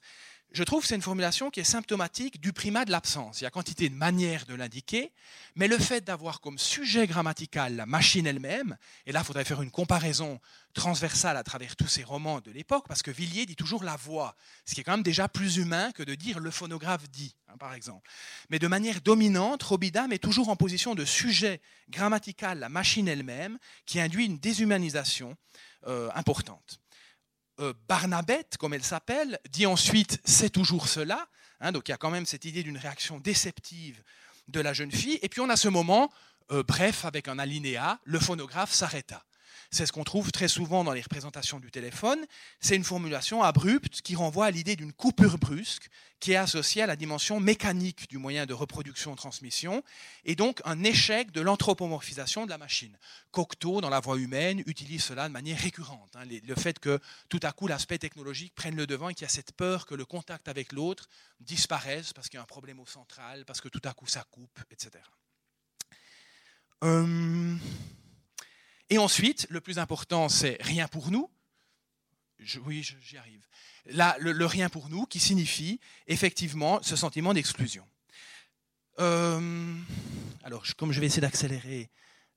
je 0.52 0.64
trouve 0.64 0.82
que 0.82 0.88
c'est 0.88 0.96
une 0.96 1.02
formulation 1.02 1.50
qui 1.50 1.60
est 1.60 1.66
symptomatique 1.66 2.40
du 2.40 2.54
primat 2.54 2.86
de 2.86 2.92
l'absence. 2.92 3.42
Il 3.42 3.44
y 3.44 3.48
a 3.48 3.52
quantité 3.52 3.90
de 3.90 3.96
manières 3.96 4.46
de 4.46 4.56
l'indiquer, 4.56 5.12
mais 5.56 5.68
le 5.68 5.78
fait 5.78 6.02
d'avoir 6.02 6.40
comme 6.40 6.58
sujet 6.58 7.06
grammatical 7.06 7.76
la 7.76 7.86
machine 7.86 8.26
elle-même, 8.26 8.78
et 9.06 9.12
là 9.12 9.20
il 9.22 9.26
faudrait 9.26 9.46
faire 9.46 9.62
une 9.62 9.72
comparaison 9.72 10.40
transversale 10.74 11.38
à 11.38 11.44
travers 11.44 11.76
tous 11.76 11.88
ces 11.88 12.04
romans 12.04 12.40
de 12.40 12.52
l'époque, 12.52 12.86
parce 12.88 13.02
que 13.02 13.12
Villiers 13.12 13.46
dit 13.46 13.56
toujours 13.56 13.84
la 13.84 13.96
voix, 13.96 14.36
ce 14.66 14.74
qui 14.74 14.82
est 14.82 14.84
quand 14.84 14.94
même 14.94 15.04
déjà 15.04 15.28
plus 15.28 15.58
humain 15.58 15.92
que 15.92 16.04
de 16.04 16.16
dire 16.16 16.40
le 16.40 16.52
phonographe 16.52 17.10
dit, 17.10 17.36
hein, 17.50 17.58
par 17.58 17.74
exemple. 17.74 18.10
Mais 18.50 18.60
de 18.60 18.68
manière 18.68 19.02
dominante, 19.02 19.64
Robida 19.64 20.08
met 20.08 20.20
toujours 20.20 20.50
en 20.50 20.56
position 20.56 20.96
de 20.96 21.04
sujet 21.04 21.62
grammatical 21.90 22.60
la 22.60 22.70
machine 22.70 23.08
elle-même, 23.08 23.58
qui 23.86 24.00
induit 24.00 24.26
une 24.26 24.40
déshumanisation 24.40 25.36
euh, 25.88 26.10
importante. 26.16 26.80
Euh, 27.60 27.74
Barnabette, 27.88 28.58
comme 28.58 28.74
elle 28.74 28.84
s'appelle, 28.84 29.40
dit 29.50 29.66
ensuite 29.66 30.20
c'est 30.24 30.50
toujours 30.50 30.88
cela. 30.88 31.28
Hein, 31.60 31.72
donc 31.72 31.88
il 31.88 31.92
y 31.92 31.94
a 31.94 31.98
quand 31.98 32.12
même 32.12 32.26
cette 32.26 32.46
idée 32.46 32.62
d'une 32.62 32.78
réaction 32.78 33.20
déceptive 33.20 34.04
de 34.48 34.60
la 34.60 34.74
jeune 34.74 34.92
fille. 34.92 35.18
Et 35.22 35.30
puis 35.30 35.42
on 35.42 35.50
a 35.50 35.56
ce 35.58 35.68
moment, 35.68 36.12
euh, 36.52 36.64
bref, 36.64 37.04
avec 37.04 37.28
un 37.28 37.40
alinéa, 37.40 38.00
le 38.04 38.20
phonographe 38.20 38.72
s'arrêta. 38.72 39.24
C'est 39.72 39.86
ce 39.86 39.92
qu'on 39.92 40.04
trouve 40.04 40.32
très 40.32 40.48
souvent 40.48 40.84
dans 40.84 40.94
les 40.94 41.02
représentations 41.02 41.60
du 41.60 41.72
téléphone. 41.72 42.20
C'est 42.60 42.76
une 42.76 42.84
formulation 42.84 43.44
abrupte 43.44 44.02
qui 44.02 44.16
renvoie 44.16 44.46
à 44.46 44.52
l'idée 44.52 44.76
d'une 44.76 44.94
coupure 44.94 45.38
brusque 45.38 45.90
qui 46.20 46.32
est 46.32 46.38
associée 46.38 46.82
à 46.82 46.88
la 46.88 46.96
dimension 46.96 47.40
mécanique 47.40 48.10
du 48.10 48.18
moyen 48.18 48.46
de 48.46 48.54
reproduction-transmission 48.54 49.84
et 50.26 50.36
donc 50.36 50.62
un 50.66 50.84
échec 50.84 51.32
de 51.32 51.42
l'anthropomorphisation 51.42 52.46
de 52.46 52.50
la 52.50 52.58
machine. 52.58 52.98
Cocteau, 53.32 53.82
dans 53.82 53.90
la 53.90 54.00
voix 54.00 54.18
humaine, 54.18 54.64
utilise 54.66 55.04
cela 55.04 55.28
de 55.28 55.34
manière 55.34 55.60
récurrente. 55.60 56.16
Hein. 56.16 56.26
le 56.26 56.56
fait 56.56 56.80
que 56.80 57.00
tout 57.30 57.40
à 57.44 57.52
coup 57.52 57.68
l'aspect 57.68 58.00
technologique 58.00 58.56
prenne 58.56 58.76
le 58.76 58.88
devant 58.88 59.10
et 59.10 59.14
qu'il 59.14 59.24
y 59.24 59.26
a 59.26 59.30
cette 59.30 59.52
peur 59.52 59.86
que 59.86 59.96
le 59.96 60.06
contact 60.06 60.48
avec 60.48 60.74
l'autre 60.74 61.08
disparaisse 61.40 62.14
parce 62.14 62.30
qu'il 62.30 62.38
y 62.38 62.40
a 62.40 62.44
un 62.44 62.46
problème 62.46 62.80
au 62.80 62.86
central, 62.86 63.46
parce 63.46 63.62
que 63.62 63.70
tout 63.70 63.82
à 63.84 63.94
coup 63.94 64.08
ça 64.08 64.24
coupe, 64.32 64.60
etc. 64.72 65.04
Et 68.90 68.98
ensuite, 68.98 69.48
le 69.50 69.60
plus 69.60 69.80
important, 69.80 70.30
c'est 70.30 70.58
rien 70.62 70.88
pour 70.88 71.12
nous. 71.12 71.30
oui, 72.66 72.84
j'y 73.02 73.18
arrive. 73.18 73.46
Là, 73.88 74.16
le, 74.20 74.46
rien 74.46 74.70
pour 74.70 74.90
nous 74.90 75.06
qui 75.06 75.20
signifie 75.20 75.80
effectivement 76.08 76.82
ce 76.82 76.96
sentiment 76.96 77.34
d'exclusion. 77.34 77.86
Euh, 79.00 79.76
alors, 80.44 80.64
comme 80.78 80.92
je 80.92 81.00
vais 81.00 81.06
essayer 81.06 81.22
d'accélérer, 81.22 81.90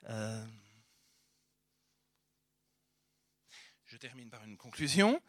euh, 0.09 0.44
je 3.86 3.96
termine 3.96 4.30
par 4.30 4.44
une 4.44 4.57
conclusion. 4.57 5.20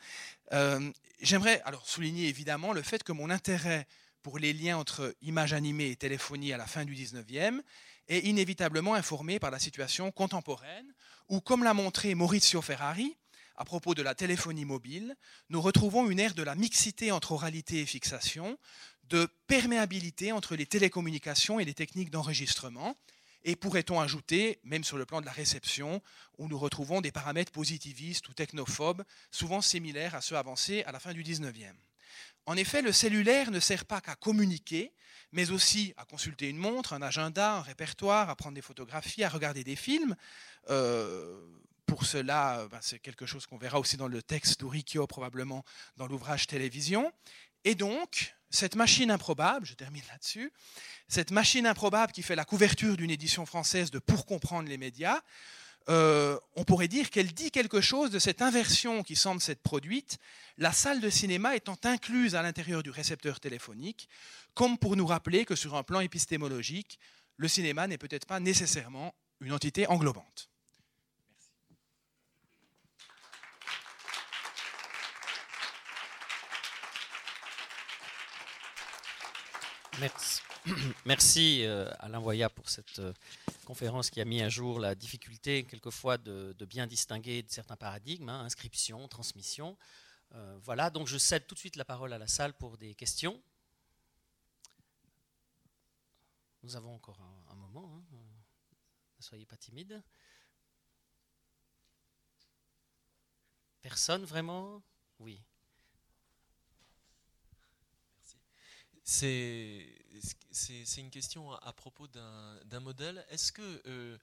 Euh, 0.53 0.91
j'aimerais 1.21 1.61
alors 1.65 1.87
souligner 1.87 2.27
évidemment 2.27 2.73
le 2.73 2.81
fait 2.81 3.03
que 3.03 3.11
mon 3.11 3.29
intérêt 3.29 3.87
pour 4.23 4.37
les 4.37 4.53
liens 4.53 4.77
entre 4.77 5.15
images 5.21 5.53
animées 5.53 5.89
et 5.91 5.95
téléphonie 5.95 6.53
à 6.53 6.57
la 6.57 6.67
fin 6.67 6.85
du 6.85 6.95
19e 6.95 7.61
est 8.07 8.19
inévitablement 8.19 8.93
informé 8.93 9.39
par 9.39 9.51
la 9.51 9.59
situation 9.59 10.11
contemporaine 10.11 10.93
où, 11.29 11.41
comme 11.41 11.63
l'a 11.63 11.73
montré 11.73 12.15
Maurizio 12.15 12.61
Ferrari, 12.61 13.15
à 13.55 13.65
propos 13.65 13.93
de 13.93 14.01
la 14.01 14.15
téléphonie 14.15 14.65
mobile, 14.65 15.15
nous 15.49 15.61
retrouvons 15.61 16.09
une 16.09 16.19
ère 16.19 16.33
de 16.33 16.43
la 16.43 16.55
mixité 16.55 17.11
entre 17.11 17.33
oralité 17.33 17.81
et 17.81 17.85
fixation, 17.85 18.57
de 19.03 19.27
perméabilité 19.47 20.31
entre 20.31 20.55
les 20.55 20.65
télécommunications 20.65 21.59
et 21.59 21.65
les 21.65 21.73
techniques 21.73 22.09
d'enregistrement, 22.09 22.95
et 23.43 23.55
pourrait-on 23.55 23.99
ajouter, 23.99 24.59
même 24.63 24.83
sur 24.83 24.97
le 24.97 25.05
plan 25.05 25.19
de 25.21 25.25
la 25.25 25.31
réception, 25.31 26.01
où 26.37 26.47
nous 26.47 26.57
retrouvons 26.57 27.01
des 27.01 27.11
paramètres 27.11 27.51
positivistes 27.51 28.27
ou 28.29 28.33
technophobes, 28.33 29.03
souvent 29.31 29.61
similaires 29.61 30.15
à 30.15 30.21
ceux 30.21 30.37
avancés 30.37 30.83
à 30.83 30.91
la 30.91 30.99
fin 30.99 31.13
du 31.13 31.23
19e. 31.23 31.73
En 32.45 32.57
effet, 32.57 32.81
le 32.81 32.91
cellulaire 32.91 33.51
ne 33.51 33.59
sert 33.59 33.85
pas 33.85 34.01
qu'à 34.01 34.15
communiquer, 34.15 34.93
mais 35.31 35.51
aussi 35.51 35.93
à 35.97 36.05
consulter 36.05 36.49
une 36.49 36.57
montre, 36.57 36.93
un 36.93 37.01
agenda, 37.01 37.55
un 37.55 37.61
répertoire, 37.61 38.29
à 38.29 38.35
prendre 38.35 38.55
des 38.55 38.61
photographies, 38.61 39.23
à 39.23 39.29
regarder 39.29 39.63
des 39.63 39.75
films. 39.75 40.15
Euh, 40.69 41.39
pour 41.85 42.05
cela, 42.05 42.67
ben, 42.69 42.79
c'est 42.81 42.99
quelque 42.99 43.25
chose 43.25 43.45
qu'on 43.45 43.57
verra 43.57 43.79
aussi 43.79 43.97
dans 43.97 44.07
le 44.07 44.21
texte 44.21 44.59
d'Urikyo, 44.59 45.07
probablement 45.07 45.63
dans 45.97 46.07
l'ouvrage 46.07 46.47
Télévision. 46.47 47.11
Et 47.63 47.75
donc, 47.75 48.35
cette 48.49 48.75
machine 48.75 49.11
improbable, 49.11 49.65
je 49.65 49.73
termine 49.73 50.03
là-dessus, 50.09 50.51
cette 51.07 51.31
machine 51.31 51.65
improbable 51.65 52.11
qui 52.11 52.23
fait 52.23 52.35
la 52.35 52.45
couverture 52.45 52.97
d'une 52.97 53.11
édition 53.11 53.45
française 53.45 53.91
de 53.91 53.99
Pour 53.99 54.25
comprendre 54.25 54.67
les 54.67 54.77
médias, 54.77 55.21
euh, 55.89 56.37
on 56.55 56.63
pourrait 56.63 56.87
dire 56.87 57.09
qu'elle 57.09 57.33
dit 57.33 57.51
quelque 57.51 57.81
chose 57.81 58.11
de 58.11 58.19
cette 58.19 58.41
inversion 58.41 59.03
qui 59.03 59.15
semble 59.15 59.41
s'être 59.41 59.61
produite, 59.61 60.17
la 60.57 60.71
salle 60.71 61.01
de 61.01 61.09
cinéma 61.09 61.55
étant 61.55 61.77
incluse 61.83 62.35
à 62.35 62.41
l'intérieur 62.41 62.83
du 62.83 62.91
récepteur 62.91 63.39
téléphonique, 63.39 64.07
comme 64.53 64.77
pour 64.77 64.95
nous 64.95 65.07
rappeler 65.07 65.45
que 65.45 65.55
sur 65.55 65.75
un 65.75 65.83
plan 65.83 65.99
épistémologique, 65.99 66.99
le 67.37 67.47
cinéma 67.47 67.87
n'est 67.87 67.97
peut-être 67.97 68.27
pas 68.27 68.39
nécessairement 68.39 69.15
une 69.39 69.53
entité 69.53 69.87
englobante. 69.87 70.49
Merci. 79.99 80.41
Merci 80.41 80.50
euh, 81.07 81.91
Alain 81.99 82.19
Voya 82.19 82.49
pour 82.49 82.69
cette 82.69 82.99
euh, 82.99 83.13
conférence 83.65 84.09
qui 84.09 84.21
a 84.21 84.25
mis 84.25 84.41
à 84.41 84.49
jour 84.49 84.79
la 84.79 84.93
difficulté 84.93 85.63
quelquefois 85.63 86.17
de, 86.17 86.55
bien 86.65 86.85
distinguer 86.85 87.43
certains 87.47 87.75
paradigmes, 87.75 88.29
hein, 88.29 88.41
inscription, 88.41 89.07
transmission. 89.07 89.75
Euh, 90.33 90.59
voilà, 90.63 90.89
donc 90.89 91.07
je 91.07 91.17
cède 91.17 91.47
tout 91.47 91.55
de 91.55 91.59
suite 91.59 91.75
la 91.75 91.85
parole 91.85 92.13
à 92.13 92.17
la 92.17 92.27
salle 92.27 92.53
pour 92.53 92.77
des 92.77 92.93
questions. 92.93 93.41
Nous 96.63 96.75
avons 96.75 96.93
encore 96.93 97.19
un, 97.49 97.55
moment, 97.55 97.91
hein, 97.95 98.17
ne 99.17 99.23
soyez 99.23 99.47
pas 99.47 99.57
timide. 99.57 100.03
Personne 103.81 104.25
vraiment? 104.25 104.83
Oui. 105.19 105.41
C'est 109.03 109.87
une 110.97 111.09
question 111.09 111.51
à, 111.51 111.73
propos 111.73 112.07
d'un 112.07 112.79
modèle. 112.79 113.25
Est-ce 113.29 113.51
que 113.51 113.81
euh, 113.87 114.17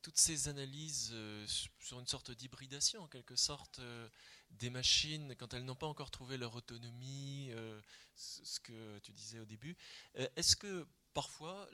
toutes 0.00 0.18
ces 0.18 0.48
analyses 0.48 1.10
euh, 1.12 1.46
sur 1.78 2.00
une 2.00 2.06
sorte 2.06 2.30
d'hybridation, 2.30 3.02
en 3.02 3.08
quelque 3.08 3.36
sorte, 3.36 3.78
euh, 3.80 4.08
des 4.50 4.70
machines, 4.70 5.34
quand 5.36 5.54
elles 5.54 5.64
n'ont 5.64 5.74
pas 5.74 5.86
encore 5.86 6.10
trouvé 6.10 6.36
leur 6.36 6.54
autonomie, 6.54 7.50
ce 8.14 8.60
que 8.60 8.98
tu 8.98 9.12
disais 9.12 9.38
au 9.38 9.46
début, 9.46 9.76
est-ce 10.36 10.56
que 10.56 10.86
parfois 11.14 11.66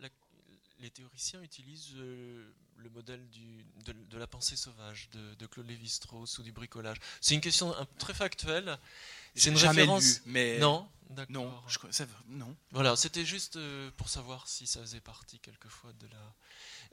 les 0.81 0.91
théoriciens 0.91 1.43
utilisent 1.43 1.95
le 1.97 2.91
modèle 2.91 3.25
de, 3.85 4.19
la 4.19 4.27
pensée 4.27 4.57
sauvage 4.57 5.09
de, 5.11 5.47
Claude 5.47 5.67
Lévi-Strauss 5.67 6.39
ou 6.39 6.43
du 6.43 6.53
bricolage 6.53 6.99
C'est 7.21 7.35
une 7.35 7.41
question 7.41 7.75
très 7.99 8.15
factuelle. 8.15 8.79
C'est 9.35 9.51
une 9.51 9.57
jamais 9.57 9.83
référence. 9.83 10.21
mais 10.27 10.59
non, 10.59 10.89
non, 11.29 11.63
je, 11.69 11.79
non. 12.29 12.55
Voilà, 12.71 12.97
c'était 12.97 13.25
juste 13.25 13.57
euh, 13.57 13.91
pour 13.97 14.09
savoir 14.09 14.47
si 14.47 14.67
ça 14.67 14.81
faisait 14.81 15.01
partie 15.01 15.39
quelquefois 15.39 15.93
de 15.95 16.07
la. 16.09 16.35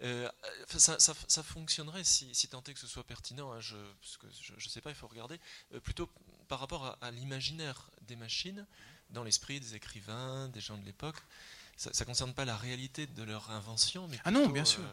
Euh, 0.03 0.29
ça, 0.77 1.43
fonctionnerait 1.43 2.03
si, 2.03 2.33
si 2.33 2.47
tant 2.47 2.63
est 2.63 2.73
que 2.73 2.79
ce 2.79 2.87
soit 2.87 3.05
pertinent. 3.05 3.51
Hein, 3.51 3.59
je, 3.59 3.75
ne 3.75 4.59
sais 4.59 4.81
pas, 4.81 4.89
il 4.89 4.95
faut 4.95 5.07
regarder. 5.07 5.39
Euh, 5.73 5.79
plutôt 5.79 6.09
par 6.47 6.59
rapport 6.59 6.97
à, 7.01 7.11
l'imaginaire 7.11 7.89
des 8.01 8.15
machines, 8.15 8.65
dans 9.09 9.23
l'esprit 9.23 9.59
des 9.59 9.75
écrivains, 9.75 10.47
des 10.49 10.61
gens 10.61 10.77
de 10.77 10.85
l'époque. 10.85 11.21
Ça 11.77 11.91
ne 11.99 12.05
concerne 12.05 12.33
pas 12.33 12.45
la 12.45 12.55
réalité 12.55 13.05
de 13.05 13.23
leur 13.23 13.51
invention. 13.51 14.07
Mais 14.07 14.17
ah 14.23 14.31
non, 14.31 14.47
bien 14.47 14.65
sûr. 14.65 14.83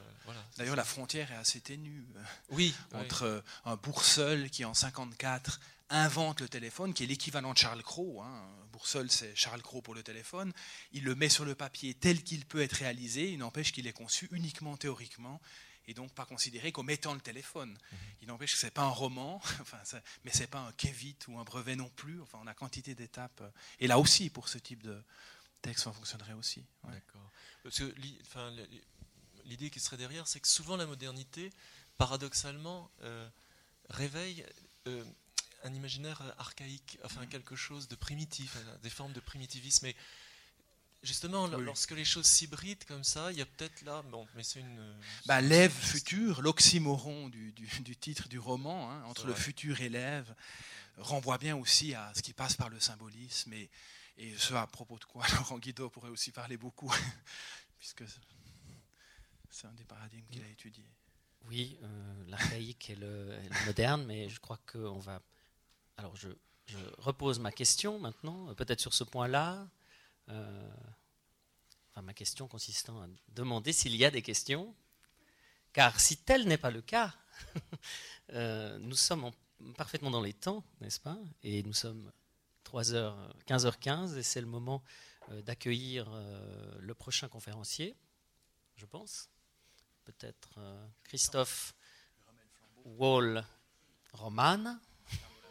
D'ailleurs, 0.56 0.76
la 0.76 0.84
frontière 0.84 1.30
est 1.30 1.36
assez 1.36 1.60
ténue. 1.60 2.04
Oui. 2.50 2.74
entre 2.92 3.44
un 3.64 3.76
Bourseul 3.76 4.50
qui, 4.50 4.64
en 4.64 4.74
54, 4.74 5.60
invente 5.90 6.40
le 6.40 6.48
téléphone, 6.48 6.94
qui 6.94 7.04
est 7.04 7.06
l'équivalent 7.06 7.52
de 7.52 7.58
Charles 7.58 7.82
Cros. 7.82 8.22
Hein. 8.22 8.48
Boursol, 8.72 9.10
c'est 9.10 9.36
Charles 9.36 9.62
Cros 9.62 9.82
pour 9.82 9.94
le 9.94 10.02
téléphone. 10.02 10.52
Il 10.92 11.04
le 11.04 11.14
met 11.14 11.28
sur 11.28 11.44
le 11.44 11.54
papier 11.54 11.94
tel 11.94 12.22
qu'il 12.22 12.46
peut 12.46 12.62
être 12.62 12.72
réalisé. 12.72 13.30
Il 13.30 13.38
n'empêche 13.38 13.72
qu'il 13.72 13.86
est 13.86 13.92
conçu 13.92 14.28
uniquement 14.32 14.76
théoriquement 14.76 15.40
et 15.88 15.94
donc 15.94 16.12
pas 16.12 16.24
considéré 16.24 16.72
comme 16.72 16.90
étant 16.90 17.14
le 17.14 17.20
téléphone. 17.20 17.70
Mhm. 17.70 17.98
Il 18.22 18.28
n'empêche 18.28 18.52
que 18.54 18.58
ce 18.58 18.66
n'est 18.66 18.70
pas 18.70 18.82
un 18.82 18.88
roman, 18.88 19.40
enfin, 19.60 19.78
mais 20.24 20.32
ce 20.32 20.40
n'est 20.40 20.46
pas 20.46 20.60
un 20.60 20.72
Kevit 20.72 21.18
ou 21.28 21.38
un 21.38 21.44
brevet 21.44 21.76
non 21.76 21.90
plus. 21.90 22.20
Enfin, 22.22 22.38
on 22.42 22.46
a 22.46 22.54
quantité 22.54 22.94
d'étapes. 22.94 23.42
Et 23.78 23.86
là 23.86 23.98
aussi, 23.98 24.30
pour 24.30 24.48
ce 24.48 24.58
type 24.58 24.82
de 24.82 25.02
texte, 25.62 25.84
fonctionnerait 25.84 26.34
aussi. 26.34 26.64
D'accord. 26.84 27.30
Parce 27.62 27.78
que 27.78 27.94
l'idée 29.44 29.70
qui 29.70 29.80
serait 29.80 29.96
derrière, 29.96 30.26
c'est 30.26 30.40
que 30.40 30.48
souvent 30.48 30.76
la 30.76 30.86
modernité, 30.86 31.50
paradoxalement, 31.96 32.90
euh, 33.02 33.28
réveille 33.88 34.44
euh, 34.88 35.04
un 35.64 35.72
imaginaire 35.72 36.20
archaïque, 36.38 36.98
enfin 37.04 37.26
quelque 37.26 37.56
chose 37.56 37.88
de 37.88 37.94
primitif, 37.94 38.56
euh, 38.56 38.78
des 38.82 38.90
formes 38.90 39.12
de 39.12 39.20
primitivisme. 39.20 39.86
Et 39.86 39.96
justement, 41.02 41.46
lorsque 41.46 41.92
les 41.92 42.04
choses 42.04 42.26
s'hybrident 42.26 42.84
comme 42.86 43.04
ça, 43.04 43.30
il 43.30 43.38
y 43.38 43.42
a 43.42 43.46
peut-être 43.46 43.82
là, 43.82 44.02
bon, 44.02 44.26
mais 44.34 44.42
c'est 44.42 44.60
une. 44.60 44.96
Bah, 45.26 45.40
l'Ève 45.40 45.72
futur, 45.72 46.42
l'oxymoron 46.42 47.28
du, 47.28 47.52
du, 47.52 47.96
titre 47.96 48.28
du 48.28 48.38
roman, 48.38 48.90
hein, 48.90 49.04
entre 49.04 49.26
le 49.26 49.34
futur 49.34 49.80
et 49.80 49.88
l'Ève, 49.88 50.34
renvoie 50.98 51.38
bien 51.38 51.56
aussi 51.56 51.94
à 51.94 52.12
ce 52.14 52.22
qui 52.22 52.32
passe 52.32 52.56
par 52.56 52.68
le 52.68 52.80
symbolisme 52.80 53.52
et, 53.52 53.70
et 54.16 54.36
ce 54.36 54.54
à 54.54 54.66
propos 54.66 54.98
de 54.98 55.04
quoi 55.04 55.24
Laurent 55.36 55.58
Guido 55.58 55.88
pourrait 55.90 56.10
aussi 56.10 56.32
parler 56.32 56.56
beaucoup, 56.56 56.92
puisque 57.78 58.04
c'est 59.50 59.66
un 59.66 59.72
des 59.72 59.84
paradigmes 59.84 60.26
qu'il 60.30 60.42
a 60.42 60.48
étudié. 60.48 60.84
Oui, 61.46 61.78
euh, 61.82 62.24
l'archaïque 62.28 62.90
et 62.90 62.96
le, 62.96 63.36
moderne, 63.66 64.04
mais 64.06 64.28
je 64.28 64.40
crois 64.40 64.58
qu'on 64.70 64.98
va 64.98 65.20
alors 65.96 66.16
je, 66.16 66.28
repose 66.98 67.38
ma 67.38 67.52
question 67.52 67.98
maintenant, 67.98 68.48
euh, 68.48 68.54
peut-être 68.54 68.80
sur 68.80 68.94
ce 68.94 69.04
point-là. 69.04 69.68
Euh, 70.28 70.70
enfin, 71.90 72.02
ma 72.02 72.14
question 72.14 72.48
consistant 72.48 73.02
à 73.02 73.08
demander 73.28 73.72
s'il 73.72 73.94
y 73.96 74.04
a 74.04 74.10
des 74.10 74.22
questions, 74.22 74.74
car 75.72 76.00
si 76.00 76.16
tel 76.16 76.46
n'est 76.46 76.58
pas 76.58 76.70
le 76.70 76.80
cas, 76.80 77.14
nous 78.78 78.96
sommes 78.96 79.30
parfaitement 79.76 80.10
dans 80.10 80.22
les 80.22 80.32
temps, 80.32 80.64
n'est-ce 80.80 81.00
pas? 81.00 81.18
Et 81.42 81.62
nous 81.62 81.74
sommes 81.74 82.10
3h, 82.72 83.14
15h15, 83.46 84.16
et 84.16 84.22
c'est 84.22 84.40
le 84.40 84.46
moment 84.46 84.82
d'accueillir 85.44 86.10
le 86.78 86.94
prochain 86.94 87.28
conférencier, 87.28 87.94
je 88.76 88.86
pense. 88.86 89.28
Peut-être 90.04 90.58
Christophe 91.04 91.74
Wall 92.84 93.44
Roman. 94.12 94.78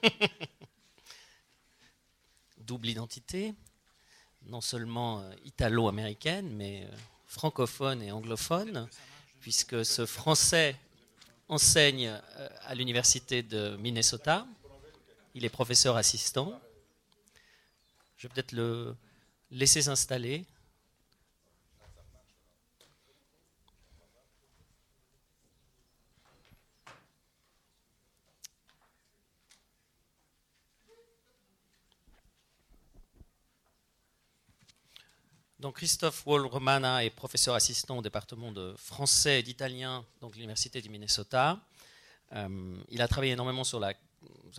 Double 2.58 2.90
identité, 2.90 3.54
non 4.44 4.62
seulement 4.62 5.22
euh, 5.22 5.34
italo-américaine, 5.46 6.50
mais 6.56 6.86
euh, 6.86 6.96
francophone 7.26 8.02
et 8.02 8.12
anglophone, 8.12 8.88
puisque 9.40 9.86
ce 9.86 10.06
français 10.06 10.76
enseigne 11.48 12.08
euh, 12.08 12.50
à 12.62 12.76
l'université 12.76 13.44
de 13.44 13.76
Minnesota. 13.78 14.46
Il 15.34 15.46
est 15.46 15.50
professeur 15.50 15.96
assistant. 15.98 16.60
Je 18.22 18.28
vais 18.28 18.34
peut-être 18.36 18.52
le 18.52 18.96
laisser 19.50 19.82
s'installer. 19.82 20.46
Donc 35.58 35.78
Christophe 35.78 36.28
Wall-Romana 36.28 37.04
est 37.04 37.10
professeur 37.10 37.56
assistant 37.56 37.98
au 37.98 38.02
département 38.04 38.52
de 38.52 38.76
français 38.78 39.40
et 39.40 39.44
d'italien 39.44 40.06
de 40.22 40.32
l'Université 40.36 40.80
du 40.80 40.90
Minnesota. 40.90 41.60
Euh, 42.34 42.78
il 42.90 43.02
a 43.02 43.08
travaillé 43.08 43.34
énormément 43.34 43.64
sur 43.64 43.80
la, 43.80 43.96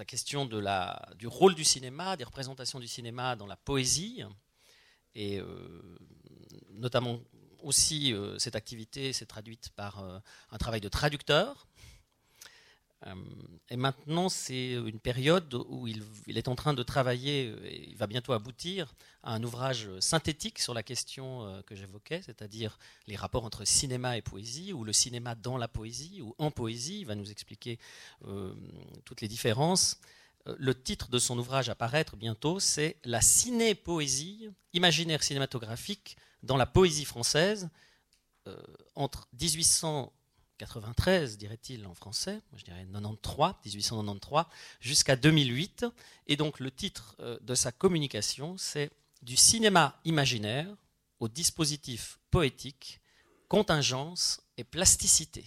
question 0.05 0.47
de 0.47 0.59
la, 0.59 1.09
du 1.17 1.27
rôle 1.27 1.55
du 1.55 1.65
cinéma, 1.65 2.17
des 2.17 2.25
représentations 2.25 2.81
du 2.81 2.89
cinéma 2.89 3.37
dans 3.37 3.47
la 3.47 3.57
poésie, 3.57 4.23
et 5.15 5.39
euh, 5.39 5.99
notamment 6.71 7.21
aussi 7.63 8.13
euh, 8.13 8.39
cette 8.39 8.57
activité 8.57 9.13
s'est 9.13 9.27
traduite 9.27 9.71
par 9.77 10.03
un 10.51 10.59
travail 10.59 10.81
de 10.81 10.89
traducteur. 10.89 11.67
euh, 11.67 11.72
et 13.69 13.77
maintenant, 13.77 14.29
c'est 14.29 14.73
une 14.73 15.01
période 15.01 15.55
où 15.69 15.89
il, 15.89 16.39
est 16.39 16.49
en 16.49 16.55
train 16.55 16.75
de 16.75 16.83
travailler, 16.83 17.55
et 17.65 17.89
il 17.89 17.97
va 17.97 18.07
bientôt 18.07 18.33
aboutir 18.33 18.95
à 19.23 19.35
un 19.35 19.43
ouvrage 19.43 19.89
synthétique 20.01 20.59
sur 20.59 20.75
la 20.75 20.83
question 20.83 21.47
euh, 21.47 21.63
que 21.63 21.75
j'évoquais, 21.75 22.23
c'est-à-dire 22.23 22.79
les 23.07 23.17
rapports 23.17 23.45
entre 23.45 23.65
cinéma 23.65 24.17
et 24.17 24.23
poésie, 24.23 24.73
ou 24.73 24.85
le 24.85 24.93
cinéma 24.93 25.35
dans 25.35 25.59
la 25.59 25.69
poésie, 25.69 26.21
ou 26.23 26.35
en 26.39 26.51
poésie. 26.51 27.01
Il 27.01 27.07
va 27.07 27.15
nous 27.15 27.31
expliquer 27.31 27.79
euh, 28.27 28.55
toutes 29.05 29.21
les 29.21 29.29
différences. 29.29 29.99
Le 30.59 30.75
titre 30.75 31.09
de 31.09 31.19
son 31.19 31.39
ouvrage 31.39 31.69
à 31.69 31.75
paraître 31.75 32.17
bientôt, 32.17 32.61
c'est 32.61 32.97
La 33.05 33.21
ciné-poésie, 33.21 34.51
imaginaire 34.73 35.23
cinématographique 35.23 36.17
dans 36.43 36.57
la 36.57 36.67
poésie 36.67 37.05
française, 37.05 37.69
entre 38.97 39.29
1800 39.41 40.13
93, 40.67 41.39
dirait-il 41.39 41.87
en 41.87 41.95
français, 41.95 42.41
je 42.57 42.65
dirais 42.65 42.87
93, 42.93 43.55
1893, 43.65 44.45
jusqu'à 44.81 45.17
2008. 45.17 45.87
Et 46.29 46.37
donc 46.37 46.61
le 46.61 46.71
titre 46.71 47.17
euh, 47.21 47.39
de 47.43 47.55
sa 47.55 47.73
communication, 47.73 48.57
c'est 48.59 48.91
du 49.23 49.37
cinéma 49.37 49.99
imaginaire 50.05 50.69
au 51.21 51.29
dispositif 51.29 52.19
poétique, 52.31 53.01
contingence 53.49 54.41
et 54.57 54.65
plasticité. 54.65 55.45